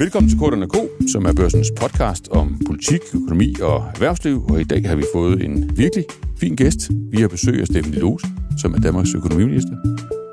Velkommen 0.00 0.30
til 0.30 0.38
Korterne 0.38 0.68
K, 0.68 0.76
som 1.12 1.24
er 1.24 1.32
børsens 1.32 1.72
podcast 1.80 2.28
om 2.28 2.60
politik, 2.66 3.00
økonomi 3.14 3.54
og 3.62 3.76
erhvervsliv. 3.94 4.44
Og 4.44 4.60
i 4.60 4.64
dag 4.64 4.88
har 4.88 4.96
vi 4.96 5.04
fået 5.14 5.44
en 5.44 5.70
virkelig 5.76 6.04
fin 6.36 6.56
gæst. 6.56 6.90
Vi 7.10 7.20
har 7.20 7.28
besøg 7.28 7.60
af 7.60 7.66
Steffen 7.66 7.94
Lose, 7.94 8.26
som 8.58 8.74
er 8.74 8.78
Danmarks 8.78 9.14
økonomiminister. 9.14 9.76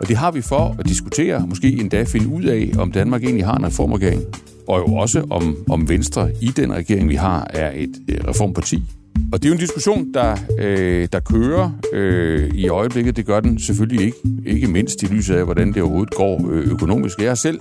Og 0.02 0.08
det 0.08 0.18
har 0.18 0.32
vi 0.32 0.42
for 0.42 0.76
at 0.80 0.88
diskutere, 0.88 1.48
måske 1.48 1.68
endda 1.72 2.04
finde 2.04 2.28
ud 2.28 2.44
af, 2.44 2.72
om 2.78 2.92
Danmark 2.92 3.24
egentlig 3.24 3.46
har 3.46 3.58
en 3.58 3.66
reformregering. 3.66 4.22
Og 4.68 4.80
jo 4.80 4.96
også 4.96 5.28
om, 5.30 5.58
om 5.70 5.90
Venstre 5.90 6.32
i 6.42 6.48
den 6.48 6.74
regering, 6.74 7.10
vi 7.10 7.16
har, 7.16 7.48
er 7.50 7.72
et 7.76 7.92
reformparti. 8.28 8.84
Og 9.32 9.40
det 9.40 9.46
er 9.46 9.50
jo 9.50 9.54
en 9.54 9.60
diskussion, 9.60 10.14
der, 10.14 10.36
øh, 10.60 11.08
der 11.12 11.20
kører 11.20 11.72
øh, 11.94 12.50
i 12.54 12.68
øjeblikket. 12.68 13.16
Det 13.16 13.26
gør 13.26 13.40
den 13.40 13.60
selvfølgelig 13.60 14.06
ikke. 14.06 14.18
Ikke 14.46 14.68
mindst 14.68 15.04
i 15.04 15.06
lyset 15.06 15.36
af, 15.36 15.44
hvordan 15.46 15.74
det 15.74 15.82
overhovedet 15.82 16.14
går 16.14 16.52
øh, 16.52 16.72
økonomisk. 16.72 17.20
Jeg 17.20 17.30
har 17.30 17.36
selv 17.36 17.60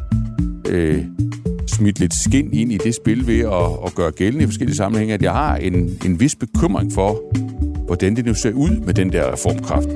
øh, 0.68 1.04
smidt 1.76 2.00
lidt 2.00 2.14
skin 2.14 2.52
ind 2.52 2.72
i 2.72 2.78
det 2.78 2.94
spil 2.94 3.26
ved 3.26 3.40
at, 3.40 3.86
at 3.86 3.94
gøre 3.94 4.10
gældende 4.10 4.44
i 4.44 4.46
forskellige 4.46 4.76
sammenhænge, 4.76 5.14
at 5.14 5.22
jeg 5.22 5.32
har 5.32 5.56
en, 5.56 5.98
en 6.04 6.20
vis 6.20 6.36
bekymring 6.36 6.92
for, 6.92 7.20
hvordan 7.86 8.16
det 8.16 8.24
nu 8.24 8.34
ser 8.34 8.52
ud 8.52 8.70
med 8.70 8.94
den 8.94 9.12
der 9.12 9.32
reformkraft. 9.32 9.88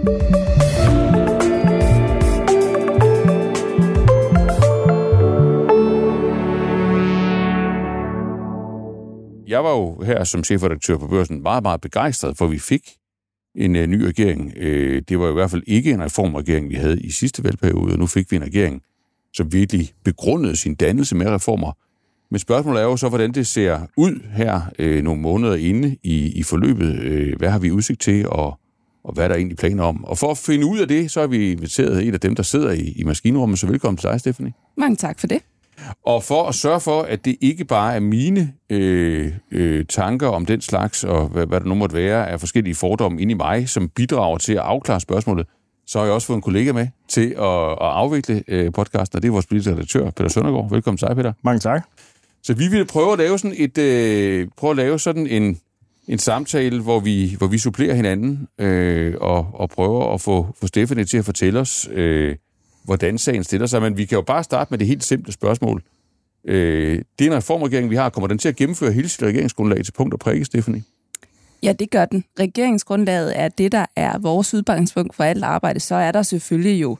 Jeg 9.49 9.65
var 9.65 9.71
jo 9.71 10.02
her 10.02 10.24
som 10.24 10.45
chefredaktør 10.45 10.97
på 10.97 11.07
børsen 11.07 11.43
meget, 11.43 11.62
meget 11.62 11.80
begejstret, 11.80 12.38
for 12.38 12.47
vi 12.47 12.59
fik 12.59 12.83
en 13.57 13.77
uh, 13.77 13.83
ny 13.83 14.02
regering. 14.02 14.52
Uh, 14.57 14.99
det 15.09 15.19
var 15.19 15.30
i 15.30 15.33
hvert 15.33 15.51
fald 15.51 15.62
ikke 15.66 15.91
en 15.91 16.02
reformregering, 16.02 16.69
vi 16.69 16.74
havde 16.74 17.01
i 17.01 17.10
sidste 17.10 17.45
valgperiode, 17.45 17.93
og 17.93 17.99
nu 17.99 18.07
fik 18.07 18.30
vi 18.30 18.37
en 18.37 18.43
regering, 18.43 18.83
som 19.34 19.52
virkelig 19.52 19.93
begrundede 20.05 20.57
sin 20.57 20.74
dannelse 20.74 21.16
med 21.16 21.27
reformer. 21.27 21.73
Men 22.30 22.38
spørgsmålet 22.38 22.80
er 22.80 22.85
jo 22.85 22.96
så, 22.96 23.09
hvordan 23.09 23.32
det 23.32 23.46
ser 23.46 23.80
ud 23.96 24.21
her 24.32 24.60
øh, 24.79 25.02
nogle 25.02 25.21
måneder 25.21 25.55
inde 25.55 25.96
i, 26.02 26.32
i 26.38 26.43
forløbet. 26.43 26.95
Øh, 27.02 27.38
hvad 27.38 27.51
har 27.51 27.59
vi 27.59 27.71
udsigt 27.71 28.01
til, 28.01 28.29
og, 28.29 28.59
og 29.05 29.15
hvad 29.15 29.24
er 29.24 29.29
der 29.29 29.35
egentlig 29.35 29.57
planer 29.59 29.85
om? 29.85 30.05
Og 30.05 30.18
for 30.18 30.30
at 30.30 30.38
finde 30.38 30.66
ud 30.66 30.79
af 30.79 30.88
det, 30.88 31.10
så 31.10 31.21
har 31.21 31.27
vi 31.27 31.52
inviteret 31.52 32.07
en 32.07 32.15
af 32.15 32.21
dem, 32.21 32.35
der 32.35 32.43
sidder 32.43 32.71
i, 32.71 32.93
i 32.96 33.05
maskinrummet. 33.05 33.59
Så 33.59 33.66
velkommen 33.66 33.96
til 33.96 34.09
dig, 34.10 34.21
Stephanie. 34.21 34.52
Mange 34.77 34.96
tak 34.96 35.21
for 35.21 35.27
det. 35.27 35.43
Og 36.07 36.23
for 36.23 36.49
at 36.49 36.55
sørge 36.55 36.80
for, 36.80 37.02
at 37.02 37.24
det 37.24 37.37
ikke 37.40 37.65
bare 37.65 37.95
er 37.95 38.01
mine 38.01 38.52
øh, 38.71 39.33
øh, 39.51 39.85
tanker 39.88 40.29
om 40.29 40.46
den 40.46 40.60
slags, 40.60 41.05
og 41.05 41.29
hvad, 41.29 41.46
hvad 41.46 41.60
der 41.60 41.66
nu 41.66 41.74
måtte 41.74 41.96
være 41.96 42.30
af 42.30 42.40
forskellige 42.40 42.74
fordomme 42.74 43.21
inde 43.21 43.33
i 43.33 43.35
mig, 43.35 43.68
som 43.68 43.88
bidrager 43.88 44.38
til 44.38 44.52
at 44.52 44.59
afklare 44.59 45.01
spørgsmålet, 45.01 45.46
så 45.91 45.99
har 45.99 46.07
jeg 46.07 46.15
også 46.15 46.27
fået 46.27 46.37
en 46.37 46.43
kollega 46.43 46.73
med 46.73 46.87
til 47.09 47.27
at, 47.30 47.71
at 47.71 47.77
afvikle 47.80 48.43
øh, 48.49 48.73
podcasten, 48.73 49.16
og 49.16 49.23
det 49.23 49.29
er 49.29 49.33
vores 49.33 49.46
politiske 49.46 49.73
redaktør, 49.73 50.10
Peter 50.10 50.29
Søndergaard. 50.29 50.71
Velkommen 50.71 50.99
til 50.99 51.09
dig, 51.09 51.16
Peter. 51.16 51.33
Mange 51.43 51.60
tak. 51.60 51.88
Så 52.43 52.55
vi 52.55 52.69
vil 52.69 52.87
prøve 52.87 53.13
at 53.13 53.19
lave 53.19 53.38
sådan 53.38 53.57
et 53.59 53.79
øh, 53.79 54.49
prøve 54.57 54.71
at 54.71 54.77
lave 54.77 54.99
sådan 54.99 55.27
en 55.27 55.61
en 56.09 56.18
samtale, 56.18 56.83
hvor 56.83 57.01
vi 57.01 57.35
hvor 57.38 57.46
vi 57.46 57.59
supplerer 57.59 57.95
hinanden 57.95 58.49
øh, 58.59 59.15
og 59.21 59.51
og 59.55 59.71
prøver 59.71 60.15
at 60.15 60.21
få 60.21 60.46
få 60.61 60.66
Stefanie 60.66 61.05
til 61.05 61.18
at 61.18 61.24
fortælle 61.24 61.61
os 61.61 61.88
øh, 61.93 62.37
hvordan 62.85 63.18
sagen 63.18 63.45
stiller 63.45 63.66
sig, 63.66 63.83
men 63.83 63.96
vi 63.96 64.05
kan 64.05 64.16
jo 64.16 64.22
bare 64.22 64.44
starte 64.44 64.69
med 64.71 64.78
det 64.78 64.87
helt 64.87 65.05
simple 65.05 65.33
spørgsmål. 65.33 65.83
Øh, 66.44 67.03
det 67.19 67.27
er 67.27 67.31
en 67.31 67.37
reformregering, 67.37 67.91
vi 67.91 67.97
har. 67.97 68.11
Kommer 68.11 68.28
den 68.28 68.38
til 68.38 68.49
at 68.49 68.56
gennemføre 68.56 68.93
hele 68.93 69.09
sit 69.09 69.22
regeringsgrundlag 69.22 69.84
til 69.84 69.93
punkt 69.93 70.15
og 70.15 70.21
prikke, 70.21 70.44
Stefanie? 70.44 70.83
Ja, 71.62 71.72
det 71.72 71.91
gør 71.91 72.05
den. 72.05 72.25
Regeringsgrundlaget 72.41 73.39
er 73.39 73.49
det, 73.49 73.72
der 73.72 73.87
er 73.97 74.19
vores 74.19 74.55
udgangspunkt 74.55 75.15
for 75.15 75.25
alt 75.25 75.44
arbejde. 75.44 75.81
Så 75.81 75.94
er 75.94 76.12
der 76.12 76.22
selvfølgelig 76.22 76.83
jo 76.83 76.97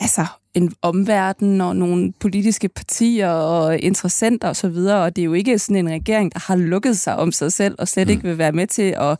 altså, 0.00 0.26
en 0.54 0.74
omverden 0.82 1.60
og 1.60 1.76
nogle 1.76 2.12
politiske 2.20 2.68
partier 2.68 3.28
og 3.28 3.78
interessenter 3.78 4.48
osv., 4.48 4.66
og, 4.66 5.00
og 5.00 5.16
det 5.16 5.22
er 5.22 5.26
jo 5.26 5.32
ikke 5.32 5.58
sådan 5.58 5.76
en 5.76 5.92
regering, 5.92 6.32
der 6.32 6.40
har 6.46 6.56
lukket 6.56 6.98
sig 6.98 7.16
om 7.16 7.32
sig 7.32 7.52
selv 7.52 7.74
og 7.78 7.88
slet 7.88 8.06
mm. 8.06 8.10
ikke 8.10 8.22
vil 8.22 8.38
være 8.38 8.52
med 8.52 8.66
til 8.66 8.94
at, 8.96 9.18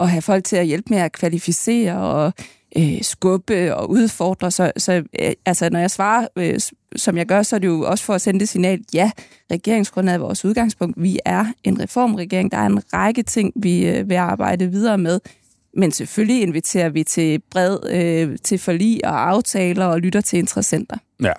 at 0.00 0.10
have 0.10 0.22
folk 0.22 0.44
til 0.44 0.56
at 0.56 0.66
hjælpe 0.66 0.90
med 0.90 0.98
at 0.98 1.12
kvalificere 1.12 1.98
og 1.98 2.32
øh, 2.76 3.02
skubbe 3.02 3.74
og 3.74 3.90
udfordre. 3.90 4.50
Så, 4.50 4.72
så 4.76 4.92
øh, 5.20 5.32
altså, 5.46 5.68
når 5.70 5.78
jeg 5.78 5.90
svarer, 5.90 6.26
øh, 6.36 6.60
som 6.96 7.16
jeg 7.16 7.26
gør, 7.26 7.42
så 7.42 7.56
er 7.56 7.60
det 7.60 7.68
jo 7.68 7.80
også 7.80 8.04
for 8.04 8.14
at 8.14 8.20
sende 8.20 8.40
det 8.40 8.48
signal, 8.48 8.80
ja, 8.94 9.10
regeringsgrundlaget 9.50 10.18
er 10.18 10.24
vores 10.24 10.44
udgangspunkt. 10.44 11.02
Vi 11.02 11.18
er 11.24 11.44
en 11.64 11.80
reformregering. 11.80 12.52
Der 12.52 12.58
er 12.58 12.66
en 12.66 12.82
række 12.92 13.22
ting, 13.22 13.52
vi 13.56 13.86
øh, 13.86 14.08
vil 14.08 14.14
arbejde 14.14 14.70
videre 14.70 14.98
med. 14.98 15.20
Men 15.74 15.92
selvfølgelig 15.92 16.42
inviterer 16.42 16.88
vi 16.88 17.02
til 17.02 17.42
bred, 17.50 17.78
øh, 17.90 18.38
til 18.44 18.58
forlig 18.58 19.04
og 19.04 19.30
aftaler 19.30 19.86
og 19.86 20.00
lytter 20.00 20.20
til 20.20 20.38
interessenter. 20.38 20.96
Ja, 21.22 21.32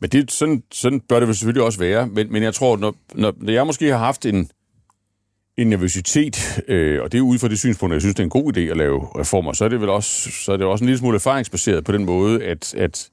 men 0.00 0.10
det, 0.10 0.32
sådan, 0.32 0.62
sådan 0.72 1.00
bør 1.00 1.20
det 1.20 1.36
selvfølgelig 1.36 1.62
også 1.62 1.78
være. 1.78 2.06
Men, 2.06 2.32
men 2.32 2.42
jeg 2.42 2.54
tror, 2.54 2.76
når, 2.76 2.94
når 3.14 3.52
jeg 3.52 3.66
måske 3.66 3.90
har 3.90 3.98
haft 3.98 4.26
en, 4.26 4.50
en 5.60 5.66
nervøsitet, 5.66 6.62
øh, 6.68 7.02
og 7.02 7.12
det 7.12 7.18
er 7.18 7.22
ud 7.22 7.38
fra 7.38 7.48
det 7.48 7.58
synspunkt, 7.58 7.92
at 7.92 7.94
jeg 7.94 8.02
synes, 8.02 8.14
det 8.14 8.22
er 8.22 8.24
en 8.24 8.30
god 8.30 8.56
idé 8.56 8.60
at 8.60 8.76
lave 8.76 9.06
reformer, 9.18 9.52
så 9.52 9.64
er 9.64 9.68
det 9.68 9.80
vel 9.80 9.88
også, 9.88 10.30
så 10.30 10.52
er 10.52 10.56
det 10.56 10.66
også 10.66 10.84
en 10.84 10.86
lille 10.86 10.98
smule 10.98 11.14
erfaringsbaseret 11.14 11.84
på 11.84 11.92
den 11.92 12.04
måde, 12.04 12.44
at, 12.44 12.74
at, 12.74 13.10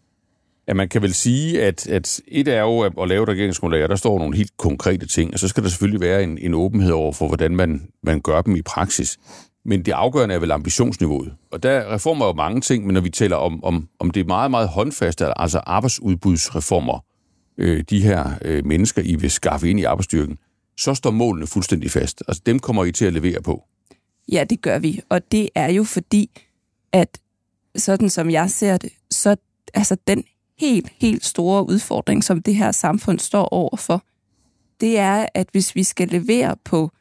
at 0.68 0.76
man 0.76 0.90
kan 0.90 1.02
vel 1.02 1.14
sige, 1.14 1.64
at, 1.64 1.88
at 1.88 2.22
et 2.28 2.48
er 2.48 2.62
jo 2.62 2.80
at, 2.80 3.08
lave 3.08 3.24
et 3.24 3.30
regeringsgrundlag, 3.30 3.84
og 3.84 3.90
der 3.90 3.96
står 3.96 4.20
nogle 4.20 4.38
helt 4.38 4.58
konkrete 4.58 5.08
ting, 5.08 5.34
og 5.34 5.40
så 5.40 5.48
skal 5.48 5.64
der 5.64 5.70
selvfølgelig 5.70 6.02
være 6.02 6.24
en, 6.24 6.38
en 6.38 6.54
åbenhed 6.54 6.92
over 6.92 7.14
for, 7.14 7.28
hvordan 7.28 7.56
man, 7.56 7.88
man 8.04 8.22
gør 8.22 8.42
dem 8.42 8.56
i 8.56 8.62
praksis. 8.62 9.18
Men 9.66 9.86
det 9.86 9.92
afgørende 9.92 10.36
er 10.36 10.40
vel 10.40 10.52
ambitionsniveauet. 10.52 11.34
Og 11.52 11.64
der 11.64 11.94
reformer 11.94 12.26
jo 12.26 12.34
mange 12.34 12.62
ting, 12.62 12.86
men 12.86 12.94
når 12.94 13.02
vi 13.02 13.10
taler 13.10 13.36
om, 13.36 13.64
om, 13.64 13.88
om 14.00 14.12
det 14.12 14.20
er 14.20 14.26
meget, 14.26 14.52
meget 14.52 14.68
håndfaste, 14.68 15.40
altså 15.40 15.60
arbejdsudbudsreformer, 15.60 17.04
øh, 17.58 17.84
de 17.90 18.02
her 18.02 18.30
øh, 18.42 18.66
mennesker, 18.66 19.02
I 19.06 19.16
vil 19.16 19.32
skaffe 19.32 19.70
ind 19.70 19.80
i 19.80 19.84
arbejdsstyrken, 19.84 20.38
så 20.78 20.94
står 20.94 21.12
målene 21.12 21.48
fuldstændig 21.48 21.92
fast. 21.92 22.24
Altså 22.28 22.44
dem 22.46 22.60
kommer 22.60 22.86
I 22.86 22.92
til 22.92 23.06
at 23.06 23.14
levere 23.14 23.42
på. 23.42 23.64
Ja, 24.32 24.44
det 24.44 24.62
gør 24.62 24.80
vi. 24.80 25.02
Og 25.10 25.32
det 25.32 25.50
er 25.56 25.72
jo 25.72 25.84
fordi, 25.84 26.30
at 26.92 27.20
sådan 27.76 28.10
som 28.10 28.30
jeg 28.30 28.52
ser 28.52 28.78
det, 28.78 28.92
så 29.12 29.36
altså 29.74 29.98
den 30.08 30.24
helt, 30.60 30.92
helt 31.02 31.26
store 31.26 31.68
udfordring, 31.68 32.24
som 32.24 32.42
det 32.42 32.56
her 32.56 32.72
samfund 32.72 33.20
står 33.20 33.46
overfor, 33.46 34.04
det 34.82 34.98
er, 35.00 35.26
at 35.34 35.48
hvis 35.52 35.76
vi 35.76 35.84
skal 35.84 36.08
levere 36.08 36.56
på 36.64 36.92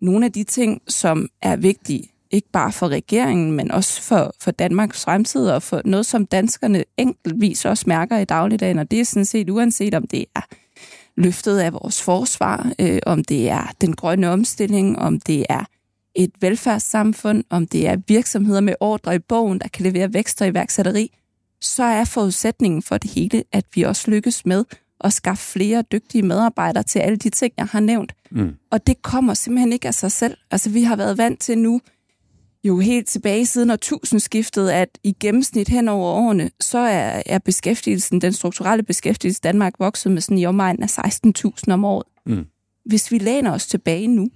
nogle 0.00 0.26
af 0.26 0.32
de 0.32 0.44
ting, 0.44 0.82
som 0.88 1.28
er 1.42 1.56
vigtige, 1.56 2.12
ikke 2.30 2.48
bare 2.52 2.72
for 2.72 2.88
regeringen, 2.88 3.52
men 3.52 3.70
også 3.70 4.02
for, 4.02 4.34
for 4.40 4.50
Danmarks 4.50 5.04
fremtid, 5.04 5.50
og 5.50 5.62
for 5.62 5.82
noget, 5.84 6.06
som 6.06 6.26
danskerne 6.26 6.84
enkeltvis 6.96 7.64
også 7.64 7.84
mærker 7.86 8.18
i 8.18 8.24
dagligdagen, 8.24 8.78
og 8.78 8.90
det 8.90 9.00
er 9.00 9.04
sådan 9.04 9.24
set 9.24 9.50
uanset 9.50 9.94
om 9.94 10.06
det 10.06 10.24
er 10.34 10.42
løftet 11.18 11.58
af 11.58 11.72
vores 11.72 12.02
forsvar, 12.02 12.72
øh, 12.78 12.98
om 13.06 13.24
det 13.24 13.50
er 13.50 13.72
den 13.80 13.96
grønne 13.96 14.28
omstilling, 14.28 14.98
om 14.98 15.20
det 15.20 15.46
er 15.48 15.64
et 16.14 16.30
velfærdssamfund, 16.40 17.44
om 17.50 17.66
det 17.66 17.88
er 17.88 17.96
virksomheder 18.08 18.60
med 18.60 18.74
ordre 18.80 19.14
i 19.14 19.18
bogen, 19.18 19.58
der 19.58 19.68
kan 19.68 19.84
levere 19.84 20.14
vækst 20.14 20.42
og 20.42 20.48
iværksætteri, 20.48 21.10
så 21.60 21.82
er 21.82 22.04
forudsætningen 22.04 22.82
for 22.82 22.98
det 22.98 23.10
hele, 23.10 23.44
at 23.52 23.64
vi 23.74 23.82
også 23.82 24.10
lykkes 24.10 24.46
med 24.46 24.64
at 25.00 25.12
skaffe 25.12 25.44
flere 25.44 25.84
dygtige 25.92 26.22
medarbejdere 26.22 26.82
til 26.82 26.98
alle 26.98 27.16
de 27.16 27.30
ting, 27.30 27.52
jeg 27.56 27.66
har 27.66 27.80
nævnt. 27.80 28.14
Mm. 28.30 28.54
Og 28.70 28.86
det 28.86 29.02
kommer 29.02 29.34
simpelthen 29.34 29.72
ikke 29.72 29.88
af 29.88 29.94
sig 29.94 30.12
selv. 30.12 30.36
Altså, 30.50 30.70
vi 30.70 30.82
har 30.82 30.96
været 30.96 31.18
vant 31.18 31.40
til 31.40 31.58
nu, 31.58 31.80
jo 32.64 32.78
helt 32.78 33.08
tilbage 33.08 33.46
siden 33.46 33.70
årtusindskiftet, 33.70 34.70
at 34.70 34.98
i 35.04 35.16
gennemsnit 35.20 35.68
hen 35.68 35.88
over 35.88 36.12
årene, 36.12 36.50
så 36.60 36.78
er, 36.78 37.22
er 37.26 37.38
beskæftigelsen, 37.38 38.20
den 38.20 38.32
strukturelle 38.32 38.82
beskæftigelse 38.82 39.40
i 39.40 39.44
Danmark 39.44 39.74
vokset 39.78 40.12
med 40.12 40.20
sådan 40.20 40.38
i 40.38 40.46
omegnen 40.46 40.82
af 40.82 40.98
16.000 40.98 41.72
om 41.72 41.84
året. 41.84 42.06
Mm. 42.26 42.46
Hvis 42.84 43.12
vi 43.12 43.18
læner 43.18 43.52
os 43.52 43.66
tilbage 43.66 44.06
nu 44.06 44.28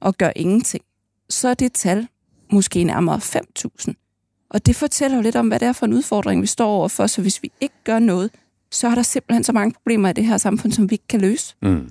og 0.00 0.14
gør 0.14 0.30
ingenting, 0.36 0.84
så 1.28 1.48
er 1.48 1.54
det 1.54 1.72
tal 1.72 2.08
måske 2.52 2.84
nærmere 2.84 3.16
5.000. 3.16 3.94
Og 4.50 4.66
det 4.66 4.76
fortæller 4.76 5.16
jo 5.16 5.22
lidt 5.22 5.36
om, 5.36 5.48
hvad 5.48 5.58
det 5.58 5.68
er 5.68 5.72
for 5.72 5.86
en 5.86 5.92
udfordring, 5.92 6.42
vi 6.42 6.46
står 6.46 6.68
overfor. 6.68 7.06
Så 7.06 7.22
hvis 7.22 7.42
vi 7.42 7.52
ikke 7.60 7.74
gør 7.84 7.98
noget, 7.98 8.30
så 8.70 8.88
er 8.88 8.94
der 8.94 9.02
simpelthen 9.02 9.44
så 9.44 9.52
mange 9.52 9.72
problemer 9.72 10.08
i 10.08 10.12
det 10.12 10.24
her 10.24 10.36
samfund, 10.36 10.72
som 10.72 10.90
vi 10.90 10.94
ikke 10.94 11.08
kan 11.08 11.20
løse. 11.20 11.54
Mm. 11.62 11.90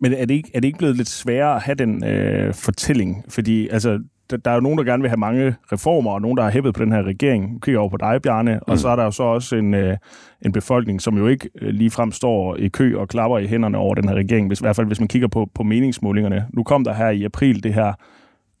Men 0.00 0.12
er 0.12 0.24
det, 0.24 0.34
ikke, 0.34 0.50
er 0.54 0.60
det 0.60 0.68
ikke 0.68 0.78
blevet 0.78 0.96
lidt 0.96 1.08
sværere 1.08 1.56
at 1.56 1.62
have 1.62 1.74
den 1.74 2.04
øh, 2.04 2.54
fortælling? 2.54 3.24
Fordi 3.28 3.68
altså, 3.68 3.98
der, 4.36 4.50
er 4.50 4.54
jo 4.54 4.60
nogen, 4.60 4.78
der 4.78 4.84
gerne 4.84 5.00
vil 5.00 5.10
have 5.10 5.16
mange 5.16 5.54
reformer, 5.72 6.10
og 6.10 6.22
nogen, 6.22 6.36
der 6.36 6.42
har 6.42 6.50
hæppet 6.50 6.74
på 6.74 6.84
den 6.84 6.92
her 6.92 7.02
regering. 7.02 7.52
Nu 7.52 7.58
kigger 7.58 7.80
over 7.80 7.90
på 7.90 7.96
dig, 7.96 8.22
Bjarne. 8.22 8.54
Mm. 8.54 8.72
Og 8.72 8.78
så 8.78 8.88
er 8.88 8.96
der 8.96 9.04
jo 9.04 9.10
så 9.10 9.22
også 9.22 9.56
en, 9.56 9.74
øh, 9.74 9.96
en 10.42 10.52
befolkning, 10.52 11.02
som 11.02 11.18
jo 11.18 11.26
ikke 11.26 11.50
øh, 11.60 11.68
ligefrem 11.68 12.12
står 12.12 12.56
i 12.56 12.68
kø 12.68 12.96
og 12.96 13.08
klapper 13.08 13.38
i 13.38 13.46
hænderne 13.46 13.78
over 13.78 13.94
den 13.94 14.08
her 14.08 14.14
regering, 14.14 14.46
hvis, 14.46 14.60
i 14.60 14.64
hvert 14.64 14.76
fald 14.76 14.86
hvis 14.86 15.00
man 15.00 15.08
kigger 15.08 15.28
på, 15.28 15.48
på 15.54 15.62
meningsmålingerne. 15.62 16.46
Nu 16.54 16.62
kom 16.62 16.84
der 16.84 16.94
her 16.94 17.10
i 17.10 17.24
april 17.24 17.62
det 17.62 17.74
her 17.74 17.92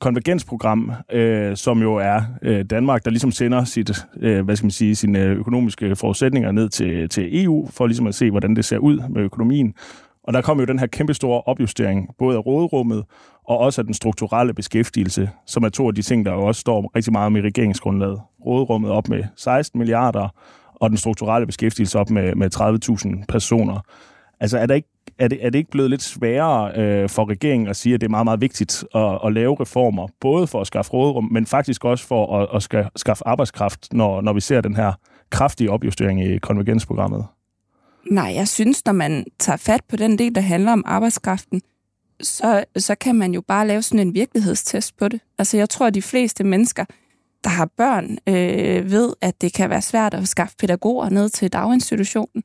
konvergensprogram, 0.00 0.92
øh, 1.12 1.56
som 1.56 1.82
jo 1.82 1.94
er 1.94 2.20
øh, 2.42 2.64
Danmark, 2.64 3.04
der 3.04 3.10
ligesom 3.10 3.30
sender 3.30 3.64
sit, 3.64 3.90
øh, 4.20 4.44
hvad 4.44 4.56
skal 4.56 4.64
man 4.64 4.70
sige, 4.70 4.94
sine 4.94 5.18
økonomiske 5.18 5.96
forudsætninger 5.96 6.52
ned 6.52 6.68
til, 6.68 7.08
til 7.08 7.44
EU, 7.44 7.68
for 7.70 7.86
ligesom 7.86 8.06
at 8.06 8.14
se, 8.14 8.30
hvordan 8.30 8.56
det 8.56 8.64
ser 8.64 8.78
ud 8.78 9.02
med 9.10 9.22
økonomien. 9.22 9.74
Og 10.24 10.32
der 10.32 10.40
kom 10.40 10.58
jo 10.60 10.64
den 10.64 10.78
her 10.78 10.86
kæmpe 10.86 11.14
store 11.14 11.40
opjustering, 11.40 12.08
både 12.18 12.36
af 12.36 12.46
råderummet 12.46 13.04
og 13.50 13.58
også 13.58 13.80
af 13.80 13.84
den 13.84 13.94
strukturelle 13.94 14.54
beskæftigelse, 14.54 15.30
som 15.46 15.62
er 15.62 15.68
to 15.68 15.88
af 15.88 15.94
de 15.94 16.02
ting, 16.02 16.26
der 16.26 16.32
jo 16.32 16.42
også 16.42 16.60
står 16.60 16.90
rigtig 16.96 17.12
meget 17.12 17.26
om 17.26 17.36
i 17.36 17.40
regeringsgrundlaget. 17.40 18.20
Råderummet 18.46 18.90
op 18.90 19.08
med 19.08 19.24
16 19.36 19.78
milliarder, 19.78 20.28
og 20.74 20.90
den 20.90 20.98
strukturelle 20.98 21.46
beskæftigelse 21.46 21.98
op 21.98 22.10
med, 22.10 22.34
med 22.34 22.54
30.000 23.20 23.24
personer. 23.28 23.80
Altså 24.40 24.58
er, 24.58 24.66
der 24.66 24.74
ikke, 24.74 24.88
er, 25.18 25.28
det, 25.28 25.38
er 25.46 25.50
det 25.50 25.58
ikke 25.58 25.70
blevet 25.70 25.90
lidt 25.90 26.02
sværere 26.02 26.72
øh, 26.76 27.08
for 27.08 27.30
regeringen 27.30 27.68
at 27.68 27.76
sige, 27.76 27.94
at 27.94 28.00
det 28.00 28.06
er 28.06 28.10
meget, 28.10 28.24
meget 28.24 28.40
vigtigt 28.40 28.84
at, 28.94 29.18
at 29.24 29.32
lave 29.32 29.56
reformer, 29.60 30.08
både 30.20 30.46
for 30.46 30.60
at 30.60 30.66
skaffe 30.66 30.92
råderum, 30.92 31.28
men 31.30 31.46
faktisk 31.46 31.84
også 31.84 32.06
for 32.06 32.38
at, 32.38 32.48
at 32.54 32.62
ska, 32.62 32.84
skaffe 32.96 33.26
arbejdskraft, 33.26 33.92
når, 33.92 34.20
når 34.20 34.32
vi 34.32 34.40
ser 34.40 34.60
den 34.60 34.76
her 34.76 34.92
kraftige 35.30 35.70
opjustering 35.70 36.24
i 36.24 36.38
konvergensprogrammet? 36.38 37.24
Nej, 38.10 38.32
jeg 38.34 38.48
synes, 38.48 38.84
når 38.86 38.92
man 38.92 39.24
tager 39.38 39.56
fat 39.56 39.80
på 39.88 39.96
den 39.96 40.18
del, 40.18 40.34
der 40.34 40.40
handler 40.40 40.72
om 40.72 40.82
arbejdskraften, 40.86 41.62
så, 42.22 42.64
så 42.76 42.94
kan 42.94 43.14
man 43.14 43.34
jo 43.34 43.40
bare 43.40 43.66
lave 43.66 43.82
sådan 43.82 44.08
en 44.08 44.14
virkelighedstest 44.14 44.96
på 44.96 45.08
det. 45.08 45.20
Altså 45.38 45.56
jeg 45.56 45.68
tror, 45.68 45.86
at 45.86 45.94
de 45.94 46.02
fleste 46.02 46.44
mennesker, 46.44 46.84
der 47.44 47.50
har 47.50 47.66
børn, 47.76 48.18
øh, 48.26 48.90
ved, 48.90 49.12
at 49.20 49.40
det 49.40 49.52
kan 49.52 49.70
være 49.70 49.82
svært 49.82 50.14
at 50.14 50.28
skaffe 50.28 50.56
pædagoger 50.58 51.08
ned 51.08 51.28
til 51.28 51.52
daginstitutionen. 51.52 52.44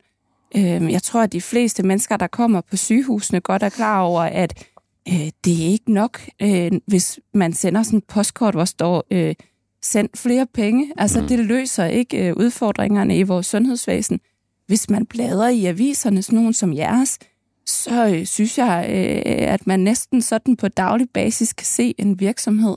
Øh, 0.56 0.92
jeg 0.92 1.02
tror, 1.02 1.22
at 1.22 1.32
de 1.32 1.40
fleste 1.40 1.82
mennesker, 1.82 2.16
der 2.16 2.26
kommer 2.26 2.60
på 2.60 2.76
sygehusene, 2.76 3.40
godt 3.40 3.62
er 3.62 3.68
klar 3.68 4.00
over, 4.00 4.22
at 4.22 4.66
øh, 5.08 5.30
det 5.44 5.64
er 5.64 5.66
ikke 5.66 5.92
nok, 5.92 6.20
øh, 6.42 6.72
hvis 6.86 7.20
man 7.34 7.52
sender 7.52 7.82
sådan 7.82 7.98
et 7.98 8.04
postkort, 8.04 8.54
hvor 8.54 8.64
står, 8.64 9.04
øh, 9.10 9.34
send 9.82 10.08
flere 10.14 10.46
penge. 10.54 10.92
Altså 10.96 11.20
mm. 11.20 11.28
det 11.28 11.38
løser 11.38 11.84
ikke 11.84 12.28
øh, 12.28 12.36
udfordringerne 12.36 13.18
i 13.18 13.22
vores 13.22 13.46
sundhedsvæsen. 13.46 14.20
Hvis 14.66 14.90
man 14.90 15.06
bladrer 15.06 15.48
i 15.48 15.64
aviserne, 15.64 16.22
sådan 16.22 16.36
nogen 16.36 16.52
som 16.52 16.74
jeres, 16.74 17.18
så 17.66 18.06
øh, 18.06 18.26
synes 18.26 18.58
jeg, 18.58 18.86
øh, 18.88 19.52
at 19.52 19.66
man 19.66 19.80
næsten 19.80 20.22
sådan 20.22 20.56
på 20.56 20.68
daglig 20.68 21.10
basis 21.10 21.52
kan 21.52 21.66
se 21.66 21.94
en 21.98 22.20
virksomhed, 22.20 22.76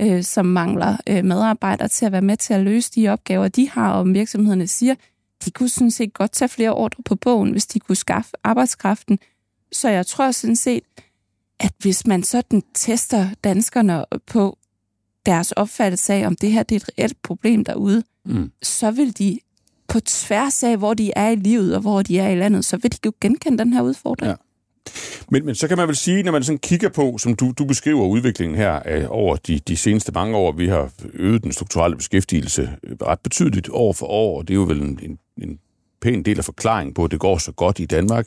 øh, 0.00 0.24
som 0.24 0.46
mangler 0.46 0.96
øh, 1.08 1.24
medarbejdere 1.24 1.88
til 1.88 2.06
at 2.06 2.12
være 2.12 2.22
med 2.22 2.36
til 2.36 2.54
at 2.54 2.60
løse 2.60 2.92
de 2.94 3.08
opgaver, 3.08 3.48
de 3.48 3.68
har, 3.70 3.92
og 3.92 4.14
virksomhederne 4.14 4.66
siger, 4.66 4.94
de 5.44 5.50
kunne 5.50 5.68
sådan 5.68 5.90
set 5.90 6.14
godt 6.14 6.32
tage 6.32 6.48
flere 6.48 6.74
ordre 6.74 7.02
på 7.02 7.14
bogen, 7.14 7.50
hvis 7.50 7.66
de 7.66 7.80
kunne 7.80 7.96
skaffe 7.96 8.30
arbejdskraften. 8.44 9.18
Så 9.72 9.88
jeg 9.88 10.06
tror 10.06 10.30
sådan 10.30 10.56
set, 10.56 10.82
at 11.60 11.72
hvis 11.78 12.06
man 12.06 12.22
sådan 12.22 12.62
tester 12.74 13.28
danskerne 13.44 14.04
på 14.26 14.58
deres 15.26 15.52
opfattelse 15.52 16.14
af, 16.14 16.26
om 16.26 16.36
det 16.36 16.52
her 16.52 16.62
det 16.62 16.74
er 16.74 16.80
et 16.80 16.88
reelt 16.98 17.22
problem 17.22 17.64
derude, 17.64 18.02
mm. 18.24 18.52
så 18.62 18.90
vil 18.90 19.18
de 19.18 19.38
på 19.90 20.00
tværs 20.00 20.62
af, 20.62 20.76
hvor 20.76 20.94
de 20.94 21.12
er 21.16 21.28
i 21.28 21.36
livet 21.36 21.74
og 21.74 21.80
hvor 21.80 22.02
de 22.02 22.18
er 22.18 22.28
i 22.28 22.34
landet, 22.34 22.64
så 22.64 22.76
vil 22.76 22.92
de 22.92 22.98
jo 23.06 23.12
genkende 23.20 23.58
den 23.58 23.72
her 23.72 23.82
udfordring. 23.82 24.30
Ja. 24.30 24.36
Men, 25.30 25.46
men 25.46 25.54
så 25.54 25.68
kan 25.68 25.76
man 25.76 25.88
vel 25.88 25.96
sige, 25.96 26.22
når 26.22 26.32
man 26.32 26.44
sådan 26.44 26.58
kigger 26.58 26.88
på, 26.88 27.18
som 27.18 27.34
du, 27.34 27.52
du 27.58 27.64
beskriver 27.64 28.06
udviklingen 28.06 28.58
her 28.58 28.80
øh, 28.86 29.04
over 29.08 29.36
de, 29.36 29.58
de 29.58 29.76
seneste 29.76 30.12
mange 30.12 30.36
år, 30.36 30.52
vi 30.52 30.68
har 30.68 30.90
øget 31.12 31.42
den 31.42 31.52
strukturelle 31.52 31.96
beskæftigelse 31.96 32.76
øh, 32.82 32.96
ret 33.02 33.20
betydeligt 33.20 33.68
år 33.72 33.92
for 33.92 34.06
år, 34.06 34.38
og 34.38 34.48
det 34.48 34.54
er 34.54 34.58
jo 34.58 34.62
vel 34.62 34.80
en, 34.82 34.98
en, 35.02 35.18
en 35.42 35.58
pæn 36.02 36.22
del 36.22 36.38
af 36.38 36.44
forklaringen 36.44 36.94
på, 36.94 37.04
at 37.04 37.10
det 37.10 37.20
går 37.20 37.38
så 37.38 37.52
godt 37.52 37.78
i 37.78 37.86
Danmark. 37.86 38.26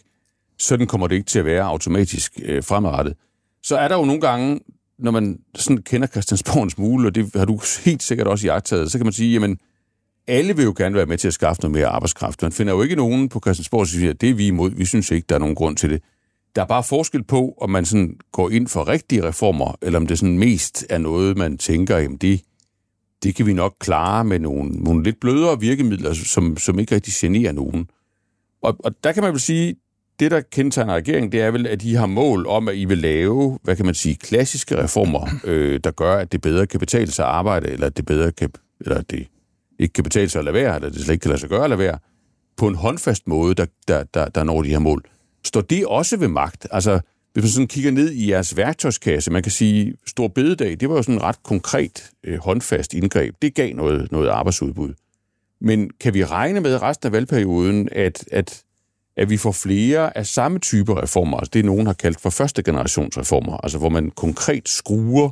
Sådan 0.60 0.88
kommer 0.88 1.08
det 1.08 1.16
ikke 1.16 1.28
til 1.28 1.40
at 1.40 1.46
være 1.46 1.64
automatisk 1.64 2.40
øh, 2.44 2.64
fremadrettet. 2.64 3.16
Så 3.64 3.78
er 3.78 3.88
der 3.88 3.98
jo 3.98 4.06
nogle 4.06 4.22
gange, 4.22 4.60
når 5.00 5.12
man 5.12 5.40
sådan 5.56 5.78
kender 5.78 6.08
Christiansborg 6.08 6.64
en 6.64 6.70
smule, 6.70 7.08
og 7.08 7.16
det 7.16 7.32
har 7.36 7.46
du 7.46 7.60
helt 7.86 8.04
sikkert 8.04 8.28
også 8.28 8.48
jagtaget, 8.48 8.92
så 8.92 8.98
kan 8.98 9.06
man 9.06 9.14
sige, 9.14 9.34
jamen, 9.34 9.60
alle 10.28 10.56
vil 10.56 10.66
jo 10.66 10.74
gerne 10.78 10.96
være 10.96 11.06
med 11.06 11.18
til 11.18 11.28
at 11.28 11.34
skaffe 11.34 11.62
noget 11.62 11.76
mere 11.76 11.88
arbejdskraft. 11.88 12.42
Man 12.42 12.52
finder 12.52 12.74
jo 12.74 12.82
ikke 12.82 12.96
nogen 12.96 13.30
på 13.30 13.40
Christiansborg, 13.40 13.88
som 13.88 14.00
siger, 14.00 14.10
at 14.10 14.22
det 14.22 14.30
er 14.30 14.34
vi 14.34 14.48
imod. 14.48 14.72
Vi 14.72 14.86
synes 14.86 15.12
ikke, 15.12 15.26
der 15.30 15.36
er 15.36 15.40
nogen 15.40 15.56
grund 15.56 15.78
til 15.78 15.90
det. 15.90 16.02
Der 16.56 16.62
er 16.62 16.66
bare 16.66 16.84
forskel 16.84 17.24
på, 17.24 17.54
om 17.62 17.70
man 17.70 17.86
sådan 17.86 18.18
går 18.32 18.50
ind 18.50 18.68
for 18.68 18.88
rigtige 18.88 19.24
reformer, 19.24 19.76
eller 19.82 20.00
om 20.00 20.08
det 20.08 20.20
sådan 20.20 20.38
mest 20.38 20.86
er 20.90 20.98
noget, 20.98 21.38
man 21.38 21.58
tænker, 21.58 21.98
jamen 21.98 22.18
det, 22.18 22.42
det 23.24 23.36
kan 23.36 23.46
vi 23.46 23.54
nok 23.54 23.76
klare 23.80 24.24
med 24.24 24.40
nogle, 24.40 24.72
nogle 24.72 25.04
lidt 25.04 25.20
blødere 25.20 25.60
virkemidler, 25.60 26.14
som, 26.14 26.58
som 26.58 26.80
ikke 26.80 26.96
rigtig 26.96 27.14
generer 27.16 27.52
nogen. 27.52 27.88
Og, 28.62 28.78
og 28.80 29.04
der 29.04 29.12
kan 29.12 29.24
man 29.24 29.32
vel 29.32 29.42
sige, 29.42 29.76
det, 30.20 30.32
der 30.32 30.42
kendetegner 30.42 30.94
regeringen, 30.94 31.32
det 31.32 31.42
er 31.42 31.52
vel, 31.52 31.68
at 31.68 31.84
I 31.84 31.94
har 31.94 32.06
mål 32.06 32.48
om, 32.48 32.68
at 32.68 32.76
I 32.76 32.86
vil 32.86 32.98
lave, 32.98 33.60
hvad 33.64 33.76
kan 33.76 33.86
man 33.86 33.96
sige, 33.96 34.16
klassiske 34.16 34.84
reformer, 34.84 35.28
øh, 35.44 35.80
der 35.84 35.92
gør, 35.92 36.18
at 36.18 36.32
det 36.32 36.42
bedre 36.42 36.68
kan 36.68 36.80
betale 36.80 37.12
sig 37.12 37.26
at 37.26 37.32
arbejde, 37.32 37.70
eller 37.70 37.88
at 37.88 37.98
det 37.98 38.06
bedre 38.06 38.32
kan, 38.32 38.50
eller 38.80 39.02
det 39.02 39.28
ikke 39.80 39.94
kan 39.94 40.04
betale 40.04 40.30
sig 40.30 40.40
at 40.40 40.46
lade 40.46 40.54
være, 40.54 40.76
eller 40.76 40.90
det 40.90 41.02
slet 41.02 41.14
ikke 41.14 41.22
kan 41.22 41.30
lade 41.30 41.40
sig 41.40 41.50
gøre 41.50 41.64
at 41.64 41.70
lade 41.70 41.80
være, 41.80 42.00
på 42.58 42.68
en 42.68 42.76
håndfast 42.76 43.28
måde, 43.28 43.56
der, 43.56 43.66
der, 43.88 44.04
der, 44.04 44.30
der 44.30 44.44
når 44.44 44.62
de 44.62 44.70
her 44.70 44.80
mål. 44.80 45.04
Står 45.46 45.62
det 45.62 45.86
også 45.86 46.18
ved 46.18 46.28
magt? 46.28 46.68
Altså, 46.72 47.00
hvis 47.34 47.44
man 47.44 47.50
sådan 47.50 47.68
kigger 47.68 47.92
ned 47.92 48.12
i 48.12 48.30
jeres 48.32 48.58
værktøjskasse, 48.58 49.32
man 49.32 49.44
kan 49.44 49.52
sige, 49.52 49.96
Stor 50.08 50.28
Bededag, 50.28 50.80
det 50.80 50.90
var 50.90 50.96
jo 50.96 51.02
sådan 51.02 51.16
en 51.16 51.24
ret 51.24 51.44
konkret, 51.44 52.12
øh, 52.24 52.40
håndfast 52.40 52.94
indgreb. 52.94 53.36
Det 53.42 53.56
gav 53.56 53.74
noget, 53.74 54.12
noget 54.12 54.30
arbejdsudbud. 54.30 54.94
Men 55.62 55.90
kan 56.00 56.14
vi 56.14 56.26
regne 56.26 56.60
med 56.60 56.82
resten 56.82 57.08
af 57.08 57.12
valgperioden, 57.12 57.90
at, 57.92 58.26
at, 58.32 58.64
at 59.18 59.30
vi 59.30 59.38
får 59.38 59.52
flere 59.52 60.18
af 60.18 60.26
samme 60.26 60.60
typer 60.60 61.04
reformer, 61.04 61.38
altså 61.38 61.52
det 61.54 61.66
nogen 61.66 61.86
har 61.86 61.94
kaldt 61.94 62.22
for 62.22 62.30
første 62.30 62.64
generations 62.64 63.18
reformer, 63.18 63.58
altså 63.58 63.78
hvor 63.78 63.90
man 63.90 64.12
konkret 64.12 64.70
skruer 64.70 65.30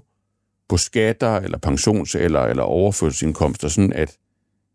på 0.69 0.77
skatter 0.77 1.35
eller 1.35 1.57
pensions- 1.57 2.17
eller, 2.17 2.41
eller 2.41 2.63
overførselsindkomster, 2.63 3.67
sådan 3.67 3.93
at, 3.93 4.17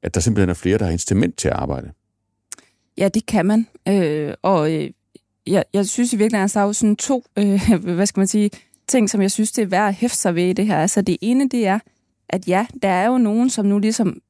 at 0.02 0.14
der 0.14 0.20
simpelthen 0.20 0.50
er 0.50 0.54
flere, 0.54 0.78
der 0.78 0.84
har 0.84 0.92
instrument 0.92 1.38
til 1.38 1.48
at 1.48 1.54
arbejde. 1.54 1.92
Ja, 2.98 3.08
det 3.08 3.26
kan 3.26 3.46
man. 3.46 3.66
Øh, 3.88 4.34
og 4.42 4.72
øh, 4.72 4.90
jeg, 5.46 5.64
jeg 5.72 5.86
synes 5.86 6.12
i 6.12 6.16
virkeligheden, 6.16 6.44
at 6.44 6.54
der 6.54 6.60
er 6.60 6.64
jo 6.64 6.72
sådan 6.72 6.96
to, 6.96 7.24
øh, 7.38 7.72
hvad 7.96 8.06
skal 8.06 8.20
man 8.20 8.26
sige, 8.26 8.50
ting, 8.88 9.10
som 9.10 9.22
jeg 9.22 9.30
synes, 9.30 9.52
det 9.52 9.62
er 9.62 9.66
værd 9.66 9.88
at 9.88 9.94
hæfte 9.94 10.18
sig 10.18 10.34
ved 10.34 10.44
i 10.44 10.52
det 10.52 10.66
her. 10.66 10.78
Altså 10.78 11.02
det 11.02 11.16
ene, 11.20 11.48
det 11.48 11.66
er, 11.66 11.78
at 12.28 12.48
ja, 12.48 12.66
der 12.82 12.88
er 12.88 13.06
jo 13.06 13.18
nogen, 13.18 13.50
som 13.50 13.66
nu 13.66 13.78
ligesom 13.78 14.20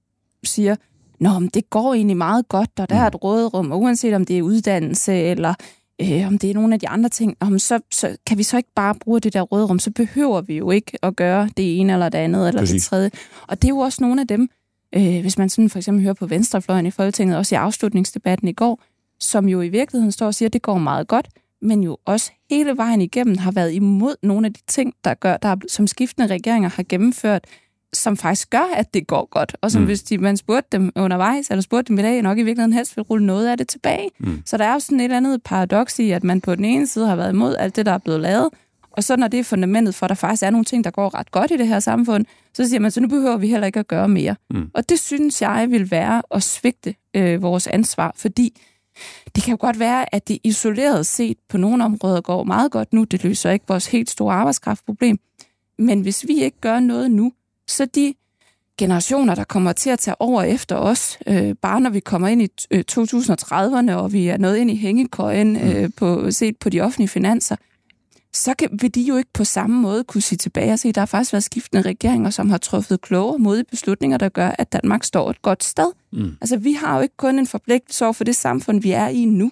siger, 0.44 0.76
Nå, 1.20 1.38
men 1.38 1.50
det 1.54 1.70
går 1.70 1.94
egentlig 1.94 2.16
meget 2.16 2.48
godt, 2.48 2.70
og 2.78 2.88
der 2.88 2.96
er 2.96 3.10
mm. 3.10 3.16
et 3.16 3.24
råderum, 3.24 3.70
og 3.72 3.80
uanset 3.80 4.14
om 4.14 4.24
det 4.24 4.38
er 4.38 4.42
uddannelse, 4.42 5.14
eller 5.14 5.54
øh, 6.02 6.26
om 6.26 6.38
det 6.38 6.50
er 6.50 6.54
nogle 6.54 6.74
af 6.74 6.80
de 6.80 6.88
andre 6.88 7.08
ting, 7.08 7.36
om 7.40 7.58
så, 7.58 7.80
så 7.92 8.16
kan 8.26 8.38
vi 8.38 8.42
så 8.42 8.56
ikke 8.56 8.72
bare 8.76 8.94
bruge 8.94 9.20
det 9.20 9.32
der 9.32 9.40
råderum, 9.40 9.78
så 9.78 9.90
behøver 9.90 10.40
vi 10.40 10.56
jo 10.56 10.70
ikke 10.70 10.98
at 11.02 11.16
gøre 11.16 11.48
det 11.56 11.80
ene 11.80 11.92
eller 11.92 12.08
det 12.08 12.19
andet, 12.19 12.48
eller 12.48 12.60
Præcis. 12.60 12.82
det 12.82 12.88
tredje. 12.90 13.10
Og 13.46 13.62
det 13.62 13.69
er 13.69 13.72
jo 13.72 13.78
også 13.78 13.98
nogle 14.00 14.20
af 14.20 14.26
dem, 14.26 14.48
øh, 14.96 15.20
hvis 15.20 15.38
man 15.38 15.48
sådan 15.48 15.70
for 15.70 15.78
eksempel 15.78 16.02
hører 16.02 16.14
på 16.14 16.26
Venstrefløjen 16.26 16.87
i 16.87 16.90
Folketinget, 16.90 17.37
også 17.37 17.54
i 17.54 17.58
afslutningsdebatten 17.58 18.48
i 18.48 18.52
går, 18.52 18.82
som 19.20 19.48
jo 19.48 19.60
i 19.60 19.69
virkeligheden 19.69 20.12
står 20.12 20.26
og 20.26 20.34
siger, 20.34 20.48
at 20.48 20.52
det 20.52 20.62
går 20.62 20.78
meget 20.78 21.08
godt, 21.08 21.28
men 21.62 21.82
jo 21.82 21.98
også 22.04 22.32
hele 22.50 22.76
vejen 22.76 23.00
igennem 23.00 23.38
har 23.38 23.50
været 23.52 23.72
imod 23.72 24.14
nogle 24.22 24.46
af 24.46 24.52
de 24.52 24.60
ting, 24.66 24.94
der 25.04 25.14
gør, 25.14 25.37
der, 25.37 25.56
som 25.69 25.87
skiftende 25.87 26.34
regeringer 26.34 26.69
har 26.69 26.84
gennemført, 26.88 27.44
som 27.93 28.16
faktisk 28.16 28.50
gør, 28.50 28.75
at 28.76 28.94
det 28.94 29.06
går 29.06 29.28
godt. 29.31 29.56
Og 29.60 29.70
som 29.70 29.82
mm. 29.82 29.87
hvis 29.87 30.02
de, 30.02 30.19
man 30.19 30.37
spurgte 30.37 30.69
dem 30.72 30.93
undervejs, 30.96 31.50
eller 31.50 31.62
spurgte 31.62 31.88
dem 31.88 31.98
i 31.98 32.02
dag, 32.02 32.22
nok 32.22 32.38
i 32.38 32.43
virkeligheden 32.43 32.72
helst 32.72 32.96
vil 32.96 33.02
rulle 33.02 33.26
noget 33.26 33.48
af 33.48 33.58
det 33.58 33.69
tilbage. 33.69 34.10
Mm. 34.19 34.43
Så 34.46 34.56
der 34.56 34.65
er 34.65 34.72
jo 34.72 34.79
sådan 34.79 35.00
et 35.00 35.05
eller 35.05 35.17
andet 35.17 35.43
paradoks 35.43 35.98
i, 35.98 36.10
at 36.10 36.24
man 36.24 36.41
på 36.41 36.55
den 36.55 36.65
ene 36.65 36.86
side 36.86 37.06
har 37.06 37.17
været 37.17 37.32
imod 37.32 37.56
alt 37.58 37.76
det, 37.76 37.86
der 37.86 37.93
er 37.93 37.98
blevet 37.98 38.20
lavet, 38.20 38.48
og 38.96 39.05
så 39.05 39.17
når 39.17 39.29
det 39.29 39.41
er 39.41 39.44
fundamentet 39.44 39.94
for, 39.94 40.06
at 40.06 40.08
der 40.08 40.15
faktisk 40.15 40.43
er 40.43 40.50
nogle 40.50 40.65
ting, 40.65 40.84
der 40.84 40.91
går 40.91 41.15
ret 41.15 41.31
godt 41.31 41.50
i 41.50 41.56
det 41.56 41.69
her 41.69 41.81
samfund, 41.81 42.24
så 42.55 42.69
siger 42.69 42.81
man, 42.81 42.91
så 42.91 43.00
nu 43.00 43.08
behøver 43.08 43.36
vi 43.36 43.48
heller 43.48 43.67
ikke 43.67 43.81
at 43.81 43.88
gøre 43.88 44.08
mere. 44.08 44.36
Mm. 44.50 44.70
Og 44.74 44.88
det 44.88 45.00
synes 45.00 45.43
jeg 45.43 45.67
vil 45.70 45.91
være 45.91 46.22
at 46.31 46.43
svigte 46.43 46.94
øh, 47.15 47.43
vores 47.43 47.67
ansvar, 47.67 48.12
fordi 48.17 48.62
det 49.34 49.43
kan 49.44 49.50
jo 49.50 49.56
godt 49.60 49.79
være, 49.79 50.15
at 50.15 50.29
det 50.29 50.38
isoleret 50.44 51.06
set 51.06 51.36
på 51.48 51.58
nogle 51.58 51.84
områder 51.84 52.20
går 52.20 52.44
meget 52.44 52.70
godt 52.70 52.93
nu. 52.93 53.05
Det 53.05 53.24
løser 53.24 53.50
ikke 53.50 53.65
vores 53.69 53.86
helt 53.86 54.10
store 54.10 54.34
arbejdskraftproblem. 54.34 55.19
Men 55.79 56.00
hvis 56.00 56.24
vi 56.29 56.43
ikke 56.43 56.60
gør 56.60 56.81
noget 56.81 57.10
nu, 57.10 57.32
så 57.69 57.84
de 57.84 58.15
generationer, 58.79 59.34
der 59.34 59.44
kommer 59.44 59.72
til 59.72 59.91
at 59.91 59.98
tage 59.98 60.20
over 60.20 60.43
efter 60.43 60.76
os, 60.76 61.19
øh, 61.26 61.55
bare 61.62 61.81
når 61.81 61.91
vi 61.91 62.00
kommer 62.00 62.29
ind 62.29 62.43
i 62.43 62.48
øh, 62.70 62.84
2030'erne, 62.93 63.93
og 63.93 64.12
vi 64.12 64.29
er 64.29 64.36
nået 64.36 64.56
ind 64.56 64.70
i 64.70 64.76
hængekøjen 64.76 65.53
mm. 65.53 65.69
øh, 65.69 65.91
på, 65.96 66.31
set 66.31 66.56
på 66.56 66.69
de 66.69 66.81
offentlige 66.81 67.08
finanser, 67.08 67.56
så 68.36 68.55
kan, 68.55 68.69
vil 68.81 68.94
de 68.94 69.02
jo 69.02 69.16
ikke 69.16 69.31
på 69.34 69.44
samme 69.44 69.81
måde 69.81 70.05
kunne 70.05 70.20
sige 70.20 70.38
tilbage 70.38 70.72
og 70.72 70.78
at 70.88 70.94
der 70.94 71.00
har 71.00 71.06
faktisk 71.06 71.32
været 71.32 71.44
skiftende 71.44 71.82
regeringer, 71.82 72.31
som 72.31 72.50
har 72.50 72.58
truffet 72.58 73.00
kloge 73.00 73.38
modige 73.38 73.64
beslutninger, 73.70 74.19
der 74.19 74.28
gør, 74.28 74.50
at 74.58 74.72
Danmark 74.72 75.05
står 75.05 75.31
et 75.31 75.43
godt 75.43 75.64
sted. 75.64 75.93
Mm. 76.12 76.36
Altså, 76.40 76.56
vi 76.56 76.72
har 76.72 76.96
jo 76.96 77.02
ikke 77.02 77.16
kun 77.16 77.38
en 77.38 77.46
forpligtelse 77.46 78.05
over 78.05 78.12
for 78.12 78.24
det 78.24 78.36
samfund, 78.36 78.82
vi 78.82 78.90
er 78.90 79.08
i 79.08 79.24
nu. 79.24 79.50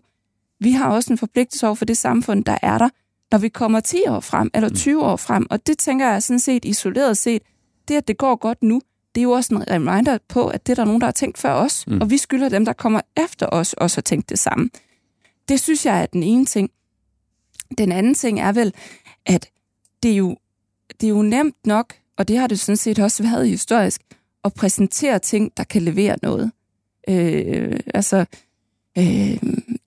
Vi 0.61 0.73
har 0.73 0.91
også 0.91 1.13
en 1.13 1.19
forpligtelse 1.19 1.67
over 1.67 1.75
for 1.75 1.85
det 1.85 1.97
samfund, 1.97 2.45
der 2.45 2.59
er 2.63 2.79
der, 2.79 2.89
når 3.33 3.39
vi 3.39 3.49
kommer 3.49 3.81
10 3.81 3.97
år 4.09 4.21
frem, 4.21 4.51
eller 4.55 4.69
20 4.69 4.95
mm. 4.95 5.03
år 5.03 5.17
frem. 5.17 5.47
Og 5.51 5.67
det 5.67 5.79
tænker 5.79 6.11
jeg 6.11 6.23
sådan 6.23 6.41
set 6.41 6.65
isoleret 6.65 7.17
set, 7.17 7.43
det 7.89 7.95
at 7.95 8.09
det 8.09 8.19
går 8.19 8.37
godt 8.37 8.63
nu, 8.63 8.81
det 9.15 9.21
er 9.21 9.23
jo 9.23 9.31
også 9.31 9.55
en 9.55 9.71
reminder 9.71 10.19
på, 10.29 10.47
at 10.49 10.67
det 10.67 10.73
er 10.73 10.75
der 10.77 10.85
nogen, 10.85 11.01
der 11.01 11.07
har 11.07 11.13
tænkt 11.13 11.39
før 11.39 11.53
os. 11.53 11.87
Mm. 11.87 12.01
Og 12.01 12.11
vi 12.11 12.19
skylder 12.19 12.49
dem, 12.49 12.65
der 12.65 12.73
kommer 12.73 13.01
efter 13.17 13.47
os, 13.47 13.73
også 13.73 14.01
at 14.01 14.05
tænke 14.05 14.27
det 14.29 14.39
samme. 14.39 14.71
Det 15.49 15.61
synes 15.61 15.87
jeg 15.87 16.03
er 16.03 16.07
den 16.07 16.23
ene 16.23 16.45
ting. 16.45 16.71
Den 17.79 17.93
anden 17.93 18.15
ting 18.15 18.41
er 18.41 18.53
vel, 18.53 18.75
at 19.27 19.51
det 20.03 20.11
er 20.13 20.17
jo, 20.17 20.37
det 21.01 21.07
er 21.07 21.11
jo 21.11 21.23
nemt 21.23 21.67
nok, 21.67 21.95
og 22.17 22.29
det 22.29 22.39
har 22.39 22.47
det 22.47 22.61
sådan 22.61 22.77
set 22.77 22.99
også 22.99 23.23
været 23.23 23.49
historisk, 23.49 24.01
at 24.45 24.55
præsentere 24.55 25.19
ting, 25.19 25.53
der 25.57 25.65
kan 25.65 25.83
levere 25.83 26.17
noget. 26.23 26.51
Øh, 27.09 27.81
altså, 27.95 28.25
øh, 28.99 29.37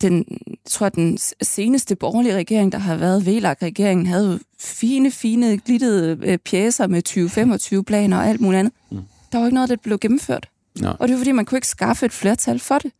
den, 0.01 0.25
jeg 0.47 0.55
tror, 0.65 0.89
den 0.89 1.17
seneste 1.41 1.95
borgerlige 1.95 2.35
regering, 2.35 2.71
der 2.71 2.77
har 2.77 2.95
været, 2.95 3.25
VLAG-regeringen, 3.25 4.05
havde 4.05 4.31
jo 4.31 4.39
fine, 4.59 5.11
fine, 5.11 5.57
glittede 5.57 6.17
øh, 6.21 6.37
pjæser 6.37 6.87
med 6.87 7.07
2025-planer 7.09 8.17
og 8.17 8.27
alt 8.27 8.41
muligt 8.41 8.59
andet. 8.59 8.73
Mm. 8.91 8.97
Der 9.31 9.37
var 9.37 9.45
ikke 9.45 9.55
noget, 9.55 9.69
der 9.69 9.75
blev 9.83 9.99
gennemført. 9.99 10.49
Ja. 10.81 10.91
Og 10.91 11.07
det 11.07 11.13
var, 11.13 11.17
fordi 11.17 11.31
man 11.31 11.45
kunne 11.45 11.57
ikke 11.57 11.67
skaffe 11.67 12.05
et 12.05 12.11
flertal 12.11 12.59
for 12.59 12.77
det. 12.77 12.91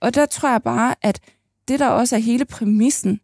Og 0.00 0.14
der 0.14 0.26
tror 0.26 0.50
jeg 0.50 0.62
bare, 0.62 0.94
at 1.02 1.20
det, 1.68 1.80
der 1.80 1.88
også 1.88 2.16
er 2.16 2.20
hele 2.20 2.44
præmissen, 2.44 3.20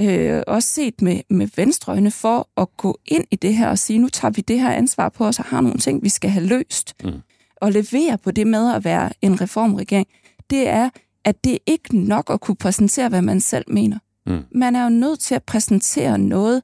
øh, 0.00 0.42
også 0.46 0.68
set 0.68 1.02
med, 1.02 1.20
med 1.30 1.48
venstreøjne, 1.56 2.10
for 2.10 2.48
at 2.56 2.76
gå 2.76 2.98
ind 3.06 3.24
i 3.30 3.36
det 3.36 3.54
her 3.54 3.68
og 3.68 3.78
sige, 3.78 3.98
nu 3.98 4.08
tager 4.08 4.32
vi 4.32 4.40
det 4.40 4.60
her 4.60 4.70
ansvar 4.70 5.08
på 5.08 5.26
os 5.26 5.38
og 5.38 5.44
har 5.44 5.60
nogle 5.60 5.78
ting, 5.78 6.02
vi 6.02 6.08
skal 6.08 6.30
have 6.30 6.46
løst. 6.46 6.94
Mm. 7.04 7.12
Og 7.56 7.72
levere 7.72 8.18
på 8.18 8.30
det 8.30 8.46
med 8.46 8.74
at 8.74 8.84
være 8.84 9.10
en 9.22 9.40
reformregering, 9.40 10.06
det 10.50 10.68
er, 10.68 10.90
at 11.24 11.44
det 11.44 11.54
er 11.54 11.58
ikke 11.66 11.98
nok 11.98 12.30
at 12.30 12.40
kunne 12.40 12.56
præsentere, 12.56 13.08
hvad 13.08 13.22
man 13.22 13.40
selv 13.40 13.64
mener. 13.68 13.98
Mm. 14.26 14.42
Man 14.54 14.76
er 14.76 14.84
jo 14.84 14.88
nødt 14.88 15.20
til 15.20 15.34
at 15.34 15.42
præsentere 15.42 16.18
noget, 16.18 16.62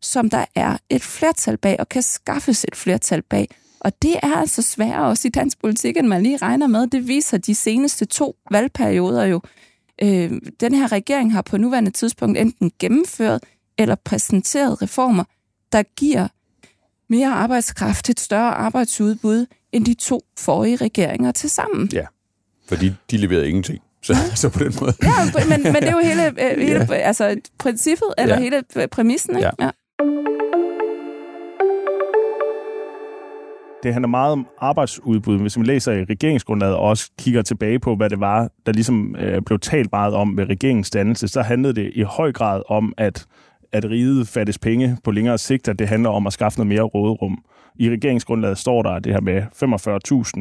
som 0.00 0.30
der 0.30 0.44
er 0.54 0.76
et 0.90 1.02
flertal 1.02 1.56
bag, 1.56 1.76
og 1.78 1.88
kan 1.88 2.02
skaffes 2.02 2.64
et 2.64 2.76
flertal 2.76 3.22
bag. 3.22 3.48
Og 3.80 4.02
det 4.02 4.16
er 4.22 4.36
altså 4.36 4.62
sværere 4.62 5.06
også 5.06 5.28
i 5.28 5.30
dansk 5.30 5.60
politik, 5.60 5.96
end 5.96 6.06
man 6.06 6.22
lige 6.22 6.36
regner 6.36 6.66
med. 6.66 6.86
Det 6.86 7.08
viser 7.08 7.38
de 7.38 7.54
seneste 7.54 8.04
to 8.04 8.36
valgperioder 8.50 9.24
jo. 9.24 9.40
Øh, 10.02 10.32
den 10.60 10.74
her 10.74 10.92
regering 10.92 11.32
har 11.32 11.42
på 11.42 11.56
nuværende 11.56 11.90
tidspunkt 11.90 12.38
enten 12.38 12.72
gennemført 12.78 13.42
eller 13.78 13.94
præsenteret 13.94 14.82
reformer, 14.82 15.24
der 15.72 15.82
giver 15.96 16.28
mere 17.08 17.28
arbejdskraft, 17.28 18.10
et 18.10 18.20
større 18.20 18.54
arbejdsudbud, 18.54 19.46
end 19.72 19.84
de 19.84 19.94
to 19.94 20.20
forrige 20.38 20.76
regeringer 20.76 21.32
til 21.32 21.50
sammen. 21.50 21.90
Ja, 21.92 22.06
fordi 22.68 22.92
de 23.10 23.16
leverede 23.16 23.48
ingenting. 23.48 23.78
Så, 24.02 24.14
så 24.34 24.48
på 24.48 24.58
den 24.58 24.74
måde. 24.80 24.94
Ja, 25.02 25.46
men, 25.48 25.62
men 25.62 25.74
det 25.74 25.88
er 25.88 25.92
jo 25.92 26.00
hele, 26.04 26.26
øh, 26.26 26.60
hele 26.60 26.86
ja. 26.90 26.94
altså, 26.94 27.36
princippet, 27.58 28.08
eller 28.18 28.34
ja. 28.34 28.40
hele 28.40 28.62
præmissen. 28.90 29.36
Ikke? 29.36 29.50
Ja. 29.58 29.64
ja. 29.64 29.70
Det 33.82 33.92
handler 33.92 34.08
meget 34.08 34.32
om 34.32 34.46
arbejdsudbud. 34.58 35.38
Hvis 35.38 35.56
man 35.56 35.66
læser 35.66 35.92
i 35.92 36.04
regeringsgrundlaget 36.04 36.74
og 36.74 36.82
også 36.82 37.10
kigger 37.18 37.42
tilbage 37.42 37.78
på, 37.78 37.96
hvad 37.96 38.10
det 38.10 38.20
var, 38.20 38.50
der 38.66 38.72
ligesom 38.72 39.16
øh, 39.16 39.42
blev 39.42 39.58
talt 39.58 39.92
meget 39.92 40.14
om 40.14 40.36
ved 40.36 40.48
regeringens 40.48 40.90
dannelse, 40.90 41.28
så 41.28 41.42
handlede 41.42 41.74
det 41.74 41.90
i 41.94 42.02
høj 42.02 42.32
grad 42.32 42.62
om, 42.68 42.92
at, 42.96 43.26
at 43.72 43.84
riget 43.84 44.28
fattes 44.28 44.58
penge 44.58 44.96
på 45.04 45.10
længere 45.10 45.38
sigt, 45.38 45.68
at 45.68 45.78
det 45.78 45.88
handler 45.88 46.10
om 46.10 46.26
at 46.26 46.32
skaffe 46.32 46.58
noget 46.58 46.68
mere 46.68 46.82
råderum. 46.82 47.44
I 47.76 47.90
regeringsgrundlaget 47.90 48.58
står 48.58 48.82
der 48.82 48.98
det 48.98 49.12
her 49.12 49.20
med 49.20 49.42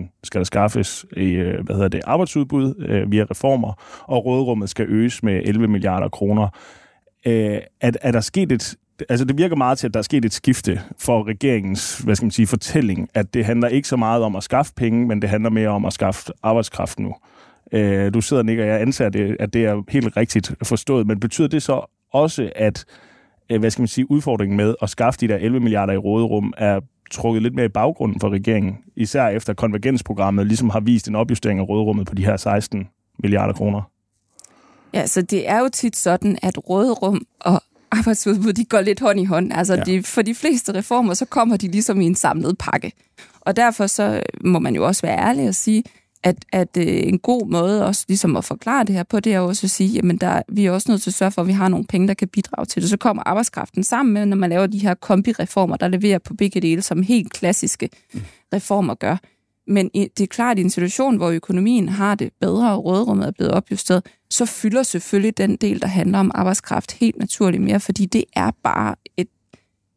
45.000 0.06 0.20
skal 0.24 0.40
der 0.40 0.46
skaffes 0.46 1.06
i 1.18 1.30
øh, 1.30 1.66
hvad 1.66 1.76
hedder 1.76 1.90
det, 1.90 2.02
arbejdsudbud 2.04 2.76
øh, 2.80 3.12
via 3.12 3.26
reformer, 3.32 3.74
og 4.04 4.26
råderummet 4.26 4.70
skal 4.70 4.86
øges 4.90 5.24
med 5.24 5.42
11 5.46 5.68
milliarder 5.68 6.10
kroner. 6.10 6.48
Øh, 7.26 7.60
er, 7.82 7.92
er 8.02 8.12
der 8.12 8.22
sket 8.22 8.52
et, 8.52 8.76
altså 9.10 9.26
det 9.26 9.38
virker 9.38 9.56
meget 9.56 9.78
til, 9.78 9.88
at 9.88 9.94
der 9.94 9.98
er 9.98 10.04
sket 10.04 10.26
et 10.26 10.34
skifte 10.34 10.82
for 10.98 11.28
regeringens 11.28 11.98
hvad 11.98 12.16
skal 12.16 12.26
man 12.26 12.32
sige, 12.32 12.48
fortælling, 12.48 13.10
at 13.14 13.34
det 13.34 13.46
handler 13.46 13.68
ikke 13.68 13.88
så 13.88 13.96
meget 13.96 14.24
om 14.24 14.36
at 14.36 14.44
skaffe 14.44 14.74
penge, 14.76 15.08
men 15.08 15.22
det 15.22 15.30
handler 15.30 15.50
mere 15.50 15.70
om 15.70 15.86
at 15.86 15.94
skaffe 15.94 16.32
arbejdskraft 16.44 17.00
nu. 17.00 17.16
Øh, 17.72 18.14
du 18.14 18.22
sidder, 18.22 18.44
Nick, 18.44 18.60
og 18.60 18.68
jeg 18.68 18.82
anser 18.82 19.10
det, 19.10 19.38
at 19.40 19.54
det 19.54 19.66
er 19.66 19.84
helt 19.90 20.18
rigtigt 20.18 20.56
forstået, 20.64 21.08
men 21.08 21.20
betyder 21.20 21.48
det 21.48 21.64
så 21.64 21.86
også, 22.14 22.52
at 22.56 22.86
øh, 23.50 23.60
hvad 23.60 23.72
skal 23.72 23.82
man 23.82 23.88
sige, 23.88 24.12
udfordringen 24.12 24.58
med 24.58 24.76
at 24.82 24.90
skaffe 24.90 25.20
de 25.20 25.28
der 25.28 25.36
11 25.36 25.60
milliarder 25.60 25.94
i 25.94 25.98
råderum 25.98 26.54
er 26.58 26.80
trukket 27.12 27.44
lidt 27.44 27.56
mere 27.56 27.66
i 27.66 27.70
baggrunden 27.70 28.20
for 28.20 28.30
regeringen, 28.30 28.78
især 28.96 29.28
efter 29.28 29.54
konvergensprogrammet 29.54 30.48
ligesom 30.48 30.70
har 30.70 30.80
vist 30.80 31.08
en 31.08 31.16
opjustering 31.16 31.60
af 31.60 31.70
råderummet 31.70 32.08
på 32.08 32.16
de 32.16 32.26
her 32.26 32.38
16 32.38 32.88
milliarder 33.20 33.54
kroner? 33.54 33.82
Ja, 34.94 35.06
så 35.06 35.22
det 35.22 35.50
er 35.50 35.60
jo 35.60 35.70
tit 35.74 35.96
sådan, 35.96 36.38
at 36.42 36.70
råderum 36.70 37.26
og 37.40 37.62
arbejdsudbud, 37.92 38.54
de 38.54 38.66
går 38.66 38.82
lidt 38.82 39.00
hånd 39.00 39.20
i 39.20 39.26
hånd. 39.26 39.54
Altså, 39.54 39.76
ja. 39.76 39.84
de, 39.84 40.04
for 40.04 40.22
de 40.22 40.36
fleste 40.36 40.74
reformer, 40.74 41.14
så 41.14 41.26
kommer 41.26 41.58
de 41.58 41.68
ligesom 41.68 42.02
i 42.02 42.06
en 42.06 42.16
samlet 42.16 42.58
pakke. 42.58 42.92
Og 43.42 43.56
derfor 43.56 43.88
så 43.88 44.22
må 44.42 44.60
man 44.60 44.76
jo 44.76 44.86
også 44.86 45.02
være 45.02 45.20
ærlig 45.20 45.48
og 45.48 45.56
sige, 45.56 45.84
at, 46.24 46.46
at 46.52 46.78
øh, 46.78 46.86
en 46.88 47.20
god 47.20 47.48
måde 47.48 47.86
også 47.86 48.06
ligesom 48.08 48.38
at 48.38 48.46
forklare 48.46 48.84
det 48.84 48.96
her 48.96 49.04
på, 49.04 49.20
det 49.20 49.34
er 49.34 49.40
også 49.40 49.68
at 49.68 49.72
sige, 49.72 49.90
jamen 49.90 50.18
der, 50.18 50.42
vi 50.50 50.66
er 50.66 50.72
også 50.72 50.92
nødt 50.92 51.02
til 51.02 51.10
at 51.10 51.14
sørge 51.14 51.32
for, 51.32 51.42
at 51.42 51.48
vi 51.48 51.52
har 51.52 51.68
nogle 51.68 51.86
penge, 51.86 52.08
der 52.08 52.14
kan 52.14 52.28
bidrage 52.28 52.66
til 52.66 52.82
det. 52.82 52.90
Så 52.90 52.98
kommer 52.98 53.24
arbejdskraften 53.26 53.84
sammen 53.84 54.14
med, 54.14 54.26
når 54.26 54.38
man 54.38 54.50
laver 54.50 54.68
de 54.68 54.78
her 54.78 54.94
kombireformer, 54.94 55.76
der 55.76 55.88
leverer 55.88 56.20
på 56.20 56.34
begge 56.34 56.62
dele, 56.62 56.82
som 56.82 57.04
helt 57.04 57.34
klassiske 57.34 57.90
mm. 58.14 58.22
reformer 58.54 58.96
gør. 58.96 59.18
Men 59.68 59.90
det 59.94 60.22
er 60.22 60.28
klart, 60.28 60.52
at 60.52 60.60
i 60.60 60.62
en 60.62 60.70
situation, 60.70 61.18
hvor 61.18 61.30
økonomien 61.30 61.90
har 61.90 62.16
det 62.16 62.34
bedre, 62.42 62.72
og 62.72 62.86
rådrummet 62.86 63.28
er 63.28 63.32
blevet 63.32 63.54
opjusteret, 63.54 64.06
så 64.30 64.46
fylder 64.46 64.84
selvfølgelig 64.84 65.38
den 65.38 65.56
del, 65.56 65.82
der 65.82 65.88
handler 65.88 66.20
om 66.20 66.32
arbejdskraft, 66.34 66.92
helt 66.92 67.18
naturligt 67.18 67.64
mere, 67.64 67.80
fordi 67.80 68.06
det 68.06 68.24
er 68.36 68.52
bare 68.64 68.96
et, 69.18 69.28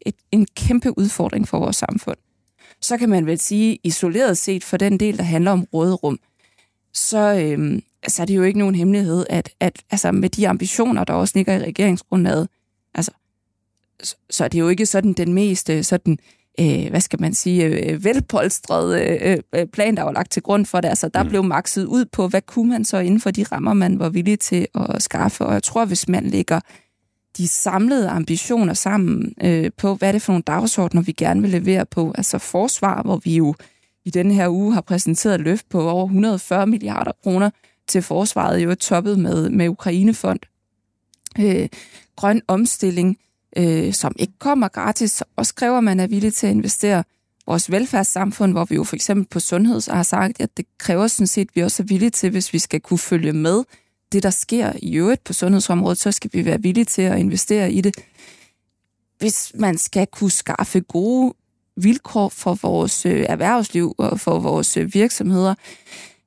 et, 0.00 0.14
en 0.32 0.46
kæmpe 0.56 0.98
udfordring 0.98 1.48
for 1.48 1.58
vores 1.58 1.76
samfund. 1.76 2.16
Så 2.80 2.96
kan 2.96 3.08
man 3.08 3.26
vel 3.26 3.38
sige, 3.38 3.78
isoleret 3.82 4.38
set 4.38 4.64
for 4.64 4.76
den 4.76 5.00
del, 5.00 5.16
der 5.16 5.24
handler 5.24 5.50
om 5.50 5.66
råderum, 5.74 6.18
så, 6.92 7.34
øhm, 7.34 7.82
så 8.08 8.22
er 8.22 8.26
det 8.26 8.36
jo 8.36 8.42
ikke 8.42 8.58
nogen 8.58 8.74
hemmelighed, 8.74 9.26
at, 9.30 9.50
at 9.60 9.82
altså 9.90 10.12
med 10.12 10.28
de 10.28 10.48
ambitioner, 10.48 11.04
der 11.04 11.12
også 11.12 11.32
ligger 11.36 11.54
i 11.54 11.64
regeringsgrundlaget, 11.64 12.48
altså, 12.94 13.10
så, 14.02 14.16
så 14.30 14.44
er 14.44 14.48
det 14.48 14.58
jo 14.58 14.68
ikke 14.68 14.86
sådan 14.86 15.12
den 15.12 15.32
mest 15.32 15.70
øh, 15.70 15.84
sådan 15.84 16.12
øh, 16.12 16.43
hvad 16.90 17.00
skal 17.00 17.20
man 17.20 17.34
sige, 17.34 17.64
øh, 17.64 18.04
velpolstrede 18.04 19.00
øh, 19.00 19.38
øh, 19.54 19.66
plan, 19.66 19.96
der 19.96 20.02
var 20.02 20.12
lagt 20.12 20.30
til 20.30 20.42
grund 20.42 20.66
for 20.66 20.80
det. 20.80 20.88
Altså, 20.88 21.08
der 21.08 21.22
mm. 21.22 21.28
blev 21.28 21.44
makset 21.44 21.84
ud 21.84 22.04
på, 22.04 22.28
hvad 22.28 22.42
kunne 22.42 22.70
man 22.70 22.84
så 22.84 22.98
inden 22.98 23.20
for 23.20 23.30
de 23.30 23.44
rammer, 23.52 23.74
man 23.74 23.98
var 23.98 24.08
villig 24.08 24.40
til 24.40 24.66
at 24.74 25.02
skaffe. 25.02 25.46
Og 25.46 25.52
jeg 25.52 25.62
tror, 25.62 25.84
hvis 25.84 26.08
man 26.08 26.26
lægger 26.26 26.60
de 27.36 27.48
samlede 27.48 28.08
ambitioner 28.08 28.74
sammen 28.74 29.34
øh, 29.42 29.70
på, 29.78 29.94
hvad 29.94 30.08
er 30.08 30.12
det 30.12 30.22
for 30.22 30.32
nogle 30.32 30.42
dagsordner, 30.42 31.02
vi 31.02 31.12
gerne 31.12 31.40
vil 31.40 31.50
levere 31.50 31.86
på. 31.86 32.12
Altså 32.18 32.38
forsvar, 32.38 33.02
hvor 33.02 33.16
vi 33.16 33.36
jo 33.36 33.54
i 34.04 34.10
denne 34.10 34.34
her 34.34 34.48
uge 34.48 34.74
har 34.74 34.80
præsenteret 34.80 35.34
et 35.34 35.40
løft 35.40 35.68
på 35.68 35.90
over 35.90 36.04
140 36.04 36.66
milliarder 36.66 37.12
kroner 37.22 37.50
til 37.86 38.02
forsvaret, 38.02 38.64
jo 38.64 38.74
toppet 38.74 39.18
med, 39.18 39.50
med 39.50 39.68
Ukrainefond. 39.68 40.40
Øh, 41.38 41.68
grøn 42.16 42.42
omstilling, 42.48 43.18
øh, 43.56 43.92
som 43.92 44.12
ikke 44.18 44.32
kommer 44.38 44.68
gratis, 44.68 45.22
og 45.36 45.46
kræver, 45.56 45.78
at 45.78 45.84
man 45.84 46.00
er 46.00 46.06
villig 46.06 46.34
til 46.34 46.46
at 46.46 46.50
investere 46.50 47.04
vores 47.46 47.70
velfærdssamfund, 47.70 48.52
hvor 48.52 48.64
vi 48.64 48.74
jo 48.74 48.84
for 48.84 48.96
eksempel 48.96 49.26
på 49.30 49.40
sundhed 49.40 49.92
har 49.92 50.02
sagt, 50.02 50.40
at 50.40 50.56
det 50.56 50.66
kræver 50.78 51.06
sådan 51.06 51.26
set, 51.26 51.48
at 51.48 51.56
vi 51.56 51.62
også 51.62 51.82
er 51.82 51.86
villige 51.86 52.10
til, 52.10 52.30
hvis 52.30 52.52
vi 52.52 52.58
skal 52.58 52.80
kunne 52.80 52.98
følge 52.98 53.32
med 53.32 53.64
det, 54.12 54.22
der 54.22 54.30
sker 54.30 54.72
i 54.82 54.96
øvrigt 54.96 55.24
på 55.24 55.32
sundhedsområdet, 55.32 55.98
så 55.98 56.12
skal 56.12 56.30
vi 56.32 56.44
være 56.44 56.62
villige 56.62 56.84
til 56.84 57.02
at 57.02 57.18
investere 57.18 57.72
i 57.72 57.80
det. 57.80 57.94
Hvis 59.18 59.52
man 59.54 59.78
skal 59.78 60.06
kunne 60.06 60.30
skaffe 60.30 60.80
gode 60.80 61.34
vilkår 61.76 62.28
for 62.28 62.58
vores 62.62 63.06
øh, 63.06 63.26
erhvervsliv 63.28 63.94
og 63.98 64.20
for 64.20 64.38
vores 64.38 64.76
øh, 64.76 64.94
virksomheder, 64.94 65.54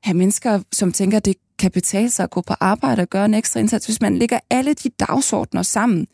have 0.03 0.17
mennesker, 0.17 0.61
som 0.71 0.91
tænker, 0.91 1.17
at 1.17 1.25
det 1.25 1.35
kan 1.59 1.71
betale 1.71 2.09
sig 2.09 2.23
at 2.23 2.29
gå 2.29 2.41
på 2.41 2.53
arbejde 2.59 3.01
og 3.01 3.09
gøre 3.09 3.25
en 3.25 3.33
ekstra 3.33 3.59
indsats. 3.59 3.85
Hvis 3.85 4.01
man 4.01 4.17
lægger 4.17 4.39
alle 4.49 4.73
de 4.73 4.89
dagsordner 4.89 5.61
sammen, 5.61 6.07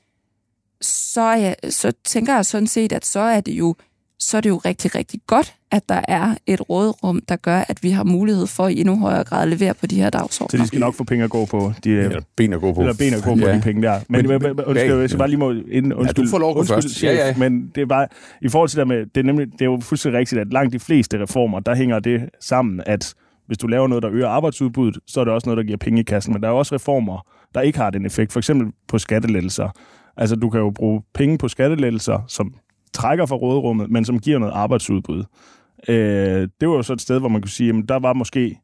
så, 0.85 1.31
jeg, 1.31 1.55
så 1.69 1.91
tænker 2.03 2.35
jeg 2.35 2.45
sådan 2.45 2.67
set, 2.67 2.91
at 2.91 3.05
så 3.05 3.19
er 3.19 3.41
det 3.41 3.53
jo 3.53 3.75
så 4.23 4.37
er 4.37 4.41
det 4.41 4.49
jo 4.49 4.57
rigtig, 4.57 4.95
rigtig 4.95 5.19
godt, 5.27 5.55
at 5.71 5.89
der 5.89 6.01
er 6.07 6.35
et 6.47 6.69
rådrum, 6.69 7.21
der 7.29 7.35
gør, 7.35 7.63
at 7.67 7.83
vi 7.83 7.89
har 7.89 8.03
mulighed 8.03 8.47
for 8.47 8.67
i 8.67 8.79
endnu 8.79 8.99
højere 8.99 9.23
grad 9.23 9.41
at 9.41 9.47
levere 9.47 9.73
på 9.73 9.87
de 9.87 9.95
her 9.95 10.09
dagsordner. 10.09 10.57
Så 10.57 10.63
de 10.63 10.67
skal 10.67 10.79
nok 10.79 10.93
få 10.93 11.03
penge 11.03 11.23
at 11.23 11.29
gå 11.29 11.45
på. 11.45 11.73
De, 11.83 11.89
eller 11.89 12.21
ben 12.35 12.53
at 12.53 12.61
gå 12.61 12.73
på. 12.73 12.81
Eller 12.81 12.93
ben 12.93 13.13
at 13.13 13.23
gå 13.23 13.35
på 13.35 13.47
ja. 13.47 13.55
de 13.55 13.61
penge 13.61 13.81
der. 13.81 13.99
Men, 14.09 14.27
men, 14.27 14.41
men 14.41 14.65
undskyld, 14.65 15.09
jeg 15.09 15.17
bare 15.17 15.27
lige 15.27 15.39
må... 15.39 15.51
Inden, 15.51 15.93
undskyld, 15.93 16.23
ja, 16.23 16.27
du 16.27 16.29
får 16.29 16.39
lov 16.39 16.49
at 16.49 16.53
gå 16.55 16.59
undskyld, 16.59 16.81
først. 16.81 17.03
Ja, 17.03 17.13
ja. 17.13 17.35
Men 17.37 17.71
det 17.75 17.81
er 17.81 17.85
bare... 17.85 18.07
I 18.41 18.49
forhold 18.49 18.69
til 18.69 18.79
det 18.79 18.87
med... 18.87 19.05
Det 19.05 19.17
er, 19.17 19.23
nemlig, 19.23 19.47
det 19.51 19.61
er 19.61 19.65
jo 19.65 19.79
fuldstændig 19.81 20.19
rigtigt, 20.19 20.41
at 20.41 20.53
langt 20.53 20.73
de 20.73 20.79
fleste 20.79 21.21
reformer, 21.21 21.59
der 21.59 21.75
hænger 21.75 21.99
det 21.99 22.29
sammen, 22.41 22.81
at 22.85 23.13
hvis 23.47 23.57
du 23.57 23.67
laver 23.67 23.87
noget, 23.87 24.03
der 24.03 24.11
øger 24.11 24.27
arbejdsudbuddet, 24.27 24.99
så 25.07 25.19
er 25.19 25.23
det 25.23 25.33
også 25.33 25.49
noget, 25.49 25.57
der 25.57 25.63
giver 25.63 25.77
penge 25.77 25.99
i 25.99 26.03
kassen. 26.03 26.33
Men 26.33 26.41
der 26.41 26.47
er 26.47 26.53
også 26.53 26.75
reformer, 26.75 27.27
der 27.55 27.61
ikke 27.61 27.77
har 27.77 27.89
den 27.89 28.05
effekt. 28.05 28.31
For 28.31 28.39
eksempel 28.39 28.67
på 28.87 28.97
skattelettelser 28.97 29.69
Altså, 30.17 30.35
du 30.35 30.49
kan 30.49 30.59
jo 30.59 30.69
bruge 30.69 31.01
penge 31.13 31.37
på 31.37 31.47
skattelettelser, 31.47 32.19
som 32.27 32.53
trækker 32.93 33.25
fra 33.25 33.35
råderummet, 33.35 33.91
men 33.91 34.05
som 34.05 34.19
giver 34.19 34.39
noget 34.39 34.53
arbejdsudbud. 34.53 35.23
Øh, 35.87 36.47
det 36.61 36.69
var 36.69 36.75
jo 36.75 36.81
så 36.81 36.93
et 36.93 37.01
sted, 37.01 37.19
hvor 37.19 37.29
man 37.29 37.41
kunne 37.41 37.49
sige, 37.49 37.69
at 37.69 37.89
der 37.89 37.99
var 37.99 38.13
måske, 38.13 38.59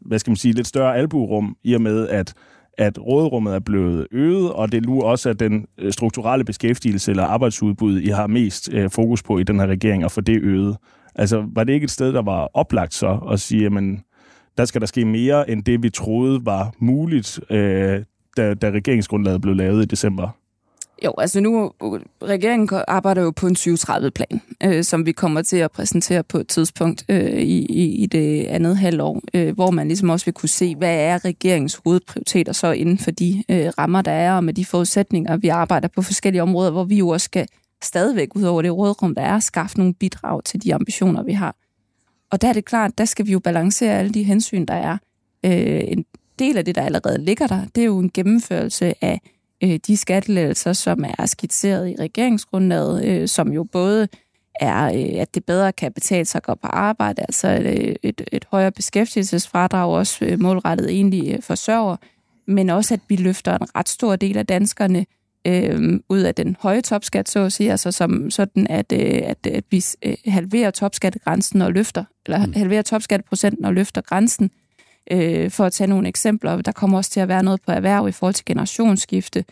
hvad 0.00 0.18
skal 0.18 0.30
man 0.30 0.36
sige, 0.36 0.54
lidt 0.54 0.66
større 0.66 0.96
albuerum, 0.96 1.56
i 1.64 1.74
og 1.74 1.80
med, 1.80 2.08
at 2.08 2.34
at 2.78 2.98
råderummet 3.06 3.54
er 3.54 3.58
blevet 3.58 4.06
øget, 4.12 4.52
og 4.52 4.72
det 4.72 4.78
er 4.78 4.86
nu 4.86 5.02
også 5.02 5.30
at 5.30 5.40
den 5.40 5.66
øh, 5.78 5.92
strukturelle 5.92 6.44
beskæftigelse 6.44 7.10
eller 7.10 7.24
arbejdsudbud, 7.24 8.00
I 8.00 8.08
har 8.08 8.26
mest 8.26 8.72
øh, 8.72 8.90
fokus 8.90 9.22
på 9.22 9.38
i 9.38 9.42
den 9.42 9.60
her 9.60 9.66
regering, 9.66 10.04
og 10.04 10.10
for 10.10 10.20
det 10.20 10.42
øget. 10.42 10.76
Altså, 11.14 11.44
var 11.54 11.64
det 11.64 11.72
ikke 11.72 11.84
et 11.84 11.90
sted, 11.90 12.12
der 12.12 12.22
var 12.22 12.50
oplagt 12.54 12.94
så 12.94 13.20
at 13.30 13.40
sige, 13.40 13.66
at 13.66 13.72
der 14.58 14.64
skal 14.64 14.80
der 14.80 14.86
ske 14.86 15.04
mere, 15.04 15.50
end 15.50 15.64
det 15.64 15.82
vi 15.82 15.90
troede 15.90 16.46
var 16.46 16.72
muligt, 16.78 17.40
øh, 17.50 18.02
da, 18.36 18.54
da 18.54 18.70
regeringsgrundlaget 18.70 19.40
blev 19.40 19.54
lavet 19.54 19.82
i 19.82 19.86
december? 19.86 20.28
Jo, 21.04 21.14
altså 21.18 21.40
nu, 21.40 21.72
regeringen 22.22 22.82
arbejder 22.88 23.22
jo 23.22 23.30
på 23.30 23.46
en 23.46 23.56
2030-plan, 23.58 24.40
øh, 24.62 24.84
som 24.84 25.06
vi 25.06 25.12
kommer 25.12 25.42
til 25.42 25.56
at 25.56 25.70
præsentere 25.70 26.22
på 26.22 26.38
et 26.38 26.48
tidspunkt 26.48 27.04
øh, 27.08 27.42
i, 27.42 27.64
i 28.02 28.06
det 28.06 28.44
andet 28.44 28.76
halvår, 28.76 29.22
øh, 29.34 29.54
hvor 29.54 29.70
man 29.70 29.88
ligesom 29.88 30.10
også 30.10 30.26
vil 30.26 30.34
kunne 30.34 30.48
se, 30.48 30.76
hvad 30.76 30.96
er 30.96 31.24
regeringens 31.24 31.80
hovedprioriteter 31.84 32.52
så 32.52 32.72
inden 32.72 32.98
for 32.98 33.10
de 33.10 33.44
øh, 33.48 33.66
rammer, 33.78 34.02
der 34.02 34.12
er, 34.12 34.36
og 34.36 34.44
med 34.44 34.54
de 34.54 34.64
forudsætninger, 34.64 35.36
vi 35.36 35.48
arbejder 35.48 35.88
på 35.88 36.02
forskellige 36.02 36.42
områder, 36.42 36.70
hvor 36.70 36.84
vi 36.84 36.98
jo 36.98 37.08
også 37.08 37.24
skal 37.24 37.46
stadigvæk, 37.82 38.28
ud 38.36 38.42
over 38.42 38.62
det 38.62 38.72
rådrum, 38.76 39.14
der 39.14 39.22
er, 39.22 39.38
skaffe 39.38 39.78
nogle 39.78 39.94
bidrag 39.94 40.44
til 40.44 40.62
de 40.62 40.74
ambitioner, 40.74 41.22
vi 41.22 41.32
har. 41.32 41.56
Og 42.30 42.42
der 42.42 42.48
er 42.48 42.52
det 42.52 42.64
klart, 42.64 42.98
der 42.98 43.04
skal 43.04 43.26
vi 43.26 43.32
jo 43.32 43.38
balancere 43.38 43.98
alle 43.98 44.14
de 44.14 44.22
hensyn, 44.22 44.66
der 44.66 44.74
er. 44.74 44.98
Øh, 45.44 45.80
en 45.88 46.04
del 46.38 46.58
af 46.58 46.64
det, 46.64 46.74
der 46.74 46.82
allerede 46.82 47.24
ligger 47.24 47.46
der, 47.46 47.60
det 47.74 47.80
er 47.80 47.84
jo 47.86 47.98
en 47.98 48.10
gennemførelse 48.14 48.94
af 49.04 49.20
øh, 49.64 49.78
de 49.86 49.96
skattelettelser, 49.96 50.72
som 50.72 51.04
er 51.18 51.26
skitseret 51.26 51.88
i 51.88 51.96
regeringsgrundlaget, 51.98 53.04
øh, 53.04 53.28
som 53.28 53.52
jo 53.52 53.64
både 53.64 54.08
er, 54.60 54.84
øh, 54.84 55.20
at 55.20 55.34
det 55.34 55.44
bedre 55.44 55.72
kan 55.72 55.92
betale 55.92 56.24
sig 56.24 56.38
at 56.38 56.42
gå 56.42 56.54
på 56.54 56.66
arbejde, 56.66 57.22
altså 57.22 57.48
et, 57.48 57.96
et, 58.02 58.28
et 58.32 58.44
højere 58.50 58.72
beskæftigelsesfradrag, 58.72 59.92
også 59.92 60.24
øh, 60.24 60.40
målrettet 60.40 60.90
egentlig 60.90 61.44
forsørger, 61.44 61.96
men 62.46 62.70
også 62.70 62.94
at 62.94 63.00
vi 63.08 63.16
løfter 63.16 63.58
en 63.58 63.76
ret 63.76 63.88
stor 63.88 64.16
del 64.16 64.38
af 64.38 64.46
danskerne 64.46 65.06
øh, 65.46 66.00
ud 66.08 66.20
af 66.20 66.34
den 66.34 66.56
høje 66.60 66.80
topskat, 66.80 67.28
så 67.28 67.40
at 67.40 67.52
sige, 67.52 67.70
altså 67.70 67.92
som 67.92 68.30
sådan, 68.30 68.66
at, 68.66 68.92
øh, 68.92 69.22
at, 69.24 69.46
at 69.46 69.64
vi 69.70 69.84
øh, 70.02 70.14
halverer 70.26 70.70
topskattegrænsen 70.70 71.62
og 71.62 71.72
løfter, 71.72 72.04
eller 72.26 72.46
mm. 72.46 72.52
halverer 72.52 72.82
topskatteprocenten 72.82 73.64
og 73.64 73.74
løfter 73.74 74.00
grænsen, 74.00 74.50
øh, 75.10 75.50
for 75.50 75.64
at 75.64 75.72
tage 75.72 75.88
nogle 75.88 76.08
eksempler. 76.08 76.62
Der 76.62 76.72
kommer 76.72 76.98
også 76.98 77.10
til 77.10 77.20
at 77.20 77.28
være 77.28 77.42
noget 77.42 77.62
på 77.62 77.72
erhverv 77.72 78.08
i 78.08 78.12
forhold 78.12 78.34
til 78.34 78.44
generationsskifte, 78.44 79.44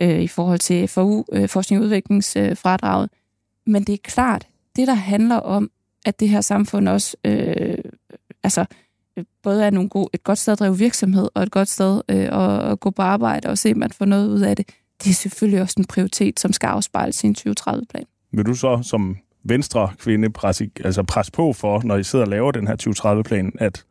øh, 0.00 0.20
i 0.20 0.28
forhold 0.28 0.58
til 0.58 0.88
FOU, 0.88 1.24
øh, 1.32 1.48
forskning 1.48 1.80
og 1.80 1.84
udviklingsfradraget. 1.84 3.10
Men 3.66 3.84
det 3.84 3.92
er 3.92 3.98
klart, 4.02 4.46
det 4.76 4.86
der 4.86 4.94
handler 4.94 5.36
om, 5.36 5.70
at 6.06 6.20
det 6.20 6.28
her 6.28 6.40
samfund 6.40 6.88
også 6.88 7.16
øh, 7.24 7.78
altså, 8.42 8.64
både 9.42 9.64
er 9.64 9.70
nogle 9.70 9.88
gode, 9.88 10.08
et 10.12 10.24
godt 10.24 10.38
sted 10.38 10.52
at 10.52 10.58
drive 10.58 10.78
virksomhed, 10.78 11.28
og 11.34 11.42
et 11.42 11.50
godt 11.50 11.68
sted 11.68 12.00
øh, 12.08 12.16
at, 12.16 12.70
at 12.72 12.80
gå 12.80 12.90
på 12.90 13.02
arbejde 13.02 13.48
og 13.48 13.58
se, 13.58 13.68
at 13.68 13.76
man 13.76 13.90
får 13.90 14.04
noget 14.04 14.28
ud 14.28 14.40
af 14.40 14.56
det, 14.56 14.68
det 15.04 15.10
er 15.10 15.14
selvfølgelig 15.14 15.62
også 15.62 15.74
en 15.78 15.84
prioritet, 15.84 16.40
som 16.40 16.52
skal 16.52 16.66
afspejles 16.66 17.24
i 17.24 17.26
en 17.26 17.36
2030-plan. 17.38 18.04
Vil 18.32 18.46
du 18.46 18.54
så 18.54 18.80
som 18.82 19.16
venstre 19.44 19.90
kvinde 19.98 20.30
presse, 20.30 20.70
altså 20.84 21.02
presse 21.02 21.32
på 21.32 21.52
for, 21.52 21.82
når 21.84 21.96
I 21.96 22.04
sidder 22.04 22.24
og 22.24 22.30
laver 22.30 22.50
den 22.52 22.66
her 22.66 22.76
2030-plan, 22.88 23.52
at 23.58 23.84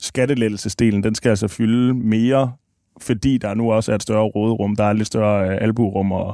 skattelettelsesdelen, 0.00 1.02
den 1.02 1.14
skal 1.14 1.30
altså 1.30 1.48
fylde 1.48 1.94
mere, 1.94 2.52
fordi 3.00 3.38
der 3.38 3.54
nu 3.54 3.72
også 3.72 3.92
er 3.92 3.96
et 3.96 4.02
større 4.02 4.24
råderum, 4.24 4.76
der 4.76 4.84
er 4.84 4.92
lidt 4.92 5.06
større 5.06 5.48
øh, 5.48 5.58
albuerum 5.60 6.12
at, 6.12 6.26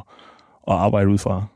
at 0.68 0.74
arbejde 0.74 1.08
ud 1.08 1.18
fra? 1.18 1.46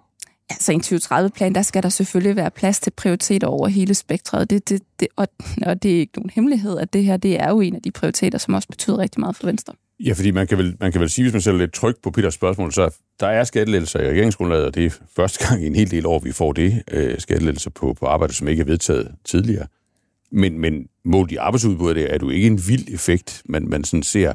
Altså 0.51 0.73
i 0.73 0.75
en 0.75 0.81
2030-plan, 0.81 1.55
der 1.55 1.63
skal 1.63 1.83
der 1.83 1.89
selvfølgelig 1.89 2.37
være 2.37 2.51
plads 2.51 2.81
til 2.81 2.91
prioriteter 2.91 3.47
over 3.47 3.69
hele 3.69 3.95
spektret. 3.95 4.51
Det, 4.51 4.69
det, 4.69 4.83
det, 5.01 5.09
og, 5.17 5.29
og 5.67 5.83
det 5.83 5.95
er 5.95 5.99
ikke 5.99 6.13
nogen 6.17 6.31
hemmelighed, 6.35 6.79
at 6.79 6.93
det 6.93 7.05
her 7.05 7.17
det 7.17 7.41
er 7.41 7.51
jo 7.51 7.61
en 7.61 7.75
af 7.75 7.83
de 7.83 7.91
prioriteter, 7.91 8.39
som 8.39 8.55
også 8.55 8.69
betyder 8.69 8.99
rigtig 8.99 9.21
meget 9.21 9.37
for 9.37 9.47
Venstre. 9.47 9.75
Ja, 10.01 10.13
fordi 10.13 10.31
man 10.31 10.47
kan 10.47 10.59
vel, 10.59 10.77
man 10.81 10.93
kan 10.93 11.01
vel 11.01 11.11
sige, 11.11 11.25
hvis 11.25 11.33
man 11.33 11.43
sætter 11.43 11.61
lidt 11.61 11.73
tryk 11.73 12.03
på 12.03 12.11
Peters 12.11 12.35
spørgsmål, 12.35 12.73
så 12.73 12.97
der 13.21 13.27
er 13.27 13.45
skattelettelser 13.45 14.01
i 14.01 14.11
regeringsgrundlaget, 14.11 14.65
og 14.65 14.75
det 14.75 14.87
er 14.87 14.91
første 15.17 15.47
gang 15.47 15.63
i 15.63 15.67
en 15.67 15.75
hel 15.75 15.91
del 15.91 16.07
år, 16.07 16.19
vi 16.19 16.33
får 16.33 16.53
det, 16.53 16.83
øh, 16.91 17.19
skattelettelser 17.19 17.71
på, 17.71 17.95
på 18.01 18.07
arbejde, 18.07 18.35
som 18.35 18.49
ikke 18.49 18.61
er 18.61 18.65
vedtaget 18.65 19.15
tidligere. 19.25 19.67
Men, 20.33 20.59
men 20.59 20.87
målt 21.05 21.33
i 21.33 21.37
arbejdsudbuddet 21.37 22.13
er 22.13 22.19
det 22.19 22.23
jo 22.23 22.31
ikke 22.31 22.47
en 22.47 22.61
vild 22.69 22.95
effekt, 22.95 23.43
man, 23.45 23.69
man 23.69 23.85
sådan 23.85 24.03
ser. 24.03 24.33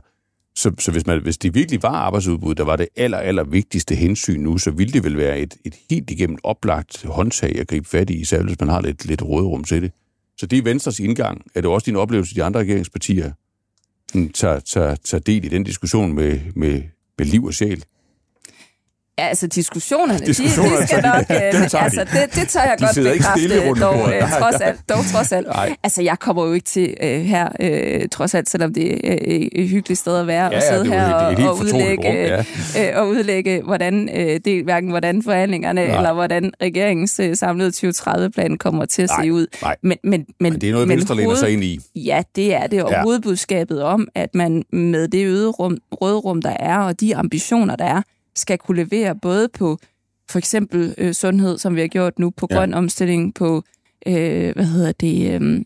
Så, 0.56 0.72
så 0.80 0.92
hvis, 0.92 1.06
man, 1.06 1.22
hvis 1.22 1.38
det 1.38 1.56
virkelig 1.56 1.84
var 1.84 1.90
arbejdsudbud, 1.90 2.56
der 2.56 2.64
var 2.64 2.76
det 2.76 2.88
aller, 2.96 3.18
aller 3.18 3.44
vigtigste 3.44 3.96
hensyn 3.96 4.40
nu, 4.40 4.58
så 4.58 4.72
ville 4.72 4.94
det 4.94 5.04
vel 5.04 5.18
være 5.18 5.40
et, 5.40 5.54
et 5.66 5.76
helt 5.90 6.10
igennem 6.10 6.38
oplagt 6.44 7.04
håndtag 7.04 7.60
at 7.60 7.68
gribe 7.68 7.90
fat 7.90 8.10
i, 8.10 8.14
især 8.14 8.44
hvis 8.44 8.60
man 8.60 8.70
har 8.70 8.82
lidt, 8.82 9.06
lidt 9.06 9.22
rådrum 9.22 9.64
til 9.64 9.82
det. 9.82 9.92
Så 10.38 10.46
det 10.46 10.60
er 10.60 10.64
Venstres 10.64 11.00
indgang. 11.00 11.42
Er 11.56 11.62
det 11.62 11.70
også 11.70 11.86
din 11.86 11.96
oplevelse, 11.96 12.32
at 12.32 12.36
de 12.36 12.44
andre 12.44 12.60
regeringspartier 12.60 13.32
mm, 14.14 14.32
tager, 14.32 14.60
tager, 14.60 14.96
tager 14.96 15.22
del 15.22 15.46
i 15.46 15.48
den 15.48 15.64
diskussion 15.64 16.14
med, 16.14 16.40
med, 16.56 16.82
med 17.18 17.26
liv 17.26 17.46
og 17.46 17.54
sjæl? 17.54 17.84
Ja, 19.20 19.28
altså 19.28 19.48
diskussionerne, 19.48 20.26
diskussionerne 20.26 20.76
de, 20.76 20.82
de 20.82 20.88
skal 20.88 21.04
nok... 21.04 21.26
Øh, 21.36 21.62
det, 21.62 21.76
altså, 21.76 22.06
det, 22.14 22.36
det 22.36 22.48
tør 22.50 22.62
jeg 22.62 22.76
de 22.80 22.86
godt 22.86 23.18
bekræfte, 23.18 23.82
dog, 23.82 24.14
øh, 24.14 24.30
trods 24.40 24.56
alt. 24.62 24.90
Dog, 24.90 24.98
trods 25.14 25.32
alt. 25.32 25.48
Altså, 25.84 26.02
jeg 26.02 26.20
kommer 26.20 26.46
jo 26.46 26.54
ikke 26.54 26.66
til 26.66 26.94
øh, 27.04 27.22
her, 27.22 27.50
øh, 27.60 28.10
trods 28.12 28.36
alt, 28.36 28.50
selvom 28.50 28.74
det 28.74 29.12
er 29.12 29.18
øh, 29.28 29.48
et 29.52 29.70
hyggeligt 29.70 30.00
sted 30.00 30.18
at 30.18 30.28
være, 30.28 30.50
ja, 30.52 30.58
og 30.58 30.64
sidde 30.64 30.86
her 30.86 31.14
og, 31.14 31.50
og, 31.50 31.60
udlægge, 31.60 32.08
rum, 32.08 32.16
ja. 32.16 32.92
øh, 32.92 33.02
og 33.02 33.08
udlægge, 33.08 33.62
hvordan, 33.62 34.10
øh, 34.16 34.40
det, 34.46 34.64
hverken 34.64 34.90
hvordan 34.90 35.24
forhandlingerne, 35.24 35.88
nej. 35.88 35.98
eller 35.98 36.14
hvordan 36.14 36.52
regeringens 36.62 37.20
øh, 37.20 37.36
samlede 37.36 37.90
2030-plan 37.90 38.58
kommer 38.58 38.86
til 38.86 39.02
at 39.02 39.10
nej, 39.10 39.26
se 39.26 39.34
ud. 39.34 39.48
Nej. 39.62 39.76
Men, 39.82 39.98
men, 40.04 40.12
men, 40.12 40.52
men 40.52 40.62
det 40.62 40.70
er 40.70 40.74
noget, 40.74 40.90
Venstre 40.90 41.16
læner 41.16 41.36
sig 41.36 41.54
ind 41.54 41.64
i. 41.64 41.80
Ja, 41.96 42.24
det 42.36 42.56
er 42.56 42.68
det, 42.68 42.84
og 42.84 42.92
ja. 42.92 43.02
hovedbudskabet 43.02 43.84
om, 43.84 44.08
at 44.16 44.36
man 44.36 44.64
med 44.72 45.08
det 45.08 45.26
øde 45.26 45.50
rum, 45.50 45.78
rødrum, 45.92 46.42
der 46.42 46.56
er, 46.60 46.78
og 46.78 47.00
de 47.00 47.16
ambitioner, 47.16 47.76
der 47.76 47.86
er, 47.86 48.02
skal 48.36 48.58
kunne 48.58 48.84
levere 48.84 49.16
både 49.16 49.50
på 49.50 49.80
for 50.30 50.38
eksempel 50.38 50.96
øh, 50.98 51.14
sundhed, 51.14 51.58
som 51.58 51.76
vi 51.76 51.82
har 51.82 51.88
gjort 51.88 52.20
nu, 52.20 52.30
på 52.30 52.48
grøn 52.48 52.70
ja. 52.70 52.78
omstilling, 52.78 53.34
på 53.34 53.64
øh, 54.08 54.54
hvad 54.56 54.66
hedder 54.66 54.92
det, 54.92 55.42
øh, 55.42 55.62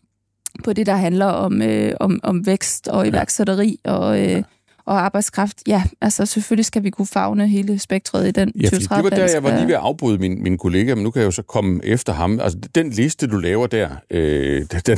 på 0.63 0.73
det, 0.73 0.85
der 0.85 0.95
handler 0.95 1.25
om, 1.25 1.61
øh, 1.61 1.93
om, 1.99 2.19
om 2.23 2.45
vækst 2.45 2.87
og 2.87 3.07
iværksætteri 3.07 3.79
og, 3.83 4.29
øh, 4.29 4.43
og 4.85 5.01
arbejdskraft. 5.01 5.57
Ja, 5.67 5.83
altså 6.01 6.25
selvfølgelig 6.25 6.65
skal 6.65 6.83
vi 6.83 6.89
kunne 6.89 7.07
fagne 7.07 7.47
hele 7.47 7.79
spektret 7.79 8.27
i 8.27 8.31
den 8.31 8.51
ja, 8.55 8.63
2030 8.63 9.09
det 9.09 9.19
var 9.19 9.25
der, 9.25 9.33
jeg 9.33 9.43
var 9.43 9.55
lige 9.55 9.67
ved 9.67 9.73
at 9.73 9.79
afbryde 9.79 10.17
min, 10.17 10.43
min 10.43 10.57
kollega, 10.57 10.95
men 10.95 11.03
nu 11.03 11.11
kan 11.11 11.19
jeg 11.19 11.25
jo 11.25 11.31
så 11.31 11.41
komme 11.41 11.85
efter 11.85 12.13
ham. 12.13 12.39
Altså, 12.39 12.59
den 12.75 12.89
liste, 12.89 13.27
du 13.27 13.37
laver 13.37 13.67
der, 13.67 13.89
øh, 14.09 14.65
den, 14.87 14.97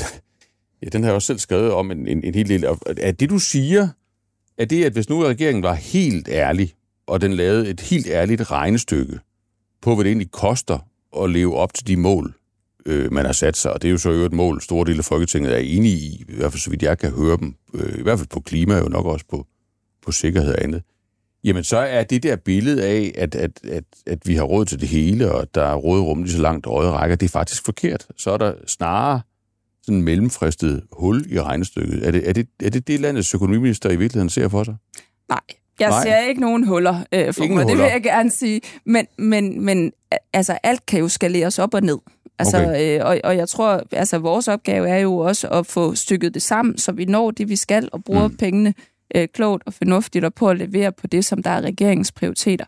ja, 0.84 0.90
den 0.90 1.04
har 1.04 1.10
jeg 1.10 1.16
også 1.16 1.26
selv 1.26 1.40
skrevet 1.40 1.72
om 1.72 1.92
en, 1.92 2.08
en, 2.08 2.24
en 2.24 2.36
hel 2.36 2.50
del. 2.50 2.66
Er 2.98 3.12
det, 3.12 3.30
du 3.30 3.40
siger, 3.40 3.88
er 4.58 4.66
det, 4.66 4.86
at 4.86 4.94
hvis 4.94 5.10
nu 5.10 5.24
regeringen 5.24 5.64
var 5.64 5.74
helt 5.74 6.30
ærlig, 6.32 6.74
og 7.12 7.22
den 7.22 7.34
lavede 7.34 7.70
et 7.70 7.82
helt 7.82 8.08
ærligt 8.08 8.52
regnestykke 8.52 9.20
på, 9.82 9.96
hvad 9.96 10.04
det 10.04 10.10
egentlig 10.10 10.32
koster 10.32 10.80
at 11.24 11.30
leve 11.30 11.56
op 11.56 11.74
til 11.74 11.88
de 11.88 11.98
mål, 11.98 12.34
øh, 12.86 13.14
man 13.14 13.26
har 13.26 13.34
sat 13.34 13.58
sig. 13.58 13.74
Og 13.74 13.82
det 13.82 13.88
er 13.88 13.92
jo 13.92 13.98
så 13.98 14.12
jo 14.12 14.26
et 14.26 14.34
mål, 14.34 14.62
store 14.62 14.86
dele 14.86 14.98
af 14.98 15.06
Folketinget 15.06 15.54
er 15.54 15.58
enige 15.58 15.96
i, 15.96 16.26
i 16.30 16.36
hvert 16.36 16.52
fald 16.52 16.60
så 16.60 16.70
vidt 16.70 16.84
jeg 16.84 16.98
kan 16.98 17.12
høre 17.12 17.38
dem, 17.38 17.56
øh, 17.74 18.00
i 18.00 18.02
hvert 18.02 18.20
fald 18.20 18.30
på 18.30 18.40
klima, 18.40 18.80
og 18.80 18.92
nok 18.92 19.06
også 19.06 19.26
på, 19.30 19.48
på 20.06 20.12
sikkerhed 20.12 20.54
og 20.54 20.64
andet. 20.64 20.84
Jamen 21.44 21.64
så 21.64 21.78
er 21.78 22.04
det 22.04 22.24
der 22.24 22.36
billede 22.36 22.84
af, 22.84 23.14
at, 23.18 23.36
at, 23.36 23.52
at, 23.64 23.84
at 24.08 24.28
vi 24.28 24.36
har 24.36 24.44
råd 24.44 24.66
til 24.66 24.82
det 24.82 24.88
hele, 24.88 25.32
og 25.32 25.56
der 25.56 25.64
er 25.64 25.76
rådrum 25.76 26.24
lige 26.24 26.34
så 26.34 26.42
langt 26.42 26.68
øjet 26.68 26.92
rækker, 26.92 27.16
det 27.16 27.26
er 27.26 27.30
faktisk 27.30 27.66
forkert. 27.66 28.08
Så 28.18 28.32
er 28.32 28.38
der 28.38 28.54
snarere 28.68 29.22
sådan 29.84 29.98
en 29.98 30.04
mellemfristet 30.04 30.84
hul 30.92 31.26
i 31.30 31.42
regnestykket. 31.42 32.08
Er 32.08 32.12
det 32.12 32.30
er 32.30 32.34
det, 32.34 32.48
er 32.64 32.70
det, 32.70 32.88
det 32.88 33.00
landets 33.00 33.36
økonomiminister 33.36 33.90
i 33.90 33.96
virkeligheden 33.96 34.30
ser 34.30 34.48
for 34.48 34.64
sig? 34.64 34.76
Nej, 35.30 35.42
jeg 35.80 35.90
Nej. 35.90 36.04
ser 36.04 36.18
ikke 36.18 36.42
nogen 36.42 36.68
huller 36.68 36.96
øh, 37.12 37.34
for 37.34 37.44
Ingen 37.44 37.58
mig, 37.58 37.64
huller. 37.64 37.76
det 37.76 37.84
vil 37.84 37.92
jeg 37.92 38.04
gerne 38.04 38.32
sige. 38.32 38.62
Men, 38.86 39.08
men, 39.18 39.66
men 39.66 39.92
altså, 40.34 40.58
alt 40.64 40.86
kan 40.86 41.00
jo 41.00 41.08
skaleres 41.08 41.60
op 41.60 41.74
og 41.74 41.82
ned. 41.82 41.98
Altså, 42.40 42.58
okay. 42.58 43.00
øh, 43.00 43.06
og, 43.06 43.20
og 43.24 43.38
jeg 43.38 43.50
tror, 43.50 43.84
altså 43.92 44.18
vores 44.18 44.48
opgave 44.48 44.90
er 44.90 44.98
jo 44.98 45.18
også 45.18 45.48
at 45.48 45.66
få 45.66 45.96
stykket 45.96 46.34
det 46.34 46.42
sammen, 46.42 46.78
så 46.78 46.92
vi 46.92 47.06
når 47.06 47.32
det, 47.32 47.50
vi 47.50 47.56
skal, 47.56 47.90
og 47.92 48.04
bruger 48.04 48.28
mm. 48.28 48.38
pengene 48.38 48.74
øh, 49.16 49.28
klogt 49.34 49.64
og 49.66 49.74
fornuftigt, 49.74 50.26
og 50.26 50.34
på 50.34 50.50
at 50.50 50.58
levere 50.58 50.92
på 50.92 51.08
det, 51.08 51.26
som 51.26 51.44
der 51.44 51.50
er 51.50 51.62
regeringens 51.62 52.12
prioriteter. 52.12 52.66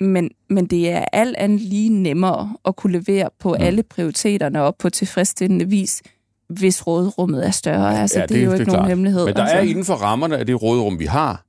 Men, 0.00 0.30
men 0.50 0.66
det 0.66 0.90
er 0.90 1.04
alt 1.12 1.36
andet 1.36 1.60
lige 1.60 1.88
nemmere 1.88 2.56
at 2.64 2.76
kunne 2.76 2.92
levere 2.92 3.28
på 3.38 3.48
mm. 3.48 3.64
alle 3.64 3.82
prioriteterne 3.82 4.62
op 4.62 4.78
på 4.78 4.90
tilfredsstillende 4.90 5.68
vis, 5.68 6.02
hvis 6.48 6.86
rådrummet 6.86 7.46
er 7.46 7.50
større. 7.50 8.00
Altså, 8.00 8.18
ja, 8.18 8.22
det, 8.22 8.30
det 8.30 8.40
er 8.40 8.44
jo 8.44 8.52
det 8.52 8.60
ikke 8.60 8.70
er 8.70 8.76
nogen 8.76 8.88
hemmelighed. 8.88 9.24
Men 9.24 9.34
der 9.34 9.42
altså. 9.42 9.56
er 9.56 9.60
inden 9.60 9.84
for 9.84 9.94
rammerne 9.94 10.38
af 10.38 10.46
det 10.46 10.62
rådrum, 10.62 10.98
vi 10.98 11.04
har, 11.04 11.44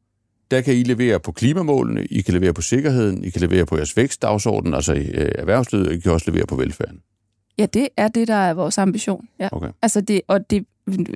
der 0.51 0.61
kan 0.61 0.73
I 0.73 0.83
levere 0.83 1.19
på 1.19 1.31
klimamålene, 1.31 2.05
I 2.05 2.21
kan 2.21 2.33
levere 2.33 2.53
på 2.53 2.61
sikkerheden, 2.61 3.23
I 3.23 3.29
kan 3.29 3.41
levere 3.41 3.65
på 3.65 3.75
jeres 3.75 3.97
vækstdagsorden, 3.97 4.73
altså 4.73 4.93
i 4.93 5.07
øh, 5.07 5.31
erhvervslivet, 5.35 5.87
og 5.87 5.93
I 5.93 5.99
kan 5.99 6.11
også 6.11 6.31
levere 6.31 6.45
på 6.45 6.55
velfærden. 6.55 6.99
Ja, 7.57 7.65
det 7.65 7.87
er 7.97 8.07
det, 8.07 8.27
der 8.27 8.35
er 8.35 8.53
vores 8.53 8.77
ambition. 8.77 9.27
Ja. 9.39 9.49
Okay. 9.51 9.67
Altså, 9.81 10.01
det, 10.01 10.21
og 10.27 10.49
det, 10.49 10.65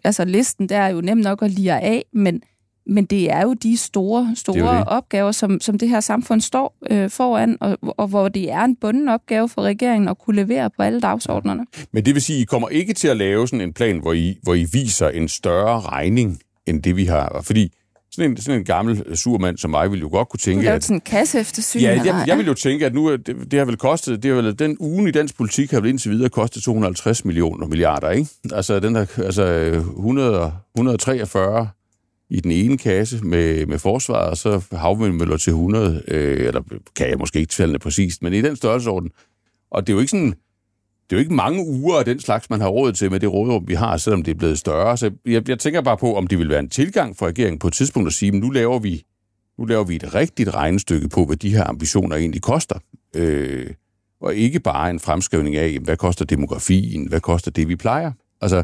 altså 0.04 0.26
listen, 0.26 0.70
der 0.70 0.78
er 0.78 0.88
jo 0.88 1.02
nemt 1.02 1.24
nok 1.24 1.44
at 1.44 1.52
lide 1.52 1.72
af, 1.72 2.06
men, 2.14 2.42
men 2.86 3.06
det 3.06 3.32
er 3.32 3.42
jo 3.42 3.54
de 3.54 3.78
store, 3.78 4.32
store 4.36 4.78
det 4.78 4.80
det. 4.80 4.88
opgaver, 4.88 5.32
som, 5.32 5.60
som 5.62 5.78
det 5.78 5.90
her 5.90 6.00
samfund 6.00 6.42
står 6.42 6.76
øh, 6.92 7.10
foran, 7.10 7.58
og, 7.60 7.78
og 7.82 8.08
hvor 8.08 8.30
det 8.30 8.52
er 8.52 8.64
en 8.64 8.76
bunden 8.76 9.10
opgave 9.10 9.50
for 9.50 9.62
regeringen 9.62 10.10
at 10.10 10.18
kunne 10.18 10.36
levere 10.36 10.70
på 10.70 10.84
alle 10.84 11.02
dagsordnerne. 11.02 11.66
Men 11.92 12.06
det 12.06 12.14
vil 12.14 12.22
sige, 12.22 12.38
at 12.38 12.42
I 12.42 12.46
kommer 12.46 12.70
ikke 12.70 12.94
til 12.94 13.08
at 13.08 13.18
lave 13.18 13.48
sådan 13.48 13.62
en 13.62 13.74
plan, 13.74 14.00
hvor 14.00 14.14
I, 14.14 14.38
hvor 14.44 14.54
I 14.54 14.66
viser 14.74 15.10
en 15.10 15.28
større 15.28 15.80
regning, 15.80 16.40
end 16.66 16.84
det 16.84 16.96
vi 16.96 17.06
har. 17.06 17.42
Fordi 17.44 17.74
sådan 18.16 18.32
en, 18.32 18.38
sådan 18.38 18.60
en 18.60 18.66
gammel 18.66 19.04
øh, 19.06 19.16
surmand 19.16 19.58
som 19.58 19.72
mig 19.72 19.92
ville 19.92 20.02
jo 20.02 20.10
godt 20.10 20.30
kunne 20.30 20.40
tænke, 20.40 20.70
at... 20.70 20.84
sådan 20.84 20.98
en 20.98 21.02
kasse 21.02 21.40
eftersyn, 21.40 21.80
Ja, 21.80 22.02
jeg, 22.06 22.24
jeg 22.28 22.38
vil 22.38 22.46
jo 22.46 22.54
tænke, 22.54 22.86
at 22.86 22.94
nu 22.94 23.16
det, 23.16 23.52
det 23.52 23.60
har 23.60 23.66
vel 23.66 23.78
kostet, 23.78 24.24
det 24.24 24.36
har 24.36 24.42
vel, 24.42 24.60
den 24.60 24.78
ugen 24.80 25.08
i 25.08 25.12
dansk 25.12 25.38
politik 25.38 25.72
har 25.72 25.80
vel 25.80 25.90
indtil 25.90 26.12
videre 26.12 26.30
kostet 26.30 26.64
250 26.64 27.26
millioner 27.26 27.68
milliarder, 27.68 28.10
ikke? 28.10 28.30
Altså, 28.54 28.80
den 28.80 28.96
der, 28.96 29.06
altså 29.18 29.44
100, 29.46 30.54
143 30.76 31.68
i 32.30 32.40
den 32.40 32.52
ene 32.52 32.78
kasse 32.78 33.20
med, 33.24 33.66
med 33.66 33.80
forsvaret, 33.80 34.30
og 34.30 34.38
så 34.38 34.62
havvindmøller 34.72 35.38
til 35.38 35.52
100, 35.52 36.04
øh, 36.08 36.48
eller 36.48 36.62
kan 36.96 37.10
jeg 37.10 37.18
måske 37.18 37.40
ikke 37.40 37.52
tælle 37.52 37.80
præcist, 37.80 38.24
men 38.24 38.34
i 38.34 38.42
den 38.42 38.56
størrelsesorden. 38.56 39.10
Og 39.72 39.88
det 39.88 39.94
er 39.94 39.96
jo 39.96 40.00
ikke 40.00 40.12
sådan, 40.12 40.34
det 41.10 41.16
er 41.16 41.18
jo 41.18 41.20
ikke 41.20 41.34
mange 41.34 41.66
uger 41.66 42.00
af 42.00 42.06
den 42.06 42.20
slags, 42.20 42.50
man 42.50 42.62
har 42.62 42.68
råd 42.68 42.94
til 42.94 43.12
med 43.12 43.20
det 43.20 43.34
rådrum, 43.34 43.68
vi 43.68 43.74
har, 43.74 43.98
selvom 43.98 44.24
det 44.24 44.32
er 44.32 44.36
blevet 44.36 44.60
større. 44.60 44.98
Så 44.98 45.12
jeg, 45.26 45.50
jeg 45.50 45.60
tænker 45.60 45.82
bare 45.82 45.98
på, 45.98 46.16
om 46.16 46.28
det 46.28 46.40
vil 46.40 46.50
være 46.50 46.60
en 46.60 46.70
tilgang 46.70 47.18
for 47.18 47.28
regeringen 47.28 47.60
på 47.60 47.68
et 47.68 47.74
tidspunkt 47.74 48.08
at 48.08 48.14
sige, 48.14 48.30
at 48.30 48.34
nu 48.34 48.50
laver 48.50 48.80
vi, 48.80 49.04
nu 49.58 49.66
laver 49.66 49.84
vi 49.84 49.96
et 49.96 50.16
rigtigt 50.16 50.54
regnestykke 50.54 51.10
på, 51.10 51.26
hvad 51.26 51.38
de 51.38 51.50
her 51.50 51.64
ambitioner 51.68 52.16
egentlig 52.16 52.42
koster. 52.42 52.80
Øh, 53.16 53.70
og 54.22 54.36
ikke 54.36 54.60
bare 54.60 54.90
en 54.90 55.00
fremskrivning 55.00 55.56
af, 55.56 55.80
hvad 55.80 55.98
koster 55.98 56.26
demografien, 56.26 57.08
hvad 57.08 57.20
koster 57.20 57.52
det, 57.52 57.68
vi 57.68 57.76
plejer. 57.76 58.12
Altså, 58.42 58.64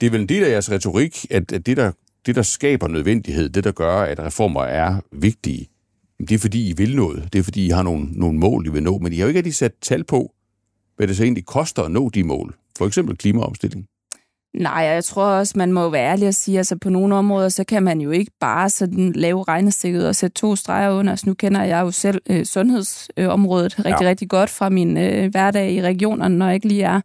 det 0.00 0.06
er 0.06 0.10
vel 0.10 0.20
en 0.20 0.28
del 0.28 0.44
af 0.44 0.50
jeres 0.50 0.70
retorik, 0.70 1.26
at, 1.30 1.52
at 1.52 1.66
det, 1.66 1.76
der 1.76 1.92
det, 2.26 2.36
der 2.36 2.42
skaber 2.42 2.88
nødvendighed, 2.88 3.48
det, 3.48 3.64
der 3.64 3.72
gør, 3.72 3.96
at 3.96 4.20
reformer 4.20 4.62
er 4.62 5.00
vigtige, 5.12 5.66
det 6.18 6.32
er, 6.32 6.38
fordi 6.38 6.68
I 6.68 6.72
vil 6.72 6.96
noget. 6.96 7.28
Det 7.32 7.38
er, 7.38 7.42
fordi 7.42 7.66
I 7.66 7.70
har 7.70 7.82
nogle, 7.82 8.08
nogle 8.12 8.38
mål, 8.38 8.66
I 8.66 8.70
vil 8.70 8.82
nå. 8.82 8.98
Men 8.98 9.12
I 9.12 9.16
har 9.16 9.22
jo 9.22 9.28
ikke 9.28 9.38
rigtig 9.38 9.54
sat 9.54 9.72
tal 9.82 10.04
på, 10.04 10.32
hvad 10.96 11.08
det 11.08 11.16
så 11.16 11.22
egentlig 11.22 11.46
koster 11.46 11.82
at 11.82 11.90
nå 11.90 12.08
de 12.08 12.24
mål. 12.24 12.54
For 12.78 12.86
eksempel 12.86 13.16
klimaomstilling. 13.16 13.86
Nej, 14.54 14.82
jeg 14.82 15.04
tror 15.04 15.24
også, 15.24 15.54
man 15.56 15.72
må 15.72 15.90
være 15.90 16.10
ærlig 16.10 16.28
og 16.28 16.34
sige, 16.34 16.54
at 16.54 16.58
altså 16.58 16.76
på 16.76 16.90
nogle 16.90 17.14
områder, 17.14 17.48
så 17.48 17.64
kan 17.64 17.82
man 17.82 18.00
jo 18.00 18.10
ikke 18.10 18.32
bare 18.40 18.70
sådan 18.70 19.12
lave 19.12 19.44
regnestykket 19.48 20.08
og 20.08 20.16
sætte 20.16 20.34
to 20.34 20.56
streger 20.56 20.90
under. 20.90 21.12
Altså, 21.12 21.26
nu 21.26 21.34
kender 21.34 21.62
jeg 21.62 21.80
jo 21.80 21.90
selv 21.90 22.22
øh, 22.30 22.44
sundhedsområdet 22.44 23.78
rigtig, 23.78 24.04
ja. 24.04 24.08
rigtig 24.08 24.28
godt 24.28 24.50
fra 24.50 24.68
min 24.68 24.96
øh, 24.96 25.30
hverdag 25.30 25.72
i 25.72 25.82
regionerne, 25.82 26.38
når 26.38 26.46
jeg 26.46 26.54
ikke 26.54 26.68
lige 26.68 26.82
er 26.82 27.00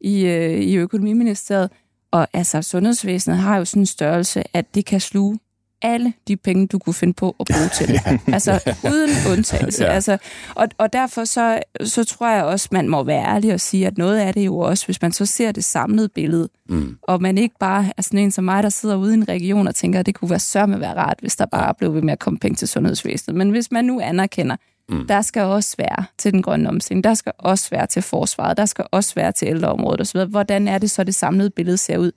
i, 0.00 0.24
øh, 0.24 0.60
i 0.60 0.74
økonomiministeriet. 0.76 1.70
Og 2.10 2.28
altså, 2.32 2.62
sundhedsvæsenet 2.62 3.38
har 3.38 3.58
jo 3.58 3.64
sådan 3.64 3.82
en 3.82 3.86
størrelse, 3.86 4.42
at 4.56 4.74
det 4.74 4.84
kan 4.84 5.00
sluge 5.00 5.38
alle 5.82 6.12
de 6.28 6.36
penge, 6.36 6.66
du 6.66 6.78
kunne 6.78 6.94
finde 6.94 7.12
på 7.14 7.36
at 7.40 7.46
bruge 7.52 7.68
til 7.68 7.88
det. 7.88 7.94
ja. 8.06 8.18
Altså 8.32 8.72
uden 8.84 9.10
undtagelse. 9.32 9.84
ja. 9.84 9.90
altså, 9.90 10.18
og, 10.54 10.68
og 10.78 10.92
derfor 10.92 11.24
så, 11.24 11.58
så 11.84 12.04
tror 12.04 12.28
jeg 12.28 12.44
også, 12.44 12.68
man 12.72 12.88
må 12.88 13.02
være 13.02 13.24
ærlig 13.24 13.54
og 13.54 13.60
sige, 13.60 13.86
at 13.86 13.98
noget 13.98 14.18
af 14.18 14.34
det 14.34 14.46
jo 14.46 14.58
også, 14.58 14.86
hvis 14.86 15.02
man 15.02 15.12
så 15.12 15.26
ser 15.26 15.52
det 15.52 15.64
samlede 15.64 16.08
billede, 16.08 16.48
mm. 16.68 16.96
og 17.02 17.22
man 17.22 17.38
ikke 17.38 17.54
bare 17.60 17.92
er 17.96 18.02
sådan 18.02 18.18
en 18.18 18.30
som 18.30 18.44
mig, 18.44 18.62
der 18.62 18.68
sidder 18.68 18.96
ude 18.96 19.14
i 19.14 19.16
en 19.16 19.28
region 19.28 19.68
og 19.68 19.74
tænker, 19.74 20.00
at 20.00 20.06
det 20.06 20.14
kunne 20.14 20.30
være 20.30 20.38
sørme 20.38 20.80
være 20.80 20.94
rart, 20.94 21.18
hvis 21.20 21.36
der 21.36 21.46
bare 21.46 21.74
blev 21.74 21.94
ved 21.94 22.02
med 22.02 22.12
at 22.12 22.18
komme 22.18 22.38
penge 22.38 22.56
til 22.56 22.68
sundhedsvæsenet. 22.68 23.36
Men 23.36 23.50
hvis 23.50 23.70
man 23.70 23.84
nu 23.84 24.00
anerkender, 24.00 24.56
Mm. 24.88 25.06
Der 25.06 25.22
skal 25.22 25.42
også 25.42 25.76
være 25.78 26.04
til 26.18 26.32
den 26.32 26.42
grønne 26.42 26.68
omstilling, 26.68 27.04
der 27.04 27.14
skal 27.14 27.32
også 27.38 27.70
være 27.70 27.86
til 27.86 28.02
forsvaret, 28.02 28.56
der 28.56 28.66
skal 28.66 28.84
også 28.90 29.14
være 29.14 29.32
til 29.32 29.48
ældreområdet 29.48 30.00
osv. 30.00 30.24
Hvordan 30.24 30.68
er 30.68 30.78
det 30.78 30.90
så, 30.90 31.04
det 31.04 31.14
samlede 31.14 31.50
billede 31.50 31.76
ser 31.76 31.98
ud? 31.98 32.12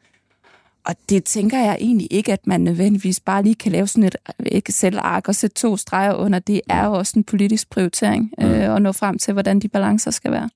Og 0.85 0.95
det 1.09 1.23
tænker 1.23 1.57
jeg 1.57 1.77
egentlig 1.79 2.07
ikke, 2.11 2.33
at 2.33 2.47
man 2.47 2.61
nødvendigvis 2.61 3.19
bare 3.19 3.43
lige 3.43 3.55
kan 3.55 3.71
lave 3.71 3.87
sådan 3.87 4.03
et 4.03 4.15
Excel-ark 4.39 5.27
og 5.27 5.35
sætte 5.35 5.55
to 5.55 5.77
streger 5.77 6.13
under. 6.13 6.39
Det 6.39 6.61
er 6.69 6.85
jo 6.85 6.93
også 6.93 7.13
en 7.15 7.23
politisk 7.23 7.69
prioritering 7.69 8.31
mm. 8.37 8.45
øh, 8.45 8.75
at 8.75 8.81
nå 8.81 8.91
frem 8.91 9.17
til, 9.17 9.33
hvordan 9.33 9.59
de 9.59 9.67
balancer 9.67 10.11
skal 10.11 10.31
være. 10.31 10.49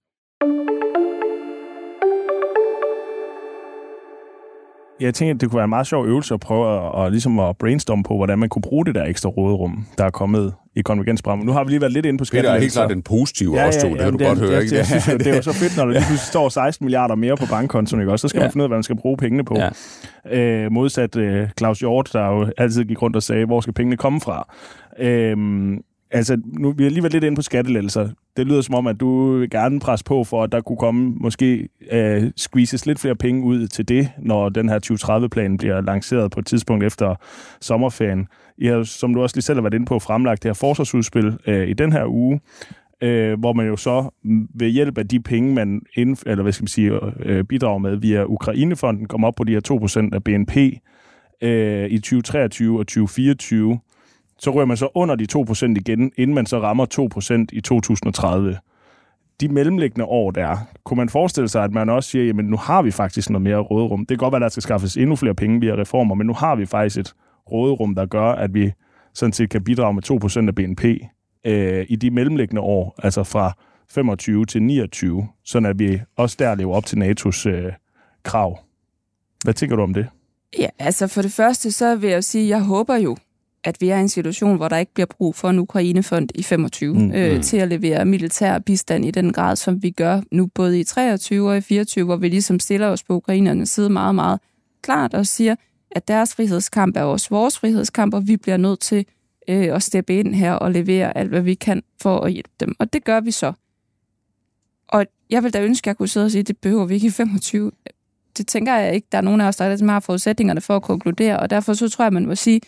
Jeg 5.00 5.14
tænker, 5.14 5.36
at 5.36 5.42
det 5.42 5.50
kunne 5.50 5.58
være 5.58 5.64
en 5.64 5.70
meget 5.70 5.88
sjov 5.88 6.06
øvelse 6.06 6.34
at 6.34 6.40
prøve 6.40 6.66
at, 6.78 7.06
at, 7.06 7.12
ligesom 7.12 7.40
at 7.40 7.58
brainstorme 7.58 8.04
på, 8.04 8.16
hvordan 8.16 8.40
man 8.40 8.50
kunne 8.50 8.62
bruge 8.62 8.86
det 8.86 8.96
der 8.96 9.06
ekstra 9.06 9.30
råderum, 9.30 9.86
der 9.98 10.06
er 10.06 10.10
kommet 10.10 10.54
i 10.80 10.82
konvergensprogrammet. 10.82 11.46
Nu 11.46 11.52
har 11.52 11.64
vi 11.64 11.70
lige 11.70 11.82
været 11.82 11.94
lidt 11.94 12.06
inde 12.06 12.18
på 12.18 12.26
skattelettelser. 12.26 12.82
Det 12.82 12.86
er 12.86 12.90
helt 12.90 13.04
klart 13.04 13.12
den 13.12 13.24
positive 13.24 13.60
ja, 13.60 13.68
også, 13.68 13.82
to. 13.82 13.88
Ja, 13.88 13.94
det 13.94 14.00
kan 14.04 14.12
du 14.12 14.18
det, 14.18 14.28
godt 14.28 14.40
høre. 14.40 14.56
Det, 14.56 14.64
ikke? 14.64 14.78
Det, 14.78 14.86
synes, 14.86 15.06
det 15.06 15.28
er 15.28 15.36
jo 15.36 15.42
så 15.42 15.54
fedt, 15.54 15.78
når 15.78 15.86
der 15.86 15.92
lige 15.92 16.04
pludselig 16.10 16.28
står 16.28 16.50
16 16.50 16.86
milliarder 16.86 17.16
mere 17.16 17.38
på 17.38 17.46
bankkontoen, 17.50 18.02
ikke? 18.02 18.12
også? 18.12 18.22
så 18.22 18.28
skal 18.28 18.40
ja. 18.40 18.46
man 18.46 18.52
finde 18.52 18.64
ud 18.64 18.66
af, 18.66 18.70
hvad 18.70 18.78
man 18.78 18.84
skal 18.84 18.98
bruge 18.98 19.18
pengene 19.18 19.46
på. 19.46 19.58
Ja. 19.58 19.70
Øh, 20.40 20.72
modsat 20.72 21.16
øh, 21.16 21.48
Claus 21.58 21.80
Hjort, 21.80 22.10
der 22.14 22.26
jo 22.26 22.52
altid 22.58 22.84
gik 22.84 23.02
rundt 23.02 23.16
og 23.16 23.24
sagde, 23.24 23.46
hvor 23.46 23.62
skal 23.62 23.74
pengene 23.74 23.98
komme 23.98 24.22
fra? 24.22 24.54
Øh, 25.00 25.38
altså, 26.12 26.38
nu, 26.46 26.72
vi 26.72 26.86
er 26.86 26.90
lige 26.90 27.10
lidt 27.10 27.24
inde 27.24 27.36
på 27.36 27.42
skattelettelser. 27.42 28.10
Det 28.38 28.48
lyder 28.48 28.62
som 28.62 28.76
om, 28.76 28.88
at 28.88 29.00
du 29.00 29.38
vil 29.38 29.50
gerne 29.50 29.80
presse 29.80 30.06
på 30.06 30.24
for, 30.24 30.44
at 30.44 30.52
der 30.52 30.62
kunne 30.62 30.78
komme 30.78 31.14
måske 31.18 31.70
øh, 31.92 32.32
squeezes 32.36 32.86
lidt 32.86 33.00
flere 33.00 33.16
penge 33.16 33.44
ud 33.44 33.68
til 33.68 33.88
det, 33.88 34.12
når 34.20 34.50
den 34.50 34.70
her 34.70 34.80
2030-plan 34.92 35.58
bliver 35.58 35.82
lanceret 35.82 36.32
på 36.32 36.40
et 36.40 36.46
tidspunkt 36.46 36.84
efter 36.84 37.16
sommerferien. 37.62 38.28
I 38.58 38.66
har, 38.66 38.84
som 38.84 39.14
du 39.14 39.22
også 39.22 39.36
lige 39.36 39.44
selv 39.44 39.58
har 39.58 39.62
været 39.62 39.74
inde 39.74 39.86
på, 39.86 40.00
fremlagt 40.00 40.44
det 40.44 40.50
her 40.50 40.54
forsvarsudspil 40.54 41.38
øh, 41.48 41.68
i 41.68 41.74
den 41.74 41.92
her 41.92 42.06
uge, 42.06 42.40
øh, 43.02 43.40
hvor 43.40 43.54
man 43.54 43.68
jo 43.68 43.78
så 43.78 44.10
ved 44.56 44.70
hjælp 44.70 44.98
af 44.98 45.08
de 45.08 45.20
penge, 45.20 45.54
man 45.54 45.82
ind, 45.96 46.18
eller 46.26 46.44
hvad 46.44 46.54
skal 46.54 46.64
man 46.64 46.68
sige, 46.68 46.92
øh, 47.20 47.44
bidrager 47.44 47.78
med 47.78 47.96
via 47.96 48.24
Ukrainefonden, 48.24 49.08
kommer 49.08 49.28
op 49.28 49.36
på 49.36 49.44
de 49.44 49.52
her 49.52 50.10
2% 50.12 50.16
af 50.16 50.24
BNP 50.24 50.58
øh, 51.42 51.90
i 51.90 51.98
2023 52.00 52.80
og 52.80 52.88
2024 52.88 53.80
så 54.40 54.52
rører 54.52 54.66
man 54.66 54.78
så 54.78 54.90
under 54.96 55.16
de 55.16 55.28
2% 55.34 55.66
igen, 55.66 56.12
inden 56.18 56.36
man 56.36 56.46
så 56.46 56.60
rammer 56.60 56.86
2% 57.52 57.58
i 57.58 57.62
2030. 57.62 58.58
De 59.42 59.48
mellemliggende 59.48 60.06
år 60.06 60.32
der, 60.32 60.58
kunne 60.84 60.98
man 60.98 61.10
forestille 61.10 61.50
sig, 61.50 61.64
at 61.64 61.72
man 61.72 61.90
også 61.90 62.10
siger, 62.10 62.26
jamen 62.26 62.46
nu 62.46 62.58
har 62.58 62.82
vi 62.82 62.92
faktisk 62.92 63.30
noget 63.30 63.42
mere 63.42 63.58
råderum. 63.58 64.00
Det 64.00 64.08
kan 64.08 64.18
godt 64.18 64.32
være, 64.32 64.38
at 64.38 64.42
der 64.42 64.50
skal 64.50 64.64
skaffes 64.64 64.98
endnu 64.98 65.16
flere 65.16 65.36
penge 65.36 65.60
via 65.60 65.74
reformer, 65.74 66.16
men 66.16 66.28
nu 66.28 66.34
har 66.34 66.56
vi 66.56 66.66
faktisk 66.66 66.98
et 66.98 67.14
råderum, 67.52 67.96
der 67.96 68.06
gør, 68.06 68.32
at 68.32 68.54
vi 68.54 68.72
sådan 69.14 69.34
set 69.34 69.50
kan 69.50 69.64
bidrage 69.64 69.94
med 69.94 70.44
2% 70.44 70.48
af 70.48 70.56
BNP 70.56 70.86
øh, 71.46 71.86
i 71.90 71.96
de 71.96 72.12
mellemliggende 72.12 72.62
år, 72.62 72.96
altså 73.04 73.24
fra 73.24 73.54
25 73.92 74.46
til 74.46 74.64
29, 74.64 75.28
sådan 75.46 75.70
at 75.70 75.80
vi 75.80 76.02
også 76.18 76.36
der 76.40 76.56
lever 76.56 76.76
op 76.76 76.86
til 76.86 76.98
NATO's 76.98 77.50
øh, 77.50 77.74
krav. 78.24 78.60
Hvad 79.44 79.54
tænker 79.54 79.76
du 79.76 79.82
om 79.82 79.94
det? 79.94 80.08
Ja, 80.60 80.68
altså 80.80 81.08
for 81.08 81.22
det 81.22 81.32
første, 81.32 81.72
så 81.72 81.96
vil 81.96 82.10
jeg 82.10 82.24
sige, 82.24 82.44
at 82.44 82.50
jeg 82.50 82.64
håber 82.64 82.96
jo, 82.96 83.18
at 83.64 83.82
vi 83.82 83.90
er 83.90 83.98
i 83.98 84.02
en 84.02 84.10
situation, 84.10 84.58
hvor 84.58 84.68
der 84.68 84.78
ikke 84.78 84.94
bliver 84.94 85.08
brug 85.18 85.36
for 85.36 85.50
en 85.50 85.60
Ukrainefond 85.60 86.30
i 86.36 86.44
25 86.44 86.94
mm, 86.94 87.12
øh, 87.12 87.36
mm. 87.36 87.42
til 87.42 87.58
at 87.58 87.68
levere 87.68 88.06
militær 88.06 88.60
bistand 88.60 89.06
i 89.06 89.12
den 89.12 89.34
grad, 89.34 89.56
som 89.56 89.84
vi 89.84 89.92
gør 89.92 90.22
nu 90.32 90.48
både 90.56 90.80
i 90.80 90.84
23 90.84 91.50
og 91.50 91.58
i 91.58 91.62
24, 91.62 92.06
hvor 92.06 92.16
vi 92.16 92.30
ligesom 92.30 92.60
stiller 92.60 92.88
os 92.88 93.04
på 93.04 93.14
ukrainernes 93.16 93.70
side 93.70 93.90
meget, 93.90 94.16
meget 94.16 94.40
klart 94.82 95.14
og 95.14 95.28
siger, 95.28 95.56
at 95.92 96.08
deres 96.08 96.36
frihedskamp 96.36 96.98
er 96.98 97.02
også 97.02 97.28
vores 97.30 97.60
frihedskamp, 97.60 98.14
og 98.14 98.28
vi 98.28 98.38
bliver 98.38 98.58
nødt 98.58 98.80
til 98.80 99.06
øh, 99.50 99.76
at 99.76 99.84
steppe 99.84 100.20
ind 100.20 100.36
her 100.36 100.54
og 100.54 100.72
levere 100.72 101.18
alt, 101.18 101.30
hvad 101.30 101.42
vi 101.42 101.54
kan 101.54 101.84
for 102.02 102.20
at 102.20 102.32
hjælpe 102.32 102.54
dem. 102.60 102.76
Og 102.80 102.94
det 102.94 103.04
gør 103.04 103.20
vi 103.20 103.32
så. 103.32 103.54
Og 104.88 105.06
jeg 105.30 105.44
vil 105.44 105.54
da 105.54 105.62
ønske, 105.62 105.86
at 105.86 105.88
jeg 105.88 105.98
kunne 105.98 106.08
sidde 106.08 106.26
og 106.26 106.32
sige, 106.32 106.40
at 106.40 106.48
det 106.48 106.58
behøver 106.58 106.86
vi 106.86 106.94
ikke 106.94 107.08
i 107.08 107.10
25. 107.10 107.72
Det 108.38 108.48
tænker 108.48 108.76
jeg 108.76 108.96
ikke. 108.96 109.08
Der 109.12 109.18
er 109.18 109.22
nogen 109.22 109.42
af 109.42 109.48
os, 109.48 109.56
der 109.56 109.92
har 109.92 110.00
forudsætningerne 110.00 110.62
for 110.62 110.76
at 110.76 110.82
konkludere, 110.82 111.40
og 111.40 111.50
derfor 111.50 111.74
så 111.74 111.90
tror 111.90 112.06
jeg, 112.06 112.14
man 112.14 112.26
må 112.26 112.36
sige, 112.36 112.56
at, 112.56 112.64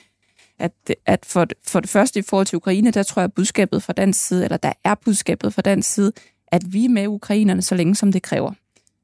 at 1.05 1.25
for, 1.25 1.47
for 1.67 1.79
det 1.79 1.89
første 1.89 2.19
i 2.19 2.23
forhold 2.23 2.47
til 2.47 2.55
Ukraine, 2.55 2.91
der 2.91 3.03
tror 3.03 3.19
jeg, 3.21 3.25
at 3.25 3.33
budskabet 3.33 3.83
fra 3.83 3.93
den 3.93 4.13
side, 4.13 4.43
eller 4.43 4.57
der 4.57 4.73
er 4.83 4.95
budskabet 4.95 5.53
fra 5.53 5.61
den 5.61 5.81
side, 5.81 6.11
at 6.47 6.73
vi 6.73 6.85
er 6.85 6.89
med 6.89 7.07
ukrainerne 7.07 7.61
så 7.61 7.75
længe, 7.75 7.95
som 7.95 8.11
det 8.11 8.21
kræver. 8.21 8.53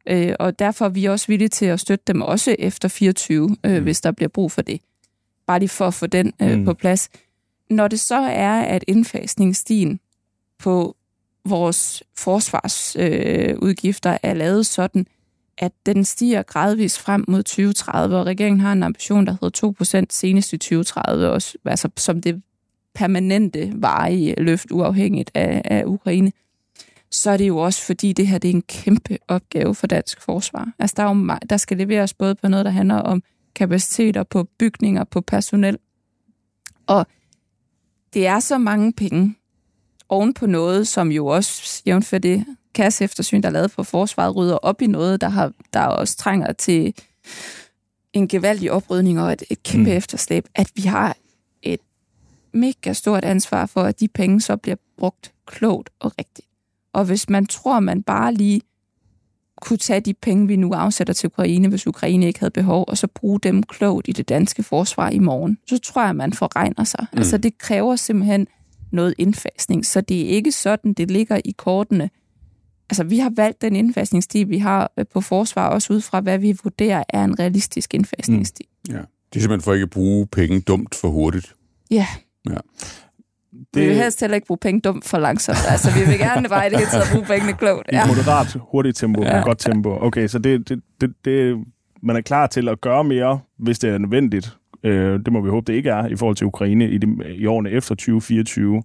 Øh, 0.08 0.34
og 0.40 0.60
derfor 0.60 0.86
er 0.86 0.90
vi 0.90 1.06
også 1.06 1.28
villige 1.28 1.50
til 1.50 1.66
at 1.66 1.80
støtte 1.80 2.04
dem 2.08 2.22
også 2.22 2.56
efter 2.60 2.88
24, 2.88 3.56
øh, 3.64 3.78
mm. 3.78 3.84
hvis 3.84 4.02
der 4.02 4.12
bliver 4.12 4.30
brug 4.30 4.52
for 4.52 4.62
det. 4.62 4.82
Bare 5.48 5.60
lige 5.60 5.70
for 5.70 5.88
at 5.88 5.94
få 5.94 6.08
den 6.08 6.34
øh, 6.42 6.58
mm. 6.58 6.66
på 6.66 6.74
plads. 6.74 7.10
Når 7.70 7.88
det 7.88 8.00
så 8.00 8.16
er, 8.20 8.62
at 8.62 8.84
indfasningsstien 8.88 10.00
på 10.60 10.96
vores 11.46 12.04
forsvarsudgifter 12.18 14.12
øh, 14.12 14.18
er 14.24 14.34
lavet 14.34 14.66
sådan, 14.66 15.08
at 15.58 15.72
den 15.86 16.06
stiger 16.06 16.44
gradvist 16.44 17.00
frem 17.00 17.26
mod 17.28 17.44
2030, 17.44 18.18
og 18.18 18.26
regeringen 18.26 18.60
har 18.60 18.72
en 18.72 18.84
ambition, 18.84 19.26
der 19.26 19.38
hedder 19.42 20.02
2% 20.02 20.06
senest 20.10 20.54
i 20.54 20.58
2030, 20.58 21.30
også, 21.30 21.58
altså 21.66 21.90
som 21.98 22.22
det 22.22 22.42
permanente 22.96 23.74
varige 23.76 24.36
løft 24.38 24.72
uafhængigt 24.72 25.32
af, 25.34 25.62
af 25.66 25.84
Ukraine, 25.86 26.32
så 27.12 27.32
er 27.32 27.38
det 27.38 27.48
jo 27.48 27.58
også 27.58 27.82
fordi, 27.86 28.14
det 28.14 28.28
her 28.28 28.38
det 28.38 28.50
er 28.50 28.54
en 28.54 28.62
kæmpe 28.62 29.18
opgave 29.28 29.76
for 29.76 29.88
dansk 29.88 30.22
forsvar. 30.22 30.72
Altså 30.80 30.94
der, 30.98 31.04
er 31.04 31.16
jo, 31.16 31.38
der 31.50 31.58
skal 31.58 31.78
leveres 31.78 32.14
både 32.14 32.36
på 32.36 32.48
noget, 32.48 32.66
der 32.66 32.72
handler 32.72 32.96
om 32.96 33.24
kapaciteter, 33.56 34.24
på 34.24 34.44
bygninger, 34.44 35.04
på 35.04 35.22
personel. 35.22 35.78
Og 36.88 37.08
det 38.14 38.28
er 38.28 38.40
så 38.40 38.58
mange 38.58 38.94
penge 38.94 39.36
oven 40.10 40.34
på 40.34 40.46
noget, 40.46 40.88
som 40.88 41.12
jo 41.12 41.28
også, 41.28 41.82
jævnt 41.86 42.12
det 42.12 42.46
kasseeftersyn, 42.74 43.42
der 43.42 43.50
er 43.50 43.54
lavet 43.54 43.72
på 43.72 43.84
forsvaret, 43.84 44.36
rydder 44.36 44.56
op 44.56 44.82
i 44.82 44.88
noget, 44.88 45.22
der, 45.22 45.30
har, 45.30 45.52
der 45.74 45.82
også 45.82 46.18
trænger 46.18 46.54
til 46.54 46.94
en 48.14 48.28
gevaldig 48.28 48.72
oprydning 48.72 49.22
og 49.22 49.34
et, 49.34 49.44
et 49.50 49.64
kæmpe 49.64 49.90
mm. 49.90 49.98
efterslæb, 49.98 50.48
at 50.56 50.72
vi 50.76 50.82
har 50.82 51.18
et 51.64 51.80
mega 52.54 52.94
stort 52.94 53.26
ansvar 53.26 53.66
for, 53.66 53.82
at 53.82 54.00
de 54.00 54.08
penge 54.08 54.42
så 54.42 54.58
bliver 54.58 54.76
brugt 54.98 55.34
klogt 55.46 55.90
og 56.00 56.12
rigtigt. 56.20 56.48
Og 56.94 57.06
hvis 57.06 57.30
man 57.30 57.46
tror, 57.46 57.80
man 57.80 58.04
bare 58.04 58.34
lige 58.34 58.62
kunne 59.62 59.78
tage 59.78 60.00
de 60.00 60.14
penge, 60.14 60.48
vi 60.48 60.56
nu 60.56 60.74
afsætter 60.74 61.14
til 61.14 61.28
Ukraine, 61.28 61.68
hvis 61.68 61.88
Ukraine 61.88 62.28
ikke 62.28 62.40
havde 62.40 62.52
behov, 62.52 62.86
og 62.88 62.98
så 62.98 63.08
bruge 63.08 63.40
dem 63.40 63.64
klogt 63.64 64.08
i 64.08 64.12
det 64.12 64.30
danske 64.30 64.64
forsvar 64.64 65.10
i 65.10 65.20
morgen, 65.20 65.58
så 65.68 65.78
tror 65.78 66.06
jeg, 66.06 66.16
man 66.16 66.34
forregner 66.34 66.84
sig. 66.84 67.06
Mm. 67.14 67.18
Altså 67.18 67.38
det 67.38 67.58
kræver 67.58 67.96
simpelthen 67.96 68.48
noget 68.92 69.14
indfasning, 69.18 69.86
så 69.86 70.02
det 70.02 70.22
er 70.22 70.30
ikke 70.30 70.52
sådan, 70.52 70.94
det 70.94 71.12
ligger 71.12 71.42
i 71.46 71.52
kortene, 71.58 72.10
altså, 72.90 73.04
vi 73.04 73.20
har 73.20 73.32
valgt 73.36 73.62
den 73.62 73.76
indfasningsstil, 73.76 74.50
vi 74.50 74.58
har 74.58 74.92
øh, 74.98 75.06
på 75.14 75.22
forsvar, 75.22 75.70
også 75.70 75.94
ud 75.94 76.02
fra, 76.02 76.20
hvad 76.20 76.38
vi 76.38 76.58
vurderer 76.64 77.04
er 77.10 77.24
en 77.24 77.40
realistisk 77.40 77.94
indfasningsstil. 77.94 78.66
Mm. 78.90 78.96
Ja. 78.96 79.02
Det 79.34 79.36
er 79.36 79.40
simpelthen 79.40 79.62
for 79.62 79.74
ikke 79.74 79.84
at 79.84 79.90
bruge 79.90 80.28
penge 80.28 80.62
dumt 80.62 80.96
for 80.96 81.08
hurtigt. 81.08 81.56
Ja. 81.92 82.08
ja. 82.50 82.58
Det... 83.74 83.82
Vi 83.82 83.88
vil 83.88 83.96
helst 83.96 84.20
heller 84.20 84.36
ikke 84.36 84.48
bruge 84.48 84.58
penge 84.58 84.82
dumt 84.82 85.06
for 85.06 85.18
langsomt. 85.18 85.58
Altså, 85.70 85.92
vi 86.00 86.12
vil 86.12 86.20
gerne 86.20 86.50
bare 86.50 86.68
i 86.68 86.70
det 86.70 86.78
hele 86.78 86.92
taget 86.92 87.08
bruge 87.14 87.26
pengene 87.26 87.54
klogt. 87.54 87.90
Ja. 87.92 88.06
I 88.06 88.08
moderat, 88.08 88.58
hurtigt 88.72 88.98
tempo, 88.98 89.24
ja. 89.24 89.40
godt 89.40 89.60
tempo. 89.60 89.98
Okay, 90.02 90.28
så 90.28 90.40
det, 90.40 90.70
det, 90.70 90.82
det, 91.02 91.14
det, 91.26 91.58
man 92.04 92.16
er 92.16 92.22
klar 92.22 92.48
til 92.48 92.70
at 92.70 92.82
gøre 92.82 93.04
mere, 93.04 93.40
hvis 93.58 93.80
det 93.80 93.90
er 93.90 93.98
nødvendigt. 93.98 94.58
Øh, 94.84 95.20
det 95.20 95.34
må 95.34 95.42
vi 95.42 95.50
håbe, 95.50 95.72
det 95.72 95.78
ikke 95.78 95.90
er, 95.90 96.08
i 96.08 96.16
forhold 96.16 96.36
til 96.36 96.48
Ukraine 96.48 96.90
i, 96.90 96.98
de, 96.98 97.36
i 97.36 97.46
årene 97.46 97.70
efter 97.70 97.96
2024 97.96 98.84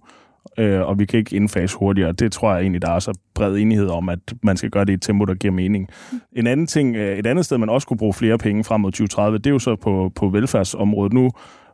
øh, 0.57 0.81
og 0.81 0.99
vi 0.99 1.05
kan 1.05 1.19
ikke 1.19 1.35
indfase 1.35 1.77
hurtigere. 1.77 2.11
Det 2.11 2.31
tror 2.31 2.53
jeg 2.53 2.61
egentlig, 2.61 2.81
der 2.81 2.91
er 2.91 2.99
så 2.99 3.17
bred 3.35 3.55
enighed 3.55 3.87
om, 3.87 4.09
at 4.09 4.19
man 4.43 4.57
skal 4.57 4.69
gøre 4.69 4.85
det 4.85 4.91
i 4.91 4.93
et 4.93 5.01
tempo, 5.01 5.25
der 5.25 5.33
giver 5.33 5.53
mening. 5.53 5.89
En 6.33 6.47
anden 6.47 6.67
ting, 6.67 6.95
øh, 6.95 7.17
et 7.17 7.27
andet 7.27 7.45
sted, 7.45 7.57
man 7.57 7.69
også 7.69 7.87
kunne 7.87 7.97
bruge 7.97 8.13
flere 8.13 8.37
penge 8.37 8.63
frem 8.63 8.81
mod 8.81 8.91
2030, 8.91 9.37
det 9.37 9.47
er 9.47 9.51
jo 9.51 9.59
så 9.59 9.75
på, 9.75 10.11
på 10.15 10.29
velfærdsområdet. 10.29 11.13
Nu 11.13 11.31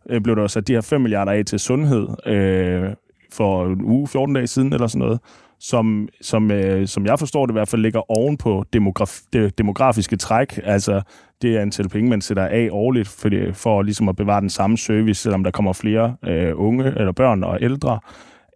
øh, 0.10 0.22
blev 0.22 0.36
der 0.36 0.48
sat 0.48 0.68
de 0.68 0.74
her 0.74 0.82
5 0.82 1.02
milliarder 1.02 1.32
af 1.32 1.46
til 1.46 1.60
sundhed 1.60 2.08
øh, 2.28 2.90
for 3.32 3.66
en 3.66 3.82
uge, 3.82 4.08
14 4.08 4.36
dage 4.36 4.48
siden 4.48 4.74
eller 4.74 4.88
sådan 4.88 5.00
noget, 5.00 5.20
som, 5.60 6.08
som, 6.22 6.52
øh, 6.52 6.88
som 6.88 7.06
jeg 7.06 7.20
forstår 7.20 7.46
det 7.46 7.52
i 7.52 7.58
hvert 7.58 7.68
fald 7.68 7.82
ligger 7.82 8.20
oven 8.20 8.38
på 8.38 8.64
demograf, 8.74 9.20
det 9.34 9.58
demografiske 9.58 10.16
træk, 10.16 10.60
altså 10.64 11.02
det 11.42 11.58
antal 11.58 11.90
penge, 11.90 12.10
man 12.10 12.22
sætter 12.22 12.46
af 12.46 12.70
årligt 12.72 13.08
for, 13.08 13.30
det, 13.30 13.56
for 13.56 13.82
ligesom 13.82 14.10
at 14.10 14.16
bevare 14.16 14.42
den 14.42 14.50
samme 14.50 14.78
service, 14.78 15.22
selvom 15.22 15.44
der 15.44 15.52
kommer 15.52 15.74
flere 15.74 16.16
øh, 16.26 16.52
unge 16.56 16.86
eller 16.86 17.12
børn 17.12 17.44
og 17.44 17.58
ældre. 17.62 18.00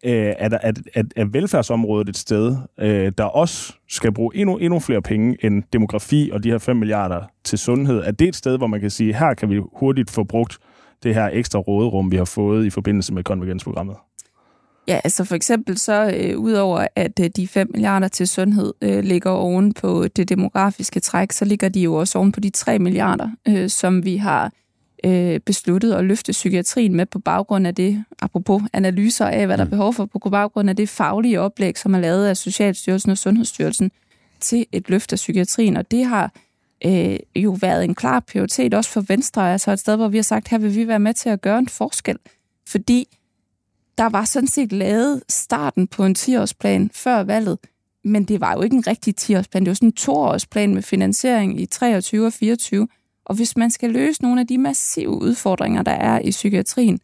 Øh, 0.06 0.34
er, 0.38 0.50
der, 0.50 0.58
er, 0.62 0.72
er, 0.96 1.04
er 1.16 1.26
velfærdsområdet 1.26 2.10
et 2.10 2.18
sted, 2.18 2.56
øh, 2.80 3.12
der 3.18 3.24
også 3.24 3.74
skal 3.90 4.12
bruge 4.12 4.36
endnu, 4.36 4.58
endnu 4.58 4.80
flere 4.80 5.02
penge 5.02 5.38
end 5.46 5.64
demografi 5.74 6.30
og 6.34 6.44
de 6.44 6.52
her 6.52 6.58
5 6.58 6.76
milliarder 6.76 7.22
til 7.44 7.60
sundhed? 7.60 8.04
Er 8.06 8.12
det 8.12 8.28
et 8.28 8.36
sted, 8.36 8.58
hvor 8.58 8.68
man 8.68 8.82
kan 8.82 8.90
sige, 8.90 9.14
her 9.14 9.34
kan 9.34 9.50
vi 9.50 9.62
hurtigt 9.74 10.12
få 10.12 10.24
brugt 10.24 10.58
det 11.04 11.16
her 11.16 11.30
ekstra 11.34 11.60
råderum, 11.60 12.12
vi 12.12 12.18
har 12.18 12.26
fået 12.26 12.66
i 12.66 12.70
forbindelse 12.70 13.14
med 13.14 13.24
konvergensprogrammet? 13.24 13.96
Ja, 14.88 15.00
altså 15.04 15.24
for 15.24 15.36
eksempel 15.36 15.78
så, 15.78 16.14
øh, 16.18 16.40
udover 16.40 16.88
at 16.96 17.20
øh, 17.20 17.30
de 17.36 17.48
5 17.48 17.70
milliarder 17.72 18.08
til 18.08 18.28
sundhed 18.28 18.74
øh, 18.82 19.04
ligger 19.04 19.30
oven 19.32 19.74
på 19.74 20.08
det 20.08 20.30
demografiske 20.30 21.00
træk, 21.00 21.32
så 21.32 21.46
ligger 21.46 21.70
de 21.70 21.80
jo 21.80 21.94
også 21.94 22.18
oven 22.18 22.32
på 22.32 22.40
de 22.40 22.50
3 22.50 22.80
milliarder, 22.80 23.30
øh, 23.48 23.70
som 23.70 24.06
vi 24.06 24.18
har 24.18 24.52
øh, 25.06 25.40
besluttet 25.40 25.94
at 25.94 26.06
løfte 26.06 26.32
psykiatrien 26.32 26.96
med 26.96 27.06
på 27.06 27.20
baggrund 27.20 27.68
af 27.68 27.76
det, 27.76 28.04
apropos 28.22 28.62
analyser 28.74 29.26
af, 29.26 29.46
hvad 29.46 29.58
der 29.58 29.64
er 29.64 29.66
mm. 29.66 29.72
behov 29.72 29.94
for, 29.94 30.06
på 30.06 30.30
baggrund 30.30 30.70
af 30.70 30.76
det 30.76 30.90
faglige 30.90 31.42
oplæg, 31.42 31.78
som 31.78 31.94
er 31.96 32.00
lavet 32.00 32.28
af 32.28 32.38
Socialstyrelsen 32.38 33.12
og 33.12 33.18
Sundhedsstyrelsen 33.18 33.92
til 34.40 34.66
et 34.72 34.90
løft 34.90 35.14
af 35.14 35.16
psykiatrien. 35.16 35.78
Og 35.78 35.92
det 35.92 36.06
har 36.06 36.32
øh, 36.86 37.18
jo 37.36 37.58
været 37.62 37.84
en 37.84 37.96
klar 37.96 38.20
prioritet 38.20 38.74
også 38.74 38.90
for 38.90 39.04
Venstre, 39.08 39.52
altså 39.52 39.72
et 39.72 39.80
sted, 39.80 39.96
hvor 39.96 40.08
vi 40.08 40.18
har 40.18 40.24
sagt, 40.24 40.48
her 40.48 40.58
vil 40.58 40.76
vi 40.76 40.88
være 40.88 41.00
med 41.00 41.14
til 41.14 41.30
at 41.30 41.42
gøre 41.42 41.60
en 41.60 41.68
forskel, 41.68 42.18
fordi 42.68 43.08
der 43.98 44.10
var 44.10 44.26
sådan 44.26 44.48
set 44.48 44.72
lavet 44.72 45.24
starten 45.30 45.88
på 45.88 46.06
en 46.06 46.16
10-årsplan 46.18 46.90
før 46.94 47.24
valget, 47.24 47.58
men 48.04 48.24
det 48.24 48.42
var 48.42 48.54
jo 48.54 48.62
ikke 48.62 48.76
en 48.76 48.88
rigtig 48.88 49.14
10-årsplan, 49.22 49.60
det 49.60 49.68
var 49.68 49.74
sådan 49.74 49.90
en 49.90 49.94
toårsplan 49.94 50.74
med 50.74 50.82
finansiering 50.82 51.62
i 51.62 51.66
23 51.66 52.26
og 52.26 52.34
24. 52.34 52.88
Og 53.26 53.36
hvis 53.36 53.58
man 53.58 53.72
skal 53.72 53.90
løse 53.90 54.22
nogle 54.22 54.42
af 54.42 54.48
de 54.48 54.58
massive 54.58 55.10
udfordringer, 55.10 55.82
der 55.82 55.92
er 55.92 56.20
i 56.20 56.30
psykiatrien, 56.30 57.00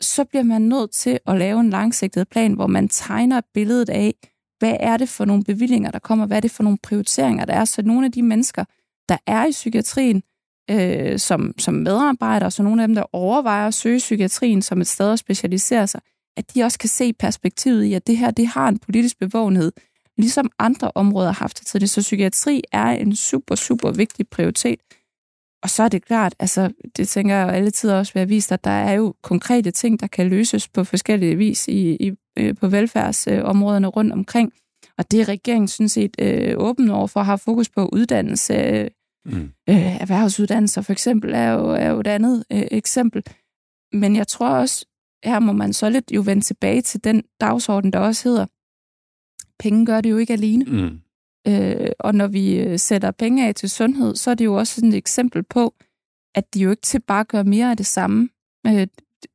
så 0.00 0.24
bliver 0.24 0.42
man 0.42 0.62
nødt 0.62 0.90
til 0.90 1.18
at 1.26 1.38
lave 1.38 1.60
en 1.60 1.70
langsigtet 1.70 2.28
plan, 2.28 2.52
hvor 2.52 2.66
man 2.66 2.88
tegner 2.88 3.40
billedet 3.54 3.88
af, 3.88 4.14
hvad 4.58 4.76
er 4.80 4.96
det 4.96 5.08
for 5.08 5.24
nogle 5.24 5.44
bevillinger, 5.44 5.90
der 5.90 5.98
kommer, 5.98 6.26
hvad 6.26 6.36
er 6.36 6.40
det 6.40 6.50
for 6.50 6.62
nogle 6.62 6.78
prioriteringer, 6.82 7.44
der 7.44 7.54
er, 7.54 7.64
så 7.64 7.82
nogle 7.82 8.06
af 8.06 8.12
de 8.12 8.22
mennesker, 8.22 8.64
der 9.08 9.16
er 9.26 9.46
i 9.46 9.50
psykiatrien, 9.50 10.22
øh, 10.70 11.18
som, 11.18 11.54
som 11.58 11.74
medarbejdere, 11.74 12.50
så 12.50 12.62
nogle 12.62 12.82
af 12.82 12.88
dem, 12.88 12.94
der 12.94 13.04
overvejer 13.12 13.66
at 13.66 13.74
søge 13.74 13.98
psykiatrien 13.98 14.62
som 14.62 14.80
et 14.80 14.86
sted 14.86 15.12
at 15.12 15.18
specialisere 15.18 15.86
sig, 15.86 16.00
at 16.36 16.54
de 16.54 16.62
også 16.62 16.78
kan 16.78 16.88
se 16.88 17.12
perspektivet 17.12 17.84
i, 17.84 17.92
at 17.94 18.06
det 18.06 18.16
her 18.16 18.30
det 18.30 18.46
har 18.46 18.68
en 18.68 18.78
politisk 18.78 19.18
bevågenhed, 19.18 19.72
ligesom 20.18 20.50
andre 20.58 20.92
områder 20.94 21.28
har 21.28 21.44
haft 21.44 21.58
det 21.58 21.66
tidligere. 21.66 21.88
Så 21.88 22.00
psykiatri 22.00 22.62
er 22.72 22.90
en 22.90 23.16
super, 23.16 23.54
super 23.54 23.90
vigtig 23.90 24.28
prioritet. 24.28 24.80
Og 25.62 25.70
så 25.70 25.82
er 25.82 25.88
det 25.88 26.04
klart, 26.04 26.34
altså 26.38 26.72
det 26.96 27.08
tænker 27.08 27.34
jeg 27.34 27.44
jo 27.44 27.48
alle 27.48 27.70
tider 27.70 27.98
også 27.98 28.12
være 28.14 28.28
vist, 28.28 28.52
at 28.52 28.64
der 28.64 28.70
er 28.70 28.92
jo 28.92 29.14
konkrete 29.22 29.70
ting, 29.70 30.00
der 30.00 30.06
kan 30.06 30.28
løses 30.28 30.68
på 30.68 30.84
forskellige 30.84 31.36
vis 31.36 31.68
i, 31.68 31.96
i, 32.06 32.12
øh, 32.38 32.56
på 32.56 32.68
velfærdsområderne 32.68 33.86
rundt 33.86 34.12
omkring. 34.12 34.52
Og 34.98 35.10
det 35.10 35.20
er 35.20 35.28
regeringen 35.28 35.68
synes 35.68 35.92
set 35.92 36.16
øh, 36.18 36.54
åben 36.56 36.90
over 36.90 37.06
for 37.06 37.20
at 37.20 37.26
have 37.26 37.38
fokus 37.38 37.68
på 37.68 37.88
uddannelse. 37.92 38.88
Mm. 39.24 39.50
Øh, 39.68 40.00
erhvervsuddannelser 40.00 40.82
for 40.82 40.92
eksempel 40.92 41.34
er 41.34 41.48
jo, 41.48 41.70
er 41.70 41.90
jo 41.90 42.00
et 42.00 42.06
andet 42.06 42.44
øh, 42.52 42.64
eksempel. 42.70 43.22
Men 43.92 44.16
jeg 44.16 44.28
tror 44.28 44.48
også, 44.48 44.86
her 45.24 45.38
må 45.38 45.52
man 45.52 45.72
så 45.72 45.90
lidt 45.90 46.10
jo 46.14 46.22
vende 46.26 46.42
tilbage 46.42 46.82
til 46.82 47.04
den 47.04 47.22
dagsorden, 47.40 47.92
der 47.92 47.98
også 47.98 48.28
hedder, 48.28 48.46
penge 49.58 49.86
gør 49.86 50.00
det 50.00 50.10
jo 50.10 50.16
ikke 50.16 50.32
alene. 50.32 50.64
Mm. 50.64 51.00
Øh, 51.52 51.90
og 51.98 52.14
når 52.14 52.26
vi 52.26 52.58
øh, 52.58 52.78
sætter 52.78 53.10
penge 53.10 53.48
af 53.48 53.54
til 53.54 53.70
sundhed, 53.70 54.16
så 54.16 54.30
er 54.30 54.34
det 54.34 54.44
jo 54.44 54.54
også 54.54 54.74
sådan 54.74 54.88
et 54.88 54.96
eksempel 54.96 55.42
på, 55.42 55.74
at 56.34 56.54
de 56.54 56.60
jo 56.60 56.70
ikke 56.70 56.82
til 56.82 57.00
bare 57.00 57.24
gør 57.24 57.42
mere 57.42 57.70
af 57.70 57.76
det 57.76 57.86
samme. 57.86 58.28
Øh, 58.66 58.86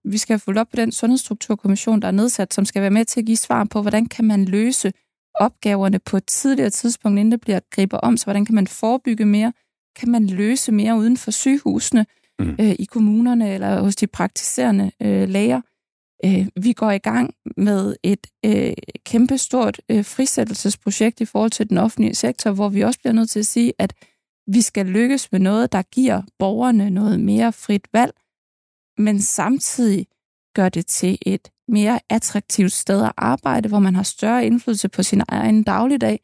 vi 0.04 0.18
skal 0.18 0.40
få 0.40 0.54
op 0.58 0.68
på 0.70 0.76
den 0.76 0.92
sundhedsstrukturkommission, 0.92 2.02
der 2.02 2.08
er 2.08 2.12
nedsat, 2.12 2.54
som 2.54 2.66
skal 2.66 2.82
være 2.82 2.92
med 2.92 3.06
til 3.06 3.20
at 3.20 3.26
give 3.26 3.38
svar 3.38 3.64
på, 3.64 3.82
hvordan 3.82 4.06
kan 4.06 4.26
man 4.26 4.46
løse 4.46 4.94
opgaverne 5.36 6.00
på 6.00 6.18
et 6.18 6.26
tidligere 6.26 6.70
tidspunkt, 6.70 7.20
inden 7.20 7.32
det 7.32 7.42
bliver 7.42 7.60
griber 7.70 7.98
om, 7.98 8.18
så 8.18 8.26
hvordan 8.26 8.46
kan 8.46 8.56
man 8.56 8.68
forebygge 8.68 9.26
mere, 9.26 9.54
kan 9.96 10.12
man 10.12 10.28
løse 10.28 10.72
mere 10.72 10.98
uden 10.98 11.18
for 11.18 11.32
sygehusene, 11.32 12.06
mm. 12.40 12.56
øh, 12.60 12.76
i 12.80 12.86
kommunerne 12.86 13.54
eller 13.54 13.82
hos 13.82 13.96
de 13.96 14.08
praktiserende 14.08 14.92
øh, 15.02 15.30
læger. 15.30 15.62
Øh, 16.26 16.48
vi 16.62 16.74
går 16.74 16.92
i 16.92 16.98
gang 16.98 17.34
med 17.58 17.96
et 18.04 18.28
øh, 18.46 18.74
kæmpestort 19.06 19.82
øh, 19.90 20.06
frisættelsesprojekt 20.06 21.22
i 21.22 21.26
forhold 21.26 21.52
til 21.52 21.70
den 21.70 21.78
offentlige 21.78 22.16
sektor, 22.16 22.52
hvor 22.52 22.70
vi 22.70 22.82
også 22.84 23.00
bliver 23.00 23.14
nødt 23.14 23.30
til 23.30 23.40
at 23.40 23.46
sige, 23.46 23.74
at 23.80 23.94
vi 24.48 24.62
skal 24.62 24.86
lykkes 24.86 25.32
med 25.32 25.40
noget, 25.40 25.72
der 25.72 25.82
giver 25.82 26.22
borgerne 26.40 26.90
noget 26.90 27.20
mere 27.20 27.54
frit 27.54 27.88
valg, 27.94 28.14
men 28.98 29.22
samtidig 29.22 30.08
gør 30.56 30.70
det 30.70 30.86
til 30.86 31.18
et 31.22 31.52
mere 31.68 32.00
attraktivt 32.10 32.72
sted 32.72 33.04
at 33.04 33.12
arbejde, 33.18 33.70
hvor 33.70 33.80
man 33.80 33.96
har 33.96 34.04
større 34.04 34.46
indflydelse 34.46 34.90
på 34.90 35.04
sin 35.04 35.22
egen 35.28 35.64
dagligdag, 35.64 36.20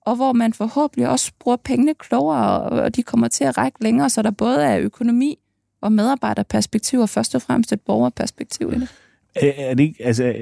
og 0.00 0.16
hvor 0.16 0.32
man 0.32 0.52
forhåbentlig 0.52 1.08
også 1.08 1.32
bruger 1.40 1.56
pengene 1.56 1.94
klogere, 1.94 2.62
og 2.62 2.96
de 2.96 3.02
kommer 3.02 3.28
til 3.28 3.44
at 3.44 3.58
række 3.58 3.82
længere, 3.82 4.10
så 4.10 4.22
der 4.22 4.30
både 4.30 4.64
er 4.64 4.78
økonomi 4.78 5.38
og 5.80 5.92
medarbejderperspektiv, 5.92 7.00
og 7.00 7.08
først 7.08 7.34
og 7.34 7.42
fremmest 7.42 7.72
et 7.72 7.80
borgerperspektiv 7.80 8.72
i 8.72 8.80
det. 8.80 8.88
Øh, 9.42 9.52
er 9.56 9.74
det, 9.74 9.84
ikke, 9.84 10.04
altså, 10.04 10.34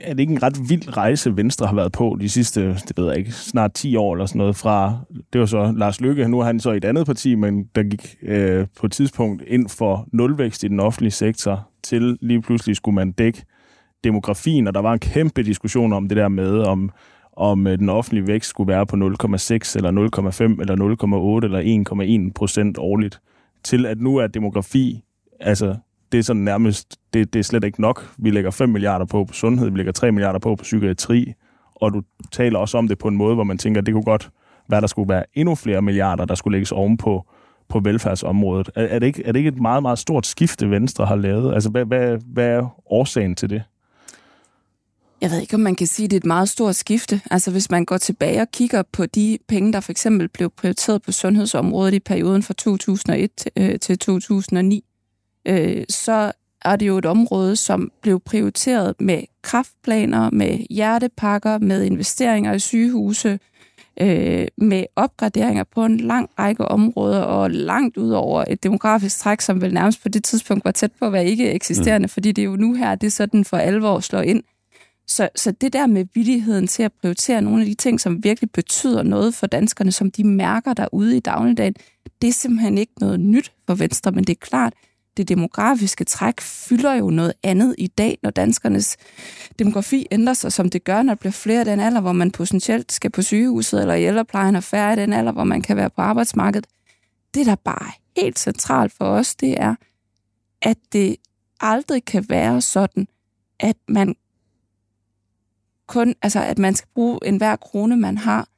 er 0.00 0.14
det 0.14 0.20
ikke 0.20 0.32
en 0.32 0.42
ret 0.42 0.68
vild 0.68 0.96
rejse, 0.96 1.36
Venstre 1.36 1.66
har 1.66 1.74
været 1.74 1.92
på 1.92 2.16
de 2.20 2.28
sidste, 2.28 2.74
det 2.74 2.92
ved 2.96 3.06
jeg 3.06 3.18
ikke, 3.18 3.32
snart 3.32 3.72
10 3.72 3.96
år 3.96 4.14
eller 4.14 4.26
sådan 4.26 4.38
noget 4.38 4.56
fra, 4.56 4.98
det 5.32 5.40
var 5.40 5.46
så 5.46 5.72
Lars 5.76 6.00
Lykke, 6.00 6.28
nu 6.28 6.40
er 6.40 6.44
han 6.44 6.60
så 6.60 6.72
i 6.72 6.76
et 6.76 6.84
andet 6.84 7.06
parti, 7.06 7.34
men 7.34 7.64
der 7.74 7.82
gik 7.82 8.16
øh, 8.22 8.66
på 8.78 8.86
et 8.86 8.92
tidspunkt 8.92 9.42
ind 9.46 9.68
for 9.68 10.08
nulvækst 10.12 10.64
i 10.64 10.68
den 10.68 10.80
offentlige 10.80 11.10
sektor, 11.10 11.68
til 11.82 12.18
lige 12.20 12.42
pludselig 12.42 12.76
skulle 12.76 12.94
man 12.94 13.12
dække 13.12 13.44
demografien, 14.04 14.66
og 14.66 14.74
der 14.74 14.80
var 14.80 14.92
en 14.92 14.98
kæmpe 14.98 15.42
diskussion 15.42 15.92
om 15.92 16.08
det 16.08 16.16
der 16.16 16.28
med, 16.28 16.58
om, 16.58 16.90
om 17.36 17.66
øh, 17.66 17.78
den 17.78 17.88
offentlige 17.88 18.26
vækst 18.26 18.50
skulle 18.50 18.68
være 18.68 18.86
på 18.86 18.96
0,6 18.96 19.00
eller 19.00 20.08
0,5 20.56 20.60
eller 20.60 21.40
0,8 21.40 21.44
eller 21.44 22.26
1,1 22.28 22.32
procent 22.34 22.78
årligt, 22.78 23.20
til 23.64 23.86
at 23.86 24.00
nu 24.00 24.16
er 24.16 24.26
demografi 24.26 25.02
altså 25.40 25.76
det 26.12 26.18
er 26.18 26.22
sådan 26.22 26.42
nærmest, 26.42 26.96
det, 27.14 27.32
det 27.32 27.38
er 27.38 27.42
slet 27.42 27.64
ikke 27.64 27.80
nok. 27.80 28.14
Vi 28.18 28.30
lægger 28.30 28.50
5 28.50 28.68
milliarder 28.68 29.04
på 29.04 29.24
på 29.24 29.32
sundhed, 29.32 29.70
vi 29.70 29.78
lægger 29.78 29.92
3 29.92 30.12
milliarder 30.12 30.38
på 30.38 30.56
på 30.56 30.62
psykiatri, 30.62 31.32
og 31.74 31.92
du 31.92 32.02
taler 32.32 32.58
også 32.58 32.78
om 32.78 32.88
det 32.88 32.98
på 32.98 33.08
en 33.08 33.16
måde, 33.16 33.34
hvor 33.34 33.44
man 33.44 33.58
tænker, 33.58 33.80
at 33.80 33.86
det 33.86 33.94
kunne 33.94 34.04
godt 34.04 34.30
være, 34.68 34.80
der 34.80 34.86
skulle 34.86 35.08
være 35.08 35.24
endnu 35.34 35.54
flere 35.54 35.82
milliarder, 35.82 36.24
der 36.24 36.34
skulle 36.34 36.54
lægges 36.54 36.72
ovenpå 36.72 37.26
på 37.68 37.80
velfærdsområdet. 37.80 38.70
Er, 38.74 38.84
er, 38.84 38.98
det 38.98 39.06
ikke, 39.06 39.26
er 39.26 39.32
det 39.32 39.38
ikke 39.40 39.48
et 39.48 39.60
meget, 39.60 39.82
meget 39.82 39.98
stort 39.98 40.26
skifte, 40.26 40.70
Venstre 40.70 41.06
har 41.06 41.16
lavet? 41.16 41.54
Altså, 41.54 41.70
hvad, 41.70 41.84
hvad, 41.84 42.18
hvad 42.26 42.46
er 42.46 42.80
årsagen 42.90 43.34
til 43.34 43.50
det? 43.50 43.62
Jeg 45.20 45.30
ved 45.30 45.40
ikke, 45.40 45.54
om 45.54 45.60
man 45.60 45.74
kan 45.74 45.86
sige, 45.86 46.04
at 46.04 46.10
det 46.10 46.16
er 46.16 46.20
et 46.20 46.26
meget 46.26 46.48
stort 46.48 46.76
skifte. 46.76 47.20
Altså 47.30 47.50
hvis 47.50 47.70
man 47.70 47.84
går 47.84 47.98
tilbage 47.98 48.40
og 48.40 48.50
kigger 48.52 48.82
på 48.92 49.06
de 49.06 49.38
penge, 49.48 49.72
der 49.72 49.80
for 49.80 49.92
eksempel 49.92 50.28
blev 50.28 50.50
prioriteret 50.56 51.02
på 51.02 51.12
sundhedsområdet 51.12 51.94
i 51.94 52.00
perioden 52.00 52.42
fra 52.42 52.54
2001 52.54 53.30
øh, 53.56 53.78
til 53.80 53.98
2009, 53.98 54.84
øh, 55.46 55.84
så 55.88 56.32
er 56.64 56.76
det 56.76 56.86
jo 56.86 56.98
et 56.98 57.06
område, 57.06 57.56
som 57.56 57.90
blev 58.02 58.20
prioriteret 58.20 58.94
med 59.00 59.22
kraftplaner, 59.42 60.30
med 60.30 60.58
hjertepakker, 60.70 61.58
med 61.58 61.84
investeringer 61.84 62.52
i 62.52 62.58
sygehuse, 62.58 63.38
øh, 64.00 64.46
med 64.56 64.84
opgraderinger 64.96 65.64
på 65.64 65.84
en 65.84 66.00
lang 66.00 66.30
række 66.38 66.64
områder, 66.64 67.20
og 67.20 67.50
langt 67.50 67.96
ud 67.96 68.10
over 68.10 68.44
et 68.48 68.62
demografisk 68.62 69.18
træk, 69.18 69.40
som 69.40 69.60
vel 69.60 69.74
nærmest 69.74 70.02
på 70.02 70.08
det 70.08 70.24
tidspunkt 70.24 70.64
var 70.64 70.70
tæt 70.70 70.92
på 70.98 71.06
at 71.06 71.12
være 71.12 71.26
ikke 71.26 71.52
eksisterende, 71.52 72.04
mm. 72.06 72.08
fordi 72.08 72.32
det 72.32 72.42
er 72.42 72.46
jo 72.46 72.56
nu 72.56 72.74
her, 72.74 72.94
det 72.94 73.12
sådan 73.12 73.44
for 73.44 73.56
alvor 73.56 74.00
slår 74.00 74.20
ind. 74.20 74.42
Så, 75.06 75.28
så 75.36 75.50
det 75.50 75.72
der 75.72 75.86
med 75.86 76.04
villigheden 76.14 76.66
til 76.66 76.82
at 76.82 76.92
prioritere 77.00 77.42
nogle 77.42 77.60
af 77.60 77.66
de 77.66 77.74
ting, 77.74 78.00
som 78.00 78.24
virkelig 78.24 78.50
betyder 78.50 79.02
noget 79.02 79.34
for 79.34 79.46
danskerne, 79.46 79.92
som 79.92 80.10
de 80.10 80.24
mærker 80.24 80.74
derude 80.74 81.16
i 81.16 81.20
dagligdagen, 81.20 81.74
det 82.22 82.28
er 82.28 82.32
simpelthen 82.32 82.78
ikke 82.78 82.92
noget 83.00 83.20
nyt 83.20 83.52
for 83.66 83.74
Venstre, 83.74 84.12
men 84.12 84.24
det 84.24 84.32
er 84.32 84.46
klart, 84.46 84.72
det 85.16 85.28
demografiske 85.28 86.04
træk 86.04 86.40
fylder 86.40 86.94
jo 86.94 87.10
noget 87.10 87.32
andet 87.42 87.74
i 87.78 87.86
dag, 87.86 88.18
når 88.22 88.30
danskernes 88.30 88.96
demografi 89.58 90.06
ændrer 90.10 90.34
sig, 90.34 90.52
som 90.52 90.70
det 90.70 90.84
gør, 90.84 91.02
når 91.02 91.14
der 91.14 91.18
bliver 91.18 91.32
flere 91.32 91.58
af 91.58 91.64
den 91.64 91.80
alder, 91.80 92.00
hvor 92.00 92.12
man 92.12 92.30
potentielt 92.30 92.92
skal 92.92 93.10
på 93.10 93.22
sygehuset 93.22 93.80
eller 93.80 93.94
i 93.94 94.04
ældreplejen, 94.04 94.56
og 94.56 94.64
færre 94.64 94.90
af 94.90 94.96
den 94.96 95.12
alder, 95.12 95.32
hvor 95.32 95.44
man 95.44 95.62
kan 95.62 95.76
være 95.76 95.90
på 95.90 96.02
arbejdsmarkedet. 96.02 96.66
Det, 97.34 97.46
der 97.46 97.54
bare 97.54 97.86
er 98.16 98.20
helt 98.20 98.38
centralt 98.38 98.92
for 98.92 99.04
os, 99.04 99.34
det 99.34 99.60
er, 99.60 99.74
at 100.62 100.76
det 100.92 101.16
aldrig 101.60 102.04
kan 102.04 102.26
være 102.28 102.60
sådan, 102.60 103.08
at 103.60 103.76
man 103.88 104.14
kun, 105.86 106.14
altså 106.22 106.40
at 106.42 106.58
man 106.58 106.74
skal 106.74 106.88
bruge 106.94 107.18
enhver 107.24 107.56
krone, 107.56 107.96
man 107.96 108.18
har, 108.18 108.48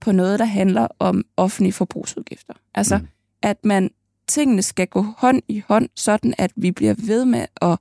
på 0.00 0.12
noget, 0.12 0.38
der 0.38 0.44
handler 0.44 0.88
om 0.98 1.24
offentlige 1.36 1.72
forbrugsudgifter. 1.72 2.54
Altså, 2.74 2.98
mm. 2.98 3.08
at 3.42 3.64
man 3.64 3.90
tingene 4.28 4.62
skal 4.62 4.86
gå 4.86 5.04
hånd 5.18 5.42
i 5.48 5.62
hånd, 5.68 5.88
sådan 5.96 6.34
at 6.38 6.52
vi 6.56 6.70
bliver 6.70 6.94
ved 6.98 7.24
med 7.24 7.46
at 7.62 7.78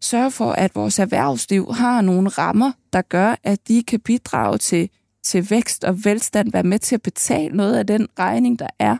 sørge 0.00 0.30
for, 0.30 0.52
at 0.52 0.74
vores 0.74 0.98
erhvervsliv 0.98 1.74
har 1.74 2.00
nogle 2.00 2.28
rammer, 2.28 2.72
der 2.92 3.02
gør, 3.02 3.34
at 3.42 3.68
de 3.68 3.82
kan 3.82 4.00
bidrage 4.00 4.58
til, 4.58 4.90
til 5.22 5.50
vækst 5.50 5.84
og 5.84 6.04
velstand, 6.04 6.52
være 6.52 6.62
med 6.62 6.78
til 6.78 6.94
at 6.94 7.02
betale 7.02 7.56
noget 7.56 7.78
af 7.78 7.86
den 7.86 8.08
regning, 8.18 8.58
der 8.58 8.68
er, 8.78 8.96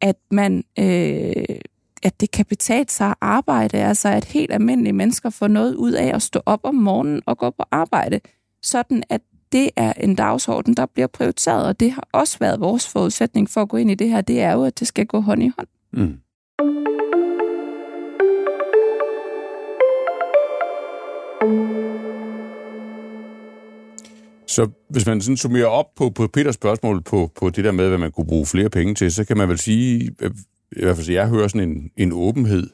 at 0.00 0.16
man 0.30 0.64
øh, 0.78 1.60
at 2.02 2.20
det 2.20 2.30
kan 2.30 2.44
betale 2.46 2.88
sig 2.88 3.08
at 3.08 3.14
arbejde, 3.20 3.78
altså 3.78 4.08
at 4.08 4.24
helt 4.24 4.52
almindelige 4.52 4.92
mennesker 4.92 5.30
får 5.30 5.48
noget 5.48 5.74
ud 5.74 5.92
af 5.92 6.14
at 6.14 6.22
stå 6.22 6.40
op 6.46 6.60
om 6.62 6.74
morgenen 6.74 7.22
og 7.26 7.38
gå 7.38 7.50
på 7.50 7.64
arbejde, 7.70 8.20
sådan 8.62 9.02
at 9.08 9.20
det 9.52 9.70
er 9.76 9.92
en 9.92 10.14
dagsorden, 10.14 10.74
der 10.74 10.86
bliver 10.86 11.06
prioriteret, 11.06 11.66
og 11.66 11.80
det 11.80 11.92
har 11.92 12.08
også 12.12 12.38
været 12.38 12.60
vores 12.60 12.88
forudsætning 12.88 13.50
for 13.50 13.62
at 13.62 13.68
gå 13.68 13.76
ind 13.76 13.90
i 13.90 13.94
det 13.94 14.08
her, 14.08 14.20
det 14.20 14.40
er 14.40 14.52
jo, 14.52 14.64
at 14.64 14.80
det 14.80 14.88
skal 14.88 15.06
gå 15.06 15.20
hånd 15.20 15.42
i 15.42 15.52
hånd. 15.58 15.68
Mm. 15.92 16.18
Så 24.46 24.70
hvis 24.88 25.06
man 25.06 25.20
sådan 25.20 25.36
summerer 25.36 25.66
op 25.66 25.86
på, 25.96 26.10
på 26.10 26.26
Peters 26.26 26.54
spørgsmål 26.54 27.02
på, 27.02 27.30
på 27.36 27.50
det 27.50 27.64
der 27.64 27.72
med, 27.72 27.88
hvad 27.88 27.98
man 27.98 28.12
kunne 28.12 28.26
bruge 28.26 28.46
flere 28.46 28.70
penge 28.70 28.94
til, 28.94 29.12
så 29.12 29.24
kan 29.24 29.36
man 29.36 29.48
vel 29.48 29.58
sige, 29.58 30.04
i 30.76 30.82
hvert 30.82 30.96
fald 30.96 31.06
så 31.06 31.12
jeg 31.12 31.28
hører 31.28 31.48
sådan 31.48 31.70
en, 31.70 31.90
en 31.96 32.12
åbenhed 32.12 32.70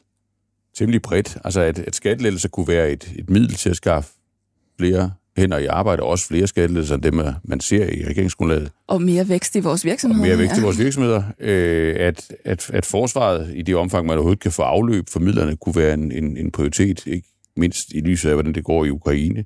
temmelig 0.75 1.03
bredt. 1.03 1.39
Altså 1.45 1.61
at, 1.61 1.79
at 1.79 1.95
skattelettelser 1.95 2.49
kunne 2.49 2.69
være 2.69 2.91
et, 2.91 3.13
et 3.17 3.31
middel 3.31 3.55
til 3.55 3.71
at 3.71 3.77
skaffe 3.77 4.13
flere 4.79 5.13
hænder 5.37 5.59
i 5.59 5.67
arbejde, 5.67 6.03
og 6.03 6.09
også 6.09 6.27
flere 6.27 6.47
skattelettelser 6.47 6.95
end 6.95 7.03
dem, 7.03 7.21
man 7.45 7.61
ser 7.61 7.85
i 7.85 8.05
regeringsgrundlaget. 8.09 8.71
Og 8.87 9.03
mere 9.03 9.29
vækst 9.29 9.57
i 9.57 9.61
vores 9.61 9.85
virksomheder. 9.85 10.23
Og 10.23 10.29
mere 10.29 10.39
vækst 10.39 10.57
ja. 10.57 10.61
i 10.61 10.65
vores 10.65 10.79
virksomheder. 10.79 11.23
Øh, 11.41 11.97
at, 11.99 12.33
at, 12.45 12.71
at 12.71 12.87
forsvaret 12.87 13.53
i 13.55 13.63
det 13.63 13.77
omfang, 13.77 14.07
man 14.07 14.15
overhovedet 14.15 14.41
kan 14.41 14.53
få 14.53 14.63
afløb 14.63 15.09
for 15.09 15.21
midlerne, 15.21 15.57
kunne 15.57 15.77
være 15.77 15.95
en, 15.95 16.13
en, 16.13 16.37
en 16.37 16.51
prioritet, 16.51 17.07
ikke 17.07 17.29
mindst 17.57 17.89
i 17.93 18.01
lyset 18.01 18.29
af, 18.29 18.35
hvordan 18.35 18.55
det 18.55 18.65
går 18.65 18.85
i 18.85 18.91
Ukraine. 18.91 19.45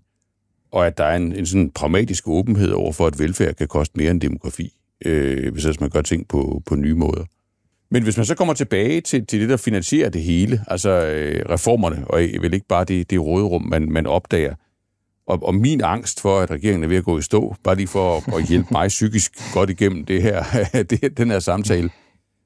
Og 0.73 0.87
at 0.87 0.99
der 0.99 1.05
er 1.05 1.17
en, 1.17 1.33
en 1.33 1.47
sådan 1.47 1.71
pragmatisk 1.71 2.29
åbenhed 2.29 2.71
over 2.71 2.93
for, 2.93 3.07
at 3.07 3.19
velfærd 3.19 3.55
kan 3.55 3.69
koste 3.69 3.99
mere 3.99 4.11
end 4.11 4.21
demografi, 4.21 4.73
øh, 5.05 5.53
hvis 5.53 5.81
man 5.81 5.91
gør 5.91 6.03
ting 6.03 6.29
på, 6.29 6.63
på 6.67 6.75
nye 6.75 6.95
måder. 6.95 7.25
Men 7.91 8.03
hvis 8.03 8.17
man 8.17 8.27
så 8.27 8.35
kommer 8.35 8.55
tilbage 8.55 9.01
til, 9.01 9.27
til 9.27 9.41
det, 9.41 9.49
der 9.49 9.57
finansierer 9.57 10.09
det 10.09 10.23
hele, 10.23 10.65
altså 10.67 10.91
øh, 10.91 11.45
reformerne, 11.51 12.05
og 12.07 12.19
vel 12.19 12.55
ikke 12.55 12.67
bare 12.69 12.85
det, 12.85 13.11
det 13.11 13.21
råderum, 13.21 13.63
man, 13.63 13.93
man 13.93 14.07
opdager, 14.07 14.55
og, 15.31 15.43
og 15.43 15.55
min 15.55 15.81
angst 15.81 16.21
for, 16.21 16.41
at 16.41 16.51
regeringen 16.51 16.85
er 16.85 16.89
ved 16.89 16.97
at 16.97 17.05
gå 17.05 17.19
i 17.19 17.23
stå, 17.23 17.55
bare 17.65 17.77
lige 17.77 17.87
for 17.87 18.17
at, 18.17 18.35
at 18.35 18.49
hjælpe 18.49 18.69
mig 18.71 18.89
psykisk 18.89 19.33
godt 19.53 19.71
igennem 19.71 20.05
det 20.05 20.23
her, 20.23 20.45
det, 20.91 21.19
den 21.19 21.31
her 21.31 21.39
samtale. 21.39 21.91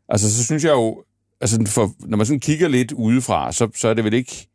Altså, 0.09 0.37
så 0.37 0.45
synes 0.45 0.65
jeg 0.65 0.73
jo, 0.73 1.03
altså, 1.41 1.65
for, 1.67 1.93
når 2.01 2.17
man 2.17 2.27
sådan 2.27 2.41
kigger 2.41 2.69
lidt 2.69 2.93
udefra, 2.93 3.53
så, 3.53 3.69
så 3.75 3.89
er 3.89 3.95
det 3.95 4.05
vel 4.05 4.15
ikke, 4.15 4.49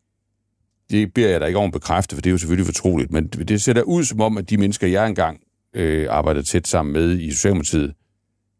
det 0.89 1.13
beder 1.13 1.29
jeg 1.29 1.41
da 1.41 1.45
ikke 1.45 1.59
om 1.59 1.65
at 1.65 1.71
bekræfte, 1.71 2.15
for 2.15 2.21
det 2.21 2.29
er 2.29 2.31
jo 2.31 2.37
selvfølgelig 2.37 2.65
fortroligt, 2.65 3.11
men 3.11 3.27
det 3.27 3.61
ser 3.61 3.73
da 3.73 3.81
ud 3.81 4.03
som 4.03 4.21
om, 4.21 4.37
at 4.37 4.49
de 4.49 4.57
mennesker, 4.57 4.87
jeg 4.87 5.07
engang 5.07 5.39
øh, 5.75 6.07
arbejdede 6.09 6.43
tæt 6.43 6.67
sammen 6.67 6.93
med 6.93 7.19
i 7.19 7.31
Socialdemokratiet, 7.31 7.93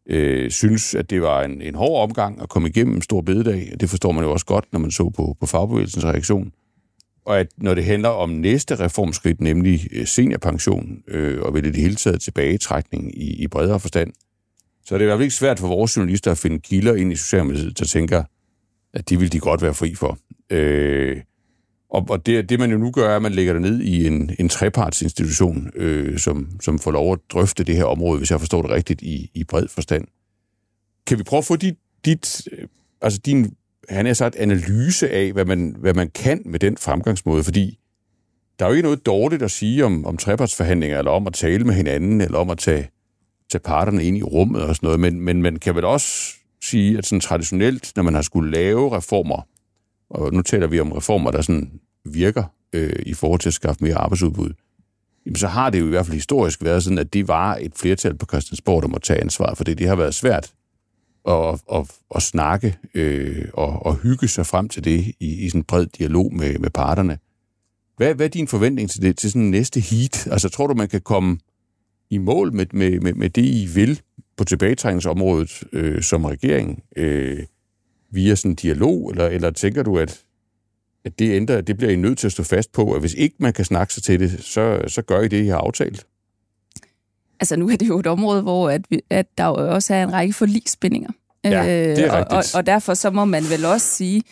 øh, 0.06 0.50
synes, 0.50 0.94
at 0.94 1.10
det 1.10 1.22
var 1.22 1.42
en, 1.42 1.62
en 1.62 1.74
hård 1.74 2.02
omgang 2.02 2.42
at 2.42 2.48
komme 2.48 2.68
igennem 2.68 2.94
en 2.94 3.02
stor 3.02 3.20
bededag. 3.20 3.72
Det 3.80 3.90
forstår 3.90 4.12
man 4.12 4.24
jo 4.24 4.32
også 4.32 4.46
godt, 4.46 4.64
når 4.72 4.80
man 4.80 4.90
så 4.90 5.10
på, 5.16 5.36
på 5.40 5.46
fagbevægelsens 5.46 6.04
reaktion. 6.04 6.52
Og 7.24 7.40
at 7.40 7.46
når 7.56 7.74
det 7.74 7.84
handler 7.84 8.08
om 8.08 8.30
næste 8.30 8.74
reformskridt, 8.74 9.40
nemlig 9.40 9.88
øh, 9.92 10.06
seniorpension 10.06 11.02
øh, 11.08 11.42
og 11.42 11.54
ved 11.54 11.62
det 11.62 11.76
hele 11.76 11.94
taget 11.94 12.20
tilbagetrækning 12.20 13.22
i, 13.22 13.42
i 13.42 13.48
bredere 13.48 13.80
forstand, 13.80 14.12
så 14.84 14.94
er 14.94 14.98
det 14.98 15.04
i 15.04 15.06
hvert 15.06 15.16
fald 15.16 15.24
ikke 15.24 15.34
svært 15.34 15.58
for 15.58 15.68
vores 15.68 15.96
journalister 15.96 16.30
at 16.30 16.38
finde 16.38 16.60
kilder 16.60 16.94
ind 16.94 17.12
i 17.12 17.16
Socialdemokratiet, 17.16 17.78
der 17.78 17.84
tænker, 17.84 18.22
at 18.94 19.08
de 19.08 19.18
vil 19.18 19.32
de 19.32 19.40
godt 19.40 19.62
være 19.62 19.74
fri 19.74 19.94
for. 19.94 20.18
Øh, 20.50 21.20
og, 21.90 22.06
og 22.10 22.26
det, 22.26 22.48
det, 22.48 22.58
man 22.58 22.70
jo 22.70 22.78
nu 22.78 22.90
gør, 22.90 23.10
er, 23.10 23.16
at 23.16 23.22
man 23.22 23.32
lægger 23.32 23.52
det 23.52 23.62
ned 23.62 23.80
i 23.80 24.06
en, 24.06 24.30
en 24.38 24.48
trepartsinstitution, 24.48 25.70
øh, 25.74 26.18
som, 26.18 26.60
som 26.60 26.78
får 26.78 26.90
lov 26.90 27.12
at 27.12 27.18
drøfte 27.32 27.64
det 27.64 27.76
her 27.76 27.84
område, 27.84 28.18
hvis 28.18 28.30
jeg 28.30 28.40
forstår 28.40 28.62
det 28.62 28.70
rigtigt, 28.70 29.02
i, 29.02 29.30
i 29.34 29.44
bred 29.44 29.68
forstand. 29.68 30.04
Kan 31.06 31.18
vi 31.18 31.22
prøve 31.22 31.38
at 31.38 31.44
få 31.44 31.56
dit, 31.56 31.74
dit 32.04 32.48
øh, 32.52 32.68
altså 33.02 33.20
din, 33.26 33.54
han 33.90 34.06
har 34.06 34.14
sagt, 34.14 34.36
analyse 34.36 35.10
af, 35.10 35.32
hvad 35.32 35.44
man, 35.44 35.76
hvad 35.78 35.94
man 35.94 36.10
kan 36.14 36.42
med 36.44 36.58
den 36.58 36.76
fremgangsmåde? 36.76 37.44
Fordi 37.44 37.78
der 38.58 38.64
er 38.64 38.68
jo 38.68 38.74
ikke 38.74 38.86
noget 38.86 39.06
dårligt 39.06 39.42
at 39.42 39.50
sige 39.50 39.84
om, 39.84 40.06
om 40.06 40.16
trepartsforhandlinger, 40.16 40.98
eller 40.98 41.10
om 41.10 41.26
at 41.26 41.32
tale 41.32 41.64
med 41.64 41.74
hinanden, 41.74 42.20
eller 42.20 42.38
om 42.38 42.50
at 42.50 42.58
tage, 42.58 42.90
tage 43.50 43.62
parterne 43.62 44.04
ind 44.04 44.16
i 44.16 44.22
rummet 44.22 44.62
og 44.62 44.76
sådan 44.76 44.86
noget, 44.86 45.00
men, 45.00 45.20
men 45.20 45.42
man 45.42 45.56
kan 45.56 45.74
vel 45.74 45.84
også 45.84 46.34
sige, 46.62 46.98
at 46.98 47.06
sådan 47.06 47.20
traditionelt, 47.20 47.92
når 47.96 48.02
man 48.02 48.14
har 48.14 48.22
skulle 48.22 48.50
lave 48.50 48.96
reformer, 48.96 49.46
og 50.10 50.32
nu 50.32 50.42
taler 50.42 50.66
vi 50.66 50.80
om 50.80 50.92
reformer, 50.92 51.30
der 51.30 51.42
sådan 51.42 51.70
virker 52.04 52.44
øh, 52.72 53.02
i 53.06 53.14
forhold 53.14 53.40
til 53.40 53.48
at 53.48 53.54
skaffe 53.54 53.84
mere 53.84 53.94
arbejdsudbud, 53.94 54.52
jamen 55.26 55.36
så 55.36 55.46
har 55.46 55.70
det 55.70 55.80
jo 55.80 55.86
i 55.86 55.90
hvert 55.90 56.06
fald 56.06 56.14
historisk 56.14 56.64
været 56.64 56.84
sådan, 56.84 56.98
at 56.98 57.12
det 57.12 57.28
var 57.28 57.56
et 57.56 57.72
flertal 57.74 58.18
på 58.18 58.26
Christiansborg, 58.26 58.82
der 58.82 58.88
må 58.88 58.98
tage 58.98 59.20
ansvar 59.20 59.54
for 59.54 59.64
det. 59.64 59.78
Det 59.78 59.88
har 59.88 59.96
været 59.96 60.14
svært 60.14 60.52
og, 61.24 61.60
og, 61.66 61.88
at 62.14 62.22
snakke 62.22 62.78
øh, 62.94 63.48
og, 63.54 63.86
og 63.86 63.96
hygge 63.96 64.28
sig 64.28 64.46
frem 64.46 64.68
til 64.68 64.84
det 64.84 65.14
i, 65.20 65.44
i 65.44 65.48
sådan 65.48 65.60
en 65.60 65.64
bred 65.64 65.86
dialog 65.86 66.34
med, 66.34 66.58
med 66.58 66.70
parterne. 66.70 67.18
Hvad, 67.96 68.14
hvad 68.14 68.26
er 68.26 68.30
din 68.30 68.48
forventning 68.48 68.90
til 68.90 69.02
det, 69.02 69.16
til 69.16 69.30
sådan 69.30 69.42
næste 69.42 69.80
heat? 69.80 70.26
Altså 70.26 70.48
tror 70.48 70.66
du, 70.66 70.74
man 70.74 70.88
kan 70.88 71.00
komme 71.00 71.38
i 72.10 72.18
mål 72.18 72.52
med, 72.52 72.66
med, 72.72 73.00
med, 73.00 73.14
med 73.14 73.30
det, 73.30 73.44
I 73.44 73.68
vil 73.74 74.00
på 74.36 74.44
tilbagetrækningsområdet 74.44 75.62
øh, 75.72 76.02
som 76.02 76.24
regering? 76.24 76.82
Øh, 76.96 77.44
via 78.10 78.34
sådan 78.34 78.50
en 78.50 78.54
dialog, 78.54 79.10
eller, 79.10 79.26
eller 79.26 79.50
tænker 79.50 79.82
du, 79.82 79.98
at, 79.98 80.24
at 81.04 81.18
det 81.18 81.36
ændrer, 81.36 81.60
det 81.60 81.76
bliver 81.76 81.92
I 81.92 81.96
nødt 81.96 82.18
til 82.18 82.28
at 82.28 82.32
stå 82.32 82.42
fast 82.42 82.72
på, 82.72 82.92
at 82.92 83.00
hvis 83.00 83.14
ikke 83.14 83.36
man 83.38 83.52
kan 83.52 83.64
snakke 83.64 83.94
sig 83.94 84.02
til 84.02 84.20
det, 84.20 84.44
så, 84.44 84.84
så 84.86 85.02
gør 85.02 85.20
I 85.20 85.28
det, 85.28 85.44
I 85.44 85.46
har 85.46 85.58
aftalt? 85.58 86.06
Altså 87.40 87.56
nu 87.56 87.68
er 87.68 87.76
det 87.76 87.88
jo 87.88 87.98
et 87.98 88.06
område, 88.06 88.42
hvor 88.42 88.70
at, 88.70 88.82
vi, 88.90 89.00
at 89.10 89.26
der 89.38 89.44
jo 89.44 89.74
også 89.74 89.94
er 89.94 90.02
en 90.02 90.12
række 90.12 90.32
forligsspændinger. 90.32 91.10
Ja, 91.44 91.50
det 91.50 92.04
er 92.04 92.18
øh, 92.18 92.26
og, 92.30 92.36
og, 92.36 92.44
og 92.54 92.66
derfor 92.66 92.94
så 92.94 93.10
må 93.10 93.24
man 93.24 93.42
vel 93.50 93.64
også 93.64 93.86
sige, 93.86 94.22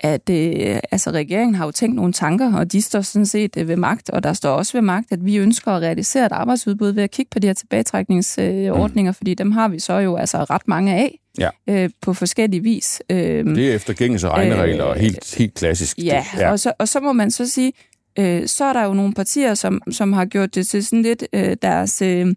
at 0.00 0.30
øh, 0.30 0.78
altså, 0.92 1.10
regeringen 1.10 1.54
har 1.54 1.64
jo 1.64 1.70
tænkt 1.70 1.96
nogle 1.96 2.12
tanker, 2.12 2.54
og 2.54 2.72
de 2.72 2.82
står 2.82 3.00
sådan 3.00 3.26
set 3.26 3.56
øh, 3.56 3.68
ved 3.68 3.76
magt, 3.76 4.10
og 4.10 4.22
der 4.22 4.32
står 4.32 4.50
også 4.50 4.72
ved 4.72 4.82
magt, 4.82 5.12
at 5.12 5.24
vi 5.24 5.36
ønsker 5.36 5.72
at 5.72 5.82
realisere 5.82 6.26
et 6.26 6.32
arbejdsudbud 6.32 6.88
ved 6.88 7.02
at 7.02 7.10
kigge 7.10 7.30
på 7.30 7.38
de 7.38 7.46
her 7.46 7.54
tilbagetrækningsordninger, 7.54 9.10
øh, 9.10 9.12
mm. 9.12 9.14
fordi 9.14 9.34
dem 9.34 9.52
har 9.52 9.68
vi 9.68 9.78
så 9.78 9.94
jo 9.98 10.16
altså 10.16 10.38
ret 10.38 10.68
mange 10.68 10.94
af 10.94 11.18
ja. 11.38 11.48
øh, 11.68 11.90
på 12.02 12.14
forskellige 12.14 12.62
vis. 12.62 13.02
Øh, 13.10 13.44
det 13.44 13.70
er 13.70 13.74
efter 13.74 13.92
gængse 13.92 14.28
regneregler, 14.28 14.88
øh, 14.88 14.96
helt, 14.96 15.34
helt 15.38 15.54
klassisk. 15.54 15.98
Ja, 15.98 16.24
ja. 16.38 16.50
Og, 16.50 16.58
så, 16.58 16.72
og 16.78 16.88
så 16.88 17.00
må 17.00 17.12
man 17.12 17.30
så 17.30 17.46
sige, 17.46 17.72
øh, 18.18 18.46
så 18.46 18.64
er 18.64 18.72
der 18.72 18.84
jo 18.84 18.94
nogle 18.94 19.14
partier, 19.14 19.54
som, 19.54 19.82
som 19.90 20.12
har 20.12 20.24
gjort 20.24 20.54
det 20.54 20.66
til 20.66 20.84
sådan 20.84 21.02
lidt 21.02 21.24
øh, 21.32 21.56
deres... 21.62 22.02
Øh, 22.02 22.34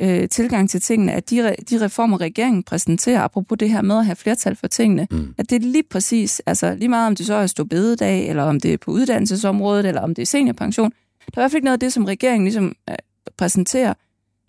øh, 0.00 0.28
tilgang 0.28 0.70
til 0.70 0.80
tingene, 0.80 1.12
at 1.12 1.30
de, 1.30 1.56
de 1.70 1.84
reformer, 1.84 2.20
regeringen 2.20 2.62
præsenterer, 2.62 3.20
apropos 3.20 3.58
det 3.58 3.70
her 3.70 3.82
med 3.82 3.98
at 3.98 4.04
have 4.04 4.16
flertal 4.16 4.56
for 4.56 4.66
tingene, 4.66 5.06
mm. 5.10 5.34
at 5.38 5.50
det 5.50 5.56
er 5.56 5.66
lige 5.66 5.82
præcis, 5.90 6.42
altså 6.46 6.74
lige 6.74 6.88
meget 6.88 7.06
om 7.06 7.16
det 7.16 7.26
så 7.26 7.34
er 7.34 7.46
stå 7.46 7.64
bededag, 7.64 8.28
eller 8.28 8.42
om 8.42 8.60
det 8.60 8.72
er 8.72 8.76
på 8.76 8.90
uddannelsesområdet, 8.90 9.86
eller 9.86 10.00
om 10.00 10.14
det 10.14 10.22
er 10.22 10.26
seniorpension, 10.26 10.90
der 10.90 11.40
er 11.40 11.40
i 11.40 11.42
hvert 11.42 11.50
fald 11.50 11.58
ikke 11.58 11.64
noget 11.64 11.76
af 11.76 11.80
det, 11.80 11.92
som 11.92 12.04
regeringen 12.04 12.44
ligesom 12.44 12.76
øh, 12.90 12.96
præsenterer, 13.36 13.94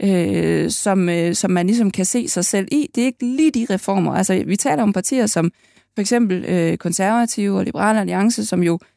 øh, 0.02 0.72
som, 0.72 1.10
øh, 1.10 1.36
som 1.36 1.52
man 1.52 1.68
ligesom 1.68 1.92
kan 1.92 2.06
se 2.06 2.28
sig 2.28 2.46
selv 2.46 2.68
i. 2.72 2.88
Det 2.96 3.02
er 3.02 3.06
ikke 3.06 3.26
lige 3.26 3.52
de 3.52 3.68
reformer. 3.70 4.14
Altså, 4.14 4.44
vi 4.48 4.56
taler 4.56 4.84
om 4.84 4.94
partier 4.94 5.26
som 5.26 5.52
for 5.96 6.02
eksempel 6.02 6.46
øh, 6.46 6.78
konservative 6.78 7.58
og 7.58 7.66
liberale 7.66 8.00
alliance, 8.00 8.46
som 8.46 8.64
jo 8.64 8.74
øh, 8.74 8.95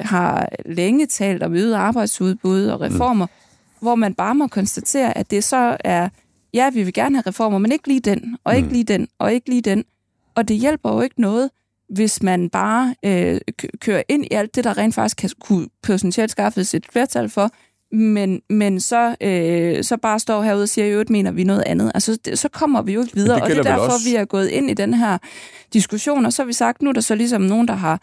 har 0.00 0.48
længe 0.66 1.06
talt 1.06 1.42
om 1.42 1.54
øget 1.54 1.74
arbejdsudbud 1.74 2.66
og 2.66 2.80
reformer, 2.80 3.26
mm 3.26 3.44
hvor 3.84 3.94
man 3.94 4.14
bare 4.14 4.34
må 4.34 4.46
konstatere, 4.46 5.18
at 5.18 5.30
det 5.30 5.44
så 5.44 5.76
er, 5.80 6.08
ja, 6.54 6.70
vi 6.70 6.82
vil 6.82 6.92
gerne 6.92 7.16
have 7.16 7.24
reformer, 7.26 7.58
men 7.58 7.72
ikke 7.72 7.88
lige 7.88 8.00
den, 8.00 8.36
og 8.44 8.56
ikke 8.56 8.66
mm. 8.66 8.72
lige 8.72 8.84
den, 8.84 9.08
og 9.18 9.32
ikke 9.32 9.48
lige 9.48 9.62
den. 9.62 9.84
Og 10.34 10.48
det 10.48 10.56
hjælper 10.56 10.92
jo 10.92 11.00
ikke 11.00 11.20
noget, 11.20 11.50
hvis 11.88 12.22
man 12.22 12.50
bare 12.50 12.94
øh, 13.04 13.40
kører 13.80 14.02
ind 14.08 14.24
i 14.24 14.34
alt 14.34 14.54
det, 14.54 14.64
der 14.64 14.78
rent 14.78 14.94
faktisk 14.94 15.16
kan, 15.16 15.30
kunne 15.40 15.68
potentielt 15.82 16.30
skaffes 16.30 16.74
et 16.74 16.86
flertal 16.92 17.28
for, 17.28 17.50
men, 17.94 18.42
men 18.50 18.80
så, 18.80 19.16
øh, 19.20 19.84
så 19.84 19.96
bare 19.96 20.18
står 20.18 20.42
herude 20.42 20.62
og 20.62 20.68
siger, 20.68 21.00
at 21.00 21.10
i 21.10 21.12
mener 21.12 21.30
vi 21.30 21.44
noget 21.44 21.62
andet. 21.66 21.92
Altså, 21.94 22.18
det, 22.24 22.38
så 22.38 22.48
kommer 22.48 22.82
vi 22.82 22.92
jo 22.92 23.00
ikke 23.00 23.14
videre, 23.14 23.34
det 23.34 23.42
og 23.42 23.50
det 23.50 23.58
er 23.58 23.62
derfor, 23.62 23.84
også... 23.84 24.08
vi 24.08 24.14
er 24.14 24.24
gået 24.24 24.48
ind 24.48 24.70
i 24.70 24.74
den 24.74 24.94
her 24.94 25.18
diskussion, 25.72 26.26
og 26.26 26.32
så 26.32 26.42
har 26.42 26.46
vi 26.46 26.52
sagt, 26.52 26.82
nu 26.82 26.88
er 26.88 26.92
der 26.92 27.00
så 27.00 27.14
ligesom 27.14 27.42
nogen, 27.42 27.68
der 27.68 27.74
har 27.74 28.00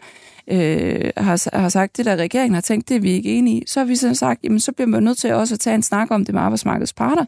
øh, 0.48 1.10
har, 1.16 1.58
har 1.58 1.68
sagt, 1.68 1.96
det 1.96 2.06
der 2.06 2.16
regeringen 2.16 2.54
har 2.54 2.60
tænkt, 2.60 2.88
det 2.88 2.96
er 2.96 3.00
vi 3.00 3.10
ikke 3.10 3.38
enige 3.38 3.60
i, 3.60 3.66
så 3.66 3.80
har 3.80 3.84
vi 3.84 3.96
sådan 3.96 4.14
sagt, 4.14 4.44
jamen 4.44 4.60
så 4.60 4.72
bliver 4.72 4.88
man 4.88 5.02
nødt 5.02 5.18
til 5.18 5.32
også 5.32 5.54
at 5.54 5.60
tage 5.60 5.74
en 5.74 5.82
snak 5.82 6.10
om 6.10 6.24
det 6.24 6.34
med 6.34 6.42
arbejdsmarkedets 6.42 6.92
parter. 6.92 7.24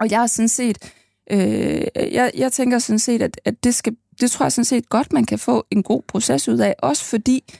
Og 0.00 0.10
jeg 0.10 0.22
er 0.22 0.26
sådan 0.26 0.48
set, 0.48 0.92
øh, 1.30 1.86
jeg, 1.96 2.30
jeg 2.34 2.52
tænker 2.52 2.78
sådan 2.78 2.98
set, 2.98 3.22
at, 3.22 3.40
at 3.44 3.64
det, 3.64 3.74
skal, 3.74 3.96
det 4.20 4.30
tror 4.30 4.44
jeg 4.44 4.52
sådan 4.52 4.64
set 4.64 4.88
godt, 4.88 5.12
man 5.12 5.24
kan 5.24 5.38
få 5.38 5.66
en 5.70 5.82
god 5.82 6.02
proces 6.08 6.48
ud 6.48 6.58
af, 6.58 6.74
også 6.78 7.04
fordi, 7.04 7.54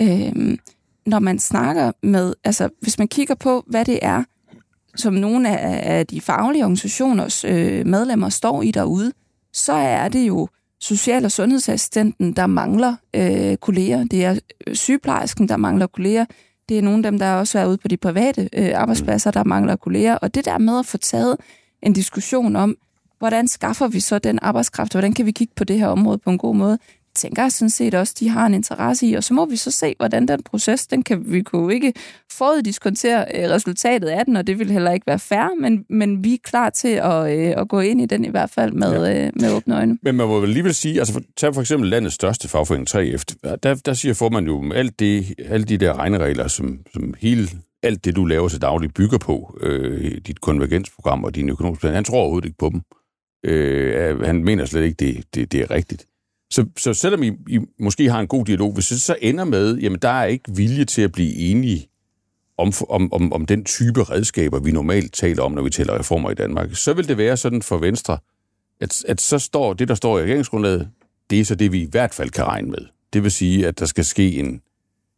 øh, 0.00 0.58
når 1.06 1.18
man 1.18 1.38
snakker 1.38 1.92
med, 2.02 2.34
altså 2.44 2.68
hvis 2.80 2.98
man 2.98 3.08
kigger 3.08 3.34
på, 3.34 3.64
hvad 3.66 3.84
det 3.84 3.98
er, 4.02 4.24
som 4.96 5.14
nogle 5.14 5.58
af, 5.58 5.98
af 5.98 6.06
de 6.06 6.20
faglige 6.20 6.64
organisationers 6.64 7.44
øh, 7.44 7.86
medlemmer 7.86 8.28
står 8.28 8.62
i 8.62 8.70
derude, 8.70 9.12
så 9.52 9.72
er 9.72 10.08
det 10.08 10.28
jo 10.28 10.48
social- 10.80 11.24
og 11.24 11.32
sundhedsassistenten, 11.32 12.32
der 12.32 12.46
mangler 12.46 12.96
øh, 13.16 13.56
kolleger. 13.56 14.04
Det 14.04 14.24
er 14.24 14.38
øh, 14.66 14.74
sygeplejersken, 14.74 15.48
der 15.48 15.56
mangler 15.56 15.86
kolleger. 15.86 16.24
Det 16.68 16.78
er 16.78 16.82
nogle 16.82 16.98
af 16.98 17.12
dem, 17.12 17.18
der 17.18 17.34
også 17.34 17.58
er 17.58 17.66
ude 17.66 17.76
på 17.76 17.88
de 17.88 17.96
private 17.96 18.48
øh, 18.52 18.70
arbejdspladser, 18.74 19.30
der 19.30 19.44
mangler 19.44 19.76
kolleger. 19.76 20.14
Og 20.14 20.34
det 20.34 20.44
der 20.44 20.58
med 20.58 20.78
at 20.78 20.86
få 20.86 20.98
taget 20.98 21.36
en 21.82 21.92
diskussion 21.92 22.56
om, 22.56 22.76
hvordan 23.18 23.48
skaffer 23.48 23.88
vi 23.88 24.00
så 24.00 24.18
den 24.18 24.38
arbejdskraft, 24.42 24.94
og 24.94 24.98
hvordan 24.98 25.12
kan 25.14 25.26
vi 25.26 25.30
kigge 25.30 25.52
på 25.56 25.64
det 25.64 25.78
her 25.78 25.86
område 25.86 26.18
på 26.18 26.30
en 26.30 26.38
god 26.38 26.54
måde, 26.54 26.78
tænker 27.14 27.42
jeg 27.42 27.52
sådan 27.52 27.70
set 27.70 27.94
også, 27.94 28.14
de 28.20 28.28
har 28.28 28.46
en 28.46 28.54
interesse 28.54 29.06
i, 29.06 29.14
og 29.14 29.24
så 29.24 29.34
må 29.34 29.46
vi 29.46 29.56
så 29.56 29.70
se, 29.70 29.94
hvordan 29.98 30.28
den 30.28 30.42
proces, 30.42 30.86
den 30.86 31.02
kan 31.02 31.32
vi 31.32 31.42
kunne 31.42 31.74
ikke 31.74 31.92
foruddiskontere 32.32 33.24
øh, 33.34 33.50
resultatet 33.50 34.08
af 34.08 34.24
den, 34.24 34.36
og 34.36 34.46
det 34.46 34.58
vil 34.58 34.70
heller 34.70 34.90
ikke 34.90 35.06
være 35.06 35.18
fair, 35.18 35.60
men, 35.60 35.84
men 35.90 36.24
vi 36.24 36.34
er 36.34 36.38
klar 36.44 36.70
til 36.70 36.88
at, 36.88 37.38
øh, 37.38 37.54
at 37.56 37.68
gå 37.68 37.80
ind 37.80 38.00
i 38.00 38.06
den 38.06 38.24
i 38.24 38.30
hvert 38.30 38.50
fald 38.50 38.72
med, 38.72 39.06
ja. 39.06 39.26
øh, 39.26 39.32
med 39.40 39.52
åbne 39.52 39.76
øjne. 39.76 39.98
Men 40.02 40.16
man 40.16 40.26
må 40.26 40.40
vel 40.40 40.48
alligevel 40.48 40.74
sige, 40.74 40.98
altså 40.98 41.20
tag 41.36 41.54
for 41.54 41.60
eksempel 41.60 41.90
landets 41.90 42.14
største 42.14 42.48
fagforening 42.48 42.88
3F, 42.90 43.22
der, 43.62 43.74
der 43.74 43.94
siger 43.94 44.14
formand 44.14 44.46
jo, 44.46 44.72
alt 44.72 44.98
det, 44.98 45.34
alle 45.38 45.66
de 45.66 45.78
der 45.78 45.98
regneregler, 45.98 46.48
som, 46.48 46.78
som 46.92 47.14
hele 47.20 47.48
alt 47.82 48.04
det, 48.04 48.16
du 48.16 48.24
laver 48.24 48.48
til 48.48 48.62
daglig, 48.62 48.94
bygger 48.94 49.18
på, 49.18 49.58
øh, 49.60 50.20
dit 50.26 50.40
konvergensprogram 50.40 51.24
og 51.24 51.34
din 51.34 51.48
økonomiske 51.48 51.80
plan, 51.80 51.94
han 51.94 52.04
tror 52.04 52.20
overhovedet 52.20 52.46
ikke 52.46 52.58
på 52.58 52.68
dem. 52.68 52.80
Øh, 53.44 54.20
han 54.20 54.44
mener 54.44 54.64
slet 54.64 54.82
ikke, 54.82 54.96
det, 54.96 55.24
det, 55.34 55.52
det 55.52 55.60
er 55.60 55.70
rigtigt. 55.70 56.06
Så, 56.54 56.66
så 56.76 56.94
selvom 56.94 57.22
I, 57.22 57.32
I 57.48 57.58
måske 57.78 58.10
har 58.10 58.20
en 58.20 58.26
god 58.26 58.44
dialog, 58.44 58.72
hvis 58.72 58.88
det 58.88 59.00
så 59.00 59.16
ender 59.20 59.44
med, 59.44 59.76
jamen 59.76 59.98
der 60.02 60.08
er 60.08 60.24
ikke 60.24 60.56
vilje 60.56 60.84
til 60.84 61.02
at 61.02 61.12
blive 61.12 61.34
enige 61.34 61.88
om, 62.58 62.72
om, 62.88 63.12
om, 63.12 63.32
om 63.32 63.46
den 63.46 63.64
type 63.64 64.02
redskaber, 64.02 64.60
vi 64.60 64.72
normalt 64.72 65.12
taler 65.12 65.42
om, 65.42 65.52
når 65.52 65.62
vi 65.62 65.70
taler 65.70 65.98
reformer 65.98 66.30
i 66.30 66.34
Danmark, 66.34 66.76
så 66.76 66.92
vil 66.92 67.08
det 67.08 67.18
være 67.18 67.36
sådan 67.36 67.62
for 67.62 67.78
Venstre, 67.78 68.18
at, 68.80 69.04
at 69.08 69.20
så 69.20 69.38
står 69.38 69.72
det, 69.72 69.88
der 69.88 69.94
står 69.94 70.18
i 70.18 70.22
regeringsgrundlaget, 70.22 70.88
det 71.30 71.40
er 71.40 71.44
så 71.44 71.54
det, 71.54 71.72
vi 71.72 71.82
i 71.82 71.88
hvert 71.90 72.14
fald 72.14 72.30
kan 72.30 72.44
regne 72.44 72.70
med. 72.70 72.86
Det 73.12 73.22
vil 73.22 73.32
sige, 73.32 73.66
at 73.66 73.78
der 73.78 73.86
skal 73.86 74.04
ske 74.04 74.38
en, 74.38 74.60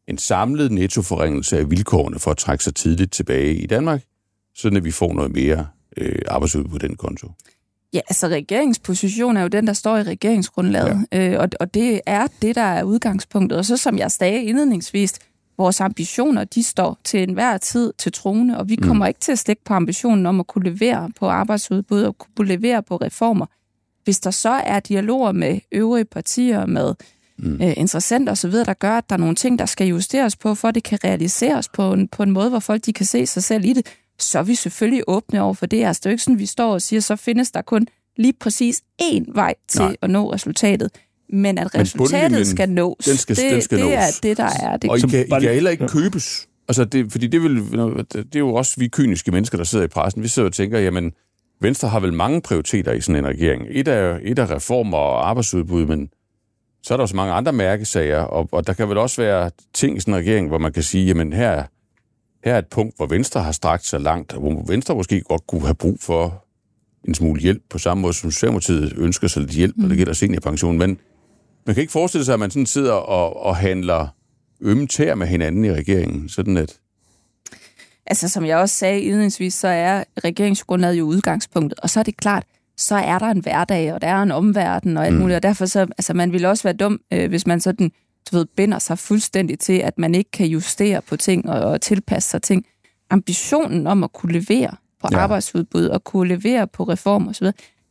en 0.08 0.18
samlet 0.18 0.72
nettoforringelse 0.72 1.58
af 1.58 1.70
vilkårene 1.70 2.18
for 2.18 2.30
at 2.30 2.36
trække 2.36 2.64
sig 2.64 2.74
tidligt 2.74 3.12
tilbage 3.12 3.54
i 3.54 3.66
Danmark, 3.66 4.02
sådan 4.54 4.76
at 4.76 4.84
vi 4.84 4.90
får 4.90 5.12
noget 5.12 5.32
mere 5.32 5.66
øh, 5.96 6.22
arbejdsudbud 6.28 6.70
på 6.70 6.78
den 6.78 6.96
konto. 6.96 7.30
Ja, 7.94 8.00
altså 8.08 8.28
regeringsposition 8.28 9.36
er 9.36 9.42
jo 9.42 9.48
den, 9.48 9.66
der 9.66 9.72
står 9.72 9.96
i 9.96 10.02
regeringsgrundlaget, 10.02 11.06
ja. 11.12 11.30
øh, 11.30 11.40
og, 11.40 11.48
og 11.60 11.74
det 11.74 12.00
er 12.06 12.26
det, 12.42 12.54
der 12.54 12.62
er 12.62 12.82
udgangspunktet. 12.82 13.58
Og 13.58 13.64
så 13.64 13.76
som 13.76 13.98
jeg 13.98 14.10
sagde 14.10 14.42
indledningsvis, 14.42 15.18
vores 15.58 15.80
ambitioner, 15.80 16.44
de 16.44 16.62
står 16.62 16.98
til 17.04 17.22
enhver 17.22 17.58
tid 17.58 17.92
til 17.98 18.12
trone, 18.12 18.58
og 18.58 18.68
vi 18.68 18.76
mm. 18.76 18.88
kommer 18.88 19.06
ikke 19.06 19.20
til 19.20 19.32
at 19.32 19.38
stikke 19.38 19.64
på 19.64 19.74
ambitionen 19.74 20.26
om 20.26 20.40
at 20.40 20.46
kunne 20.46 20.70
levere 20.70 21.10
på 21.18 21.28
arbejdsudbud 21.28 22.02
og 22.02 22.16
kunne 22.18 22.48
levere 22.48 22.82
på 22.82 22.96
reformer. 22.96 23.46
Hvis 24.04 24.20
der 24.20 24.30
så 24.30 24.50
er 24.50 24.80
dialoger 24.80 25.32
med 25.32 25.60
øvrige 25.72 26.04
partier, 26.04 26.66
med 26.66 26.94
mm. 27.38 27.62
øh, 27.62 27.72
interessenter 27.76 28.32
osv., 28.32 28.52
der 28.52 28.74
gør, 28.74 28.98
at 28.98 29.10
der 29.10 29.16
er 29.16 29.20
nogle 29.20 29.34
ting, 29.34 29.58
der 29.58 29.66
skal 29.66 29.86
justeres 29.86 30.36
på, 30.36 30.54
for 30.54 30.68
at 30.68 30.74
det 30.74 30.82
kan 30.82 30.98
realiseres 31.04 31.68
på 31.68 31.92
en, 31.92 32.08
på 32.08 32.22
en 32.22 32.30
måde, 32.30 32.48
hvor 32.48 32.58
folk 32.58 32.86
de 32.86 32.92
kan 32.92 33.06
se 33.06 33.26
sig 33.26 33.44
selv 33.44 33.64
i 33.64 33.72
det, 33.72 33.86
så 34.18 34.38
er 34.38 34.42
vi 34.42 34.54
selvfølgelig 34.54 35.02
åbne 35.06 35.42
over 35.42 35.54
for 35.54 35.66
det. 35.66 35.84
Altså, 35.84 36.00
det 36.00 36.06
er 36.06 36.10
jo 36.10 36.12
ikke 36.12 36.22
sådan, 36.22 36.38
vi 36.38 36.46
står 36.46 36.72
og 36.72 36.82
siger, 36.82 37.00
så 37.00 37.16
findes 37.16 37.50
der 37.50 37.62
kun 37.62 37.86
lige 38.16 38.32
præcis 38.40 38.82
én 39.02 39.24
vej 39.34 39.54
til 39.68 39.80
Nej. 39.80 39.96
at 40.02 40.10
nå 40.10 40.32
resultatet. 40.32 40.90
Men 41.28 41.58
at 41.58 41.74
resultatet 41.74 42.32
Men 42.32 42.44
skal 42.44 42.68
nås, 42.68 43.04
den 43.04 43.16
skal, 43.16 43.36
det, 43.36 43.52
den 43.52 43.62
skal 43.62 43.78
det 43.78 43.84
nås. 43.84 43.94
er 43.94 44.20
det, 44.22 44.36
der 44.36 44.50
er 44.60 44.76
det. 44.76 44.90
Og 44.90 44.98
I 44.98 45.00
kan, 45.00 45.26
I 45.26 45.40
kan 45.40 45.54
heller 45.54 45.70
ikke 45.70 45.88
købes. 45.88 46.48
Altså, 46.68 46.84
det, 46.84 47.12
fordi 47.12 47.26
det, 47.26 47.42
vil, 47.42 47.56
det 48.12 48.34
er 48.34 48.38
jo 48.38 48.54
også 48.54 48.74
vi 48.78 48.88
kyniske 48.88 49.30
mennesker, 49.30 49.58
der 49.58 49.64
sidder 49.64 49.84
i 49.84 49.88
pressen. 49.88 50.22
Vi 50.22 50.28
sidder 50.28 50.48
og 50.48 50.52
tænker, 50.52 50.78
jamen, 50.78 51.12
Venstre 51.60 51.88
har 51.88 52.00
vel 52.00 52.12
mange 52.12 52.40
prioriteter 52.40 52.92
i 52.92 53.00
sådan 53.00 53.24
en 53.24 53.30
regering. 53.30 53.66
Et 53.70 53.88
er, 53.88 54.18
et 54.22 54.38
er 54.38 54.50
reformer 54.50 54.98
og 54.98 55.28
arbejdsudbud, 55.28 55.86
men 55.86 56.08
så 56.82 56.94
er 56.94 56.96
der 56.96 57.02
også 57.02 57.16
mange 57.16 57.32
andre 57.32 57.52
mærkesager, 57.52 58.20
og, 58.20 58.48
og 58.52 58.66
der 58.66 58.72
kan 58.72 58.88
vel 58.88 58.98
også 58.98 59.22
være 59.22 59.50
ting 59.74 59.96
i 59.96 60.00
sådan 60.00 60.14
en 60.14 60.20
regering, 60.20 60.48
hvor 60.48 60.58
man 60.58 60.72
kan 60.72 60.82
sige, 60.82 61.06
jamen 61.06 61.32
her 61.32 61.64
her 62.46 62.54
er 62.54 62.58
et 62.58 62.66
punkt, 62.66 62.96
hvor 62.96 63.06
Venstre 63.06 63.42
har 63.42 63.52
strakt 63.52 63.86
sig 63.86 64.00
langt, 64.00 64.32
og 64.32 64.40
hvor 64.40 64.64
Venstre 64.66 64.94
måske 64.94 65.20
godt 65.20 65.46
kunne 65.46 65.60
have 65.60 65.74
brug 65.74 65.98
for 66.00 66.44
en 67.08 67.14
smule 67.14 67.40
hjælp, 67.40 67.62
på 67.70 67.78
samme 67.78 68.00
måde 68.00 68.12
som 68.12 68.30
Socialdemokratiet 68.30 68.92
ønsker 68.96 69.28
sig 69.28 69.42
lidt 69.42 69.52
hjælp, 69.52 69.76
når 69.76 69.82
det 69.82 69.90
mm. 69.90 69.96
gælder 69.96 70.12
seniorpension. 70.12 70.78
Men 70.78 70.98
man 71.66 71.74
kan 71.74 71.80
ikke 71.80 71.92
forestille 71.92 72.24
sig, 72.24 72.32
at 72.32 72.40
man 72.40 72.50
sådan 72.50 72.66
sidder 72.66 72.92
og, 72.92 73.42
og 73.42 73.56
handler 73.56 74.08
ømme 74.60 74.86
tær 74.86 75.14
med 75.14 75.26
hinanden 75.26 75.64
i 75.64 75.72
regeringen, 75.72 76.28
sådan 76.28 76.56
at... 76.56 76.78
Altså, 78.06 78.28
som 78.28 78.44
jeg 78.44 78.58
også 78.58 78.74
sagde 78.74 79.00
indledningsvis, 79.00 79.54
så 79.54 79.68
er 79.68 80.04
regeringsgrundlaget 80.24 80.98
jo 80.98 81.04
udgangspunktet, 81.04 81.80
og 81.80 81.90
så 81.90 82.00
er 82.00 82.04
det 82.04 82.16
klart, 82.16 82.44
så 82.76 82.94
er 82.94 83.18
der 83.18 83.26
en 83.26 83.40
hverdag, 83.40 83.92
og 83.92 84.00
der 84.00 84.08
er 84.08 84.22
en 84.22 84.30
omverden 84.30 84.96
og 84.96 85.06
alt 85.06 85.14
mm. 85.14 85.20
muligt, 85.20 85.36
og 85.36 85.42
derfor 85.42 85.66
så, 85.66 85.80
altså, 85.80 86.14
man 86.14 86.32
ville 86.32 86.48
også 86.48 86.62
være 86.62 86.76
dum, 86.76 87.00
øh, 87.12 87.28
hvis 87.28 87.46
man 87.46 87.60
sådan 87.60 87.90
du 88.30 88.36
ved, 88.36 88.46
binder 88.56 88.78
sig 88.78 88.98
fuldstændig 88.98 89.58
til, 89.58 89.72
at 89.72 89.98
man 89.98 90.14
ikke 90.14 90.30
kan 90.30 90.46
justere 90.46 91.02
på 91.02 91.16
ting 91.16 91.50
og, 91.50 91.60
og 91.60 91.80
tilpasse 91.80 92.30
sig 92.30 92.42
ting. 92.42 92.66
Ambitionen 93.10 93.86
om 93.86 94.04
at 94.04 94.12
kunne 94.12 94.32
levere 94.32 94.76
på 95.00 95.08
ja. 95.12 95.18
arbejdsudbud 95.18 95.84
og 95.86 96.04
kunne 96.04 96.28
levere 96.28 96.66
på 96.66 96.82
reform 96.82 97.28
osv., 97.28 97.46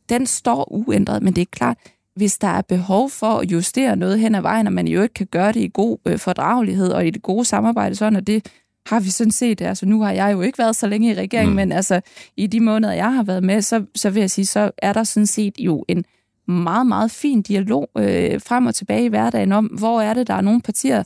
den 0.08 0.26
står 0.26 0.72
uændret, 0.72 1.22
men 1.22 1.36
det 1.36 1.42
er 1.42 1.46
klart, 1.50 1.78
hvis 2.16 2.38
der 2.38 2.48
er 2.48 2.62
behov 2.62 3.10
for 3.10 3.38
at 3.38 3.50
justere 3.50 3.96
noget 3.96 4.18
hen 4.18 4.34
ad 4.34 4.40
vejen, 4.40 4.66
og 4.66 4.72
man 4.72 4.88
jo 4.88 5.02
ikke 5.02 5.14
kan 5.14 5.26
gøre 5.26 5.52
det 5.52 5.60
i 5.60 5.70
god 5.74 5.98
øh, 6.06 6.18
fordragelighed 6.18 6.88
og 6.88 7.06
i 7.06 7.10
det 7.10 7.22
gode 7.22 7.44
samarbejde, 7.44 7.94
sådan, 7.94 8.16
og 8.16 8.26
det 8.26 8.46
har 8.86 9.00
vi 9.00 9.10
sådan 9.10 9.30
set, 9.30 9.60
altså 9.60 9.86
nu 9.86 10.02
har 10.02 10.12
jeg 10.12 10.32
jo 10.32 10.42
ikke 10.42 10.58
været 10.58 10.76
så 10.76 10.86
længe 10.86 11.10
i 11.10 11.14
regeringen, 11.14 11.52
mm. 11.52 11.56
men 11.56 11.72
altså 11.72 12.00
i 12.36 12.46
de 12.46 12.60
måneder, 12.60 12.92
jeg 12.92 13.14
har 13.14 13.22
været 13.22 13.44
med, 13.44 13.62
så, 13.62 13.84
så 13.94 14.10
vil 14.10 14.20
jeg 14.20 14.30
sige, 14.30 14.46
så 14.46 14.70
er 14.78 14.92
der 14.92 15.04
sådan 15.04 15.26
set 15.26 15.54
jo 15.58 15.84
en 15.88 16.04
meget, 16.48 16.86
meget 16.86 17.10
fin 17.10 17.42
dialog 17.42 17.90
øh, 17.98 18.40
frem 18.40 18.66
og 18.66 18.74
tilbage 18.74 19.04
i 19.04 19.08
hverdagen 19.08 19.52
om, 19.52 19.64
hvor 19.64 20.00
er 20.00 20.14
det, 20.14 20.26
der 20.26 20.34
er 20.34 20.40
nogle 20.40 20.60
partier, 20.60 21.02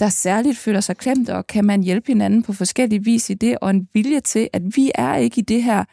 der 0.00 0.08
særligt 0.08 0.58
føler 0.58 0.80
sig 0.80 0.96
klemt, 0.96 1.28
og 1.28 1.46
kan 1.46 1.64
man 1.64 1.82
hjælpe 1.82 2.06
hinanden 2.06 2.42
på 2.42 2.52
forskellige 2.52 3.04
vis 3.04 3.30
i 3.30 3.34
det, 3.34 3.58
og 3.60 3.70
en 3.70 3.88
vilje 3.92 4.20
til, 4.20 4.48
at 4.52 4.62
vi 4.76 4.90
er 4.94 5.16
ikke 5.16 5.38
i 5.38 5.44
det 5.44 5.62
her 5.62 5.84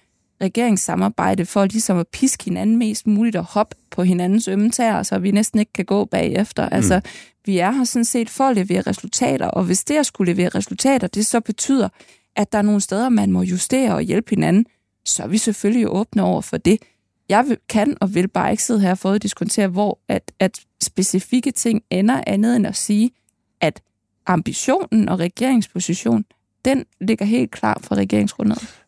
regeringssamarbejde 0.41 1.45
for 1.45 1.65
ligesom 1.65 1.97
at 1.97 2.07
piske 2.07 2.43
hinanden 2.43 2.77
mest 2.77 3.07
muligt 3.07 3.35
og 3.35 3.43
hoppe 3.43 3.75
på 3.91 4.03
hinandens 4.03 4.47
ømme 4.47 4.71
tæer, 4.71 5.03
så 5.03 5.19
vi 5.19 5.31
næsten 5.31 5.59
ikke 5.59 5.73
kan 5.73 5.85
gå 5.85 6.05
bagefter. 6.05 6.65
Mm. 6.65 6.75
Altså, 6.75 7.01
vi 7.45 7.57
er 7.57 7.71
her 7.71 7.83
sådan 7.83 8.05
set 8.05 8.29
for 8.29 8.43
at 8.43 8.55
levere 8.55 8.81
resultater, 8.81 9.47
og 9.47 9.63
hvis 9.63 9.83
det 9.83 9.95
at 9.95 10.05
skulle 10.05 10.33
levere 10.33 10.49
resultater, 10.49 11.07
det 11.07 11.25
så 11.25 11.39
betyder, 11.39 11.89
at 12.35 12.51
der 12.51 12.57
er 12.57 12.61
nogle 12.61 12.81
steder, 12.81 13.09
man 13.09 13.31
må 13.31 13.41
justere 13.41 13.95
og 13.95 14.01
hjælpe 14.01 14.29
hinanden, 14.29 14.65
så 15.05 15.23
er 15.23 15.27
vi 15.27 15.37
selvfølgelig 15.37 15.89
åbne 15.89 16.23
over 16.23 16.41
for 16.41 16.57
det 16.57 16.77
jeg 17.37 17.45
vil, 17.47 17.57
kan 17.69 17.97
og 18.01 18.15
vil 18.15 18.27
bare 18.27 18.51
ikke 18.51 18.63
sidde 18.63 18.79
her 18.79 18.95
for 18.95 19.11
at 19.11 19.23
diskutere, 19.23 19.67
hvor 19.67 19.99
at, 20.07 20.31
at 20.39 20.59
specifikke 20.83 21.51
ting 21.51 21.83
ender 21.89 22.23
andet 22.27 22.55
end 22.55 22.67
at 22.67 22.75
sige, 22.75 23.11
at 23.61 23.81
ambitionen 24.25 25.09
og 25.09 25.19
regeringsposition, 25.19 26.25
den 26.65 26.85
ligger 27.01 27.25
helt 27.25 27.51
klar 27.51 27.79
for 27.83 27.95
regeringsgrundlaget. 27.95 28.83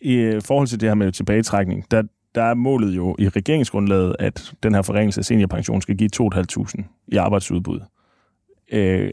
I 0.00 0.14
øh, 0.14 0.42
forhold 0.42 0.68
til 0.68 0.80
det 0.80 0.88
her 0.88 0.94
med 0.94 1.12
tilbagetrækning, 1.12 1.90
der, 1.90 2.02
der 2.34 2.42
er 2.42 2.54
målet 2.54 2.96
jo 2.96 3.16
i 3.18 3.28
regeringsgrundlaget, 3.28 4.16
at 4.18 4.52
den 4.62 4.74
her 4.74 4.82
forringelse 4.82 5.20
af 5.20 5.24
seniorpension 5.24 5.82
skal 5.82 5.96
give 5.96 6.10
2.500 6.22 6.82
i 7.08 7.16
arbejdsudbud. 7.16 7.80
Øh, 8.72 9.12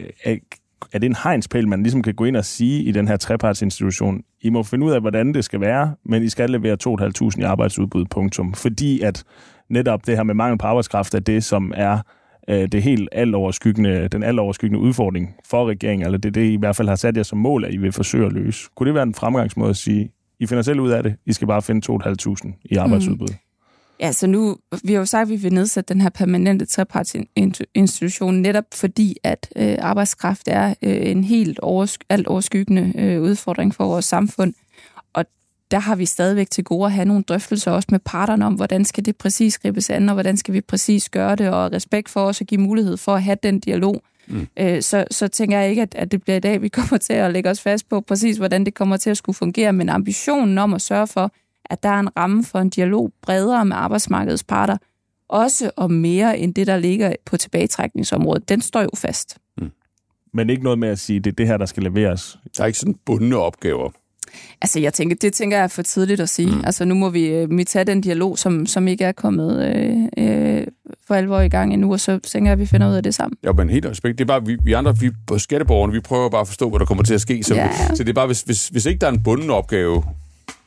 er 0.91 0.99
det 0.99 1.07
en 1.07 1.15
hegnspæl, 1.23 1.67
man 1.67 1.83
ligesom 1.83 2.01
kan 2.01 2.13
gå 2.13 2.25
ind 2.25 2.37
og 2.37 2.45
sige 2.45 2.83
i 2.83 2.91
den 2.91 3.07
her 3.07 3.17
trepartsinstitution, 3.17 4.21
I 4.41 4.49
må 4.49 4.63
finde 4.63 4.85
ud 4.85 4.91
af, 4.91 5.01
hvordan 5.01 5.33
det 5.33 5.45
skal 5.45 5.61
være, 5.61 5.95
men 6.05 6.23
I 6.23 6.29
skal 6.29 6.49
levere 6.49 6.77
2.500 6.87 7.39
i 7.39 7.41
arbejdsudbud, 7.41 8.05
punktum. 8.05 8.53
Fordi 8.53 9.01
at 9.01 9.23
netop 9.69 10.05
det 10.05 10.15
her 10.15 10.23
med 10.23 10.35
mangel 10.35 10.57
på 10.57 10.67
arbejdskraft 10.67 11.13
er 11.13 11.19
det, 11.19 11.43
som 11.43 11.73
er 11.75 11.99
øh, 12.49 12.67
det 12.67 12.83
helt 12.83 13.09
altoverskyggende, 13.11 14.07
den 14.07 14.23
altoverskyggende 14.23 14.79
udfordring 14.79 15.35
for 15.45 15.69
regeringen, 15.69 16.05
eller 16.05 16.17
det 16.17 16.29
er 16.29 16.33
det, 16.33 16.43
I 16.43 16.53
i 16.53 16.57
hvert 16.57 16.75
fald 16.75 16.87
har 16.87 16.95
sat 16.95 17.17
jer 17.17 17.23
som 17.23 17.37
mål, 17.37 17.65
at 17.65 17.73
I 17.73 17.77
vil 17.77 17.91
forsøge 17.91 18.25
at 18.25 18.33
løse. 18.33 18.69
Kunne 18.75 18.87
det 18.87 18.93
være 18.93 19.03
en 19.03 19.13
fremgangsmåde 19.13 19.69
at 19.69 19.77
sige, 19.77 20.11
I 20.39 20.45
finder 20.45 20.61
selv 20.61 20.79
ud 20.79 20.89
af 20.89 21.03
det, 21.03 21.15
I 21.25 21.33
skal 21.33 21.47
bare 21.47 21.61
finde 21.61 21.91
2.500 21.91 22.61
i 22.65 22.75
arbejdsudbud? 22.75 23.27
Mm. 23.27 23.35
Ja, 23.99 24.11
så 24.11 24.27
nu, 24.27 24.57
vi 24.83 24.93
har 24.93 24.99
jo 24.99 25.05
sagt, 25.05 25.21
at 25.21 25.29
vi 25.29 25.35
vil 25.35 25.53
nedsætte 25.53 25.93
den 25.93 26.01
her 26.01 26.09
permanente 26.09 26.65
trepartsinstitution, 26.65 28.35
netop 28.35 28.65
fordi, 28.73 29.17
at 29.23 29.49
øh, 29.55 29.75
arbejdskraft 29.79 30.47
er 30.47 30.73
øh, 30.81 31.11
en 31.11 31.23
helt 31.23 31.59
oversk- 31.63 32.05
alt 32.09 32.27
overskyggende 32.27 32.93
øh, 32.95 33.21
udfordring 33.21 33.75
for 33.75 33.85
vores 33.87 34.05
samfund. 34.05 34.53
Og 35.13 35.25
der 35.71 35.79
har 35.79 35.95
vi 35.95 36.05
stadigvæk 36.05 36.49
til 36.49 36.63
gode 36.63 36.85
at 36.85 36.91
have 36.91 37.05
nogle 37.05 37.23
drøftelser 37.23 37.71
også 37.71 37.87
med 37.91 37.99
parterne 37.99 38.45
om, 38.45 38.53
hvordan 38.53 38.85
skal 38.85 39.05
det 39.05 39.15
præcis 39.15 39.59
gribes 39.59 39.89
an, 39.89 40.09
og 40.09 40.13
hvordan 40.13 40.37
skal 40.37 40.53
vi 40.53 40.61
præcis 40.61 41.09
gøre 41.09 41.35
det, 41.35 41.49
og 41.49 41.71
respekt 41.71 42.09
for 42.09 42.21
os 42.21 42.41
at 42.41 42.47
give 42.47 42.61
mulighed 42.61 42.97
for 42.97 43.15
at 43.15 43.23
have 43.23 43.37
den 43.43 43.59
dialog. 43.59 44.01
Mm. 44.27 44.47
Øh, 44.59 44.81
så, 44.81 45.05
så 45.11 45.27
tænker 45.27 45.59
jeg 45.59 45.69
ikke, 45.69 45.81
at, 45.81 45.95
at 45.95 46.11
det 46.11 46.23
bliver 46.23 46.37
i 46.37 46.39
dag, 46.39 46.61
vi 46.61 46.67
kommer 46.67 46.97
til 46.97 47.13
at 47.13 47.31
lægge 47.31 47.49
os 47.49 47.61
fast 47.61 47.89
på 47.89 48.01
præcis, 48.01 48.37
hvordan 48.37 48.65
det 48.65 48.73
kommer 48.73 48.97
til 48.97 49.09
at 49.09 49.17
skulle 49.17 49.35
fungere, 49.35 49.73
men 49.73 49.89
ambitionen 49.89 50.57
om 50.57 50.73
at 50.73 50.81
sørge 50.81 51.07
for, 51.07 51.31
at 51.73 51.83
der 51.83 51.89
er 51.89 51.99
en 51.99 52.17
ramme 52.17 52.43
for 52.43 52.59
en 52.59 52.69
dialog 52.69 53.11
bredere 53.21 53.65
med 53.65 53.75
arbejdsmarkedets 53.75 54.43
parter, 54.43 54.77
også 55.29 55.71
og 55.75 55.91
mere 55.91 56.39
end 56.39 56.53
det, 56.53 56.67
der 56.67 56.77
ligger 56.77 57.13
på 57.25 57.37
tilbagetrækningsområdet. 57.37 58.49
Den 58.49 58.61
står 58.61 58.81
jo 58.81 58.89
fast. 58.95 59.37
Mm. 59.57 59.71
Men 60.33 60.49
ikke 60.49 60.63
noget 60.63 60.79
med 60.79 60.89
at 60.89 60.99
sige, 60.99 61.17
at 61.17 61.23
det 61.23 61.31
er 61.31 61.35
det 61.35 61.47
her, 61.47 61.57
der 61.57 61.65
skal 61.65 61.83
leveres? 61.83 62.37
Der 62.57 62.63
er 62.63 62.67
ikke 62.67 62.79
sådan 62.79 62.95
bundne 63.05 63.37
opgaver. 63.37 63.89
Altså, 64.61 64.79
jeg 64.79 64.93
tænker, 64.93 65.15
det 65.15 65.33
tænker 65.33 65.57
jeg 65.57 65.63
er 65.63 65.67
for 65.67 65.81
tidligt 65.81 66.19
at 66.19 66.29
sige. 66.29 66.55
Mm. 66.55 66.61
Altså, 66.65 66.85
nu 66.85 66.95
må 66.95 67.09
vi, 67.09 67.25
øh, 67.25 67.57
vi 67.57 67.63
tage 67.63 67.85
den 67.85 68.01
dialog, 68.01 68.37
som, 68.37 68.65
som 68.65 68.87
ikke 68.87 69.03
er 69.03 69.11
kommet 69.11 69.75
øh, 69.75 70.57
øh, 70.57 70.67
for 71.07 71.15
alvor 71.15 71.39
i 71.39 71.49
gang 71.49 71.73
endnu, 71.73 71.91
og 71.91 71.99
så 71.99 72.19
tænker 72.19 72.49
jeg, 72.49 72.53
at 72.53 72.59
vi 72.59 72.65
finder 72.65 72.89
ud 72.89 72.95
af 72.95 73.03
det 73.03 73.15
sammen. 73.15 73.37
Ja, 73.43 73.51
men 73.51 73.69
helt 73.69 73.85
respekt. 73.85 74.17
Det 74.17 74.23
er 74.23 74.27
bare, 74.27 74.45
vi, 74.45 74.57
vi 74.63 74.73
andre, 74.73 74.97
vi 74.99 75.11
på 75.27 75.39
skatteborgerne, 75.39 75.93
vi 75.93 75.99
prøver 75.99 76.29
bare 76.29 76.41
at 76.41 76.47
forstå, 76.47 76.69
hvad 76.69 76.79
der 76.79 76.85
kommer 76.85 77.03
til 77.03 77.13
at 77.13 77.21
ske. 77.21 77.43
Så, 77.43 77.55
ja. 77.55 77.69
så 77.95 78.03
det 78.03 78.09
er 78.09 78.13
bare, 78.13 78.27
hvis, 78.27 78.41
hvis, 78.41 78.67
hvis 78.67 78.85
ikke 78.85 78.99
der 78.99 79.07
er 79.07 79.11
en 79.11 79.23
bunden 79.23 79.49
opgave, 79.49 80.03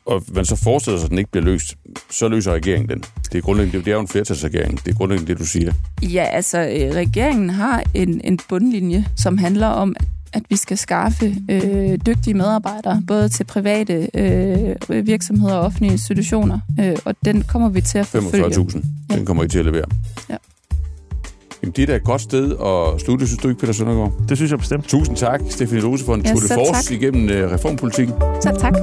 og 0.06 0.22
man 0.34 0.44
så 0.44 0.56
forestiller 0.56 0.98
sig, 0.98 1.04
at 1.04 1.10
den 1.10 1.18
ikke 1.18 1.30
bliver 1.30 1.44
løst, 1.44 1.74
så 2.10 2.28
løser 2.28 2.52
regeringen 2.52 2.88
den. 2.88 3.04
Det 3.32 3.38
er 3.38 3.42
grundlæggende, 3.42 3.84
det 3.84 3.88
er 3.90 3.94
jo 3.94 4.00
en 4.00 4.08
flertalsregering. 4.08 4.84
Det 4.84 4.92
er 4.92 4.96
grundlæggende 4.96 5.32
det, 5.32 5.38
du 5.38 5.46
siger. 5.46 5.72
Ja, 6.02 6.24
altså, 6.24 6.58
øh, 6.58 6.94
regeringen 6.94 7.50
har 7.50 7.82
en, 7.94 8.20
en 8.24 8.38
bundlinje, 8.48 9.06
som 9.16 9.38
handler 9.38 9.66
om, 9.66 9.96
at 10.32 10.42
vi 10.50 10.56
skal 10.56 10.78
skaffe 10.78 11.36
øh, 11.50 11.98
dygtige 12.06 12.34
medarbejdere, 12.34 13.02
både 13.06 13.28
til 13.28 13.44
private 13.44 14.08
øh, 14.14 15.06
virksomheder 15.06 15.54
og 15.54 15.60
offentlige 15.60 15.92
institutioner, 15.92 16.58
øh, 16.80 16.96
og 17.04 17.14
den 17.24 17.42
kommer 17.42 17.68
vi 17.68 17.80
til 17.80 17.98
at 17.98 18.06
forfølge. 18.06 18.44
45.000. 18.44 18.82
Ja. 19.10 19.16
Den 19.16 19.26
kommer 19.26 19.44
I 19.44 19.48
til 19.48 19.58
at 19.58 19.64
levere. 19.64 19.84
Ja. 20.30 20.36
Jamen, 21.62 21.72
det 21.76 21.82
er 21.82 21.86
da 21.86 21.96
et 21.96 22.04
godt 22.04 22.20
sted 22.22 22.52
at 22.52 23.00
slutte, 23.00 23.26
synes 23.26 23.42
du 23.42 23.48
ikke, 23.48 23.60
Peter 23.60 23.72
Søndergaard? 23.72 24.12
Det 24.28 24.36
synes 24.38 24.50
jeg 24.50 24.58
bestemt. 24.58 24.84
Tusind 24.88 25.16
tak, 25.16 25.40
Stefanie 25.50 25.82
Lose, 25.82 26.04
for 26.04 26.14
en 26.14 26.22
Ja, 26.26 26.30
tour 26.30 26.40
de 26.40 26.48
force 26.54 26.88
tak. 26.94 27.00
igennem 27.02 27.28
øh, 27.28 27.52
reformpolitikken. 27.52 28.14
Så 28.42 28.56
tak. 28.60 28.74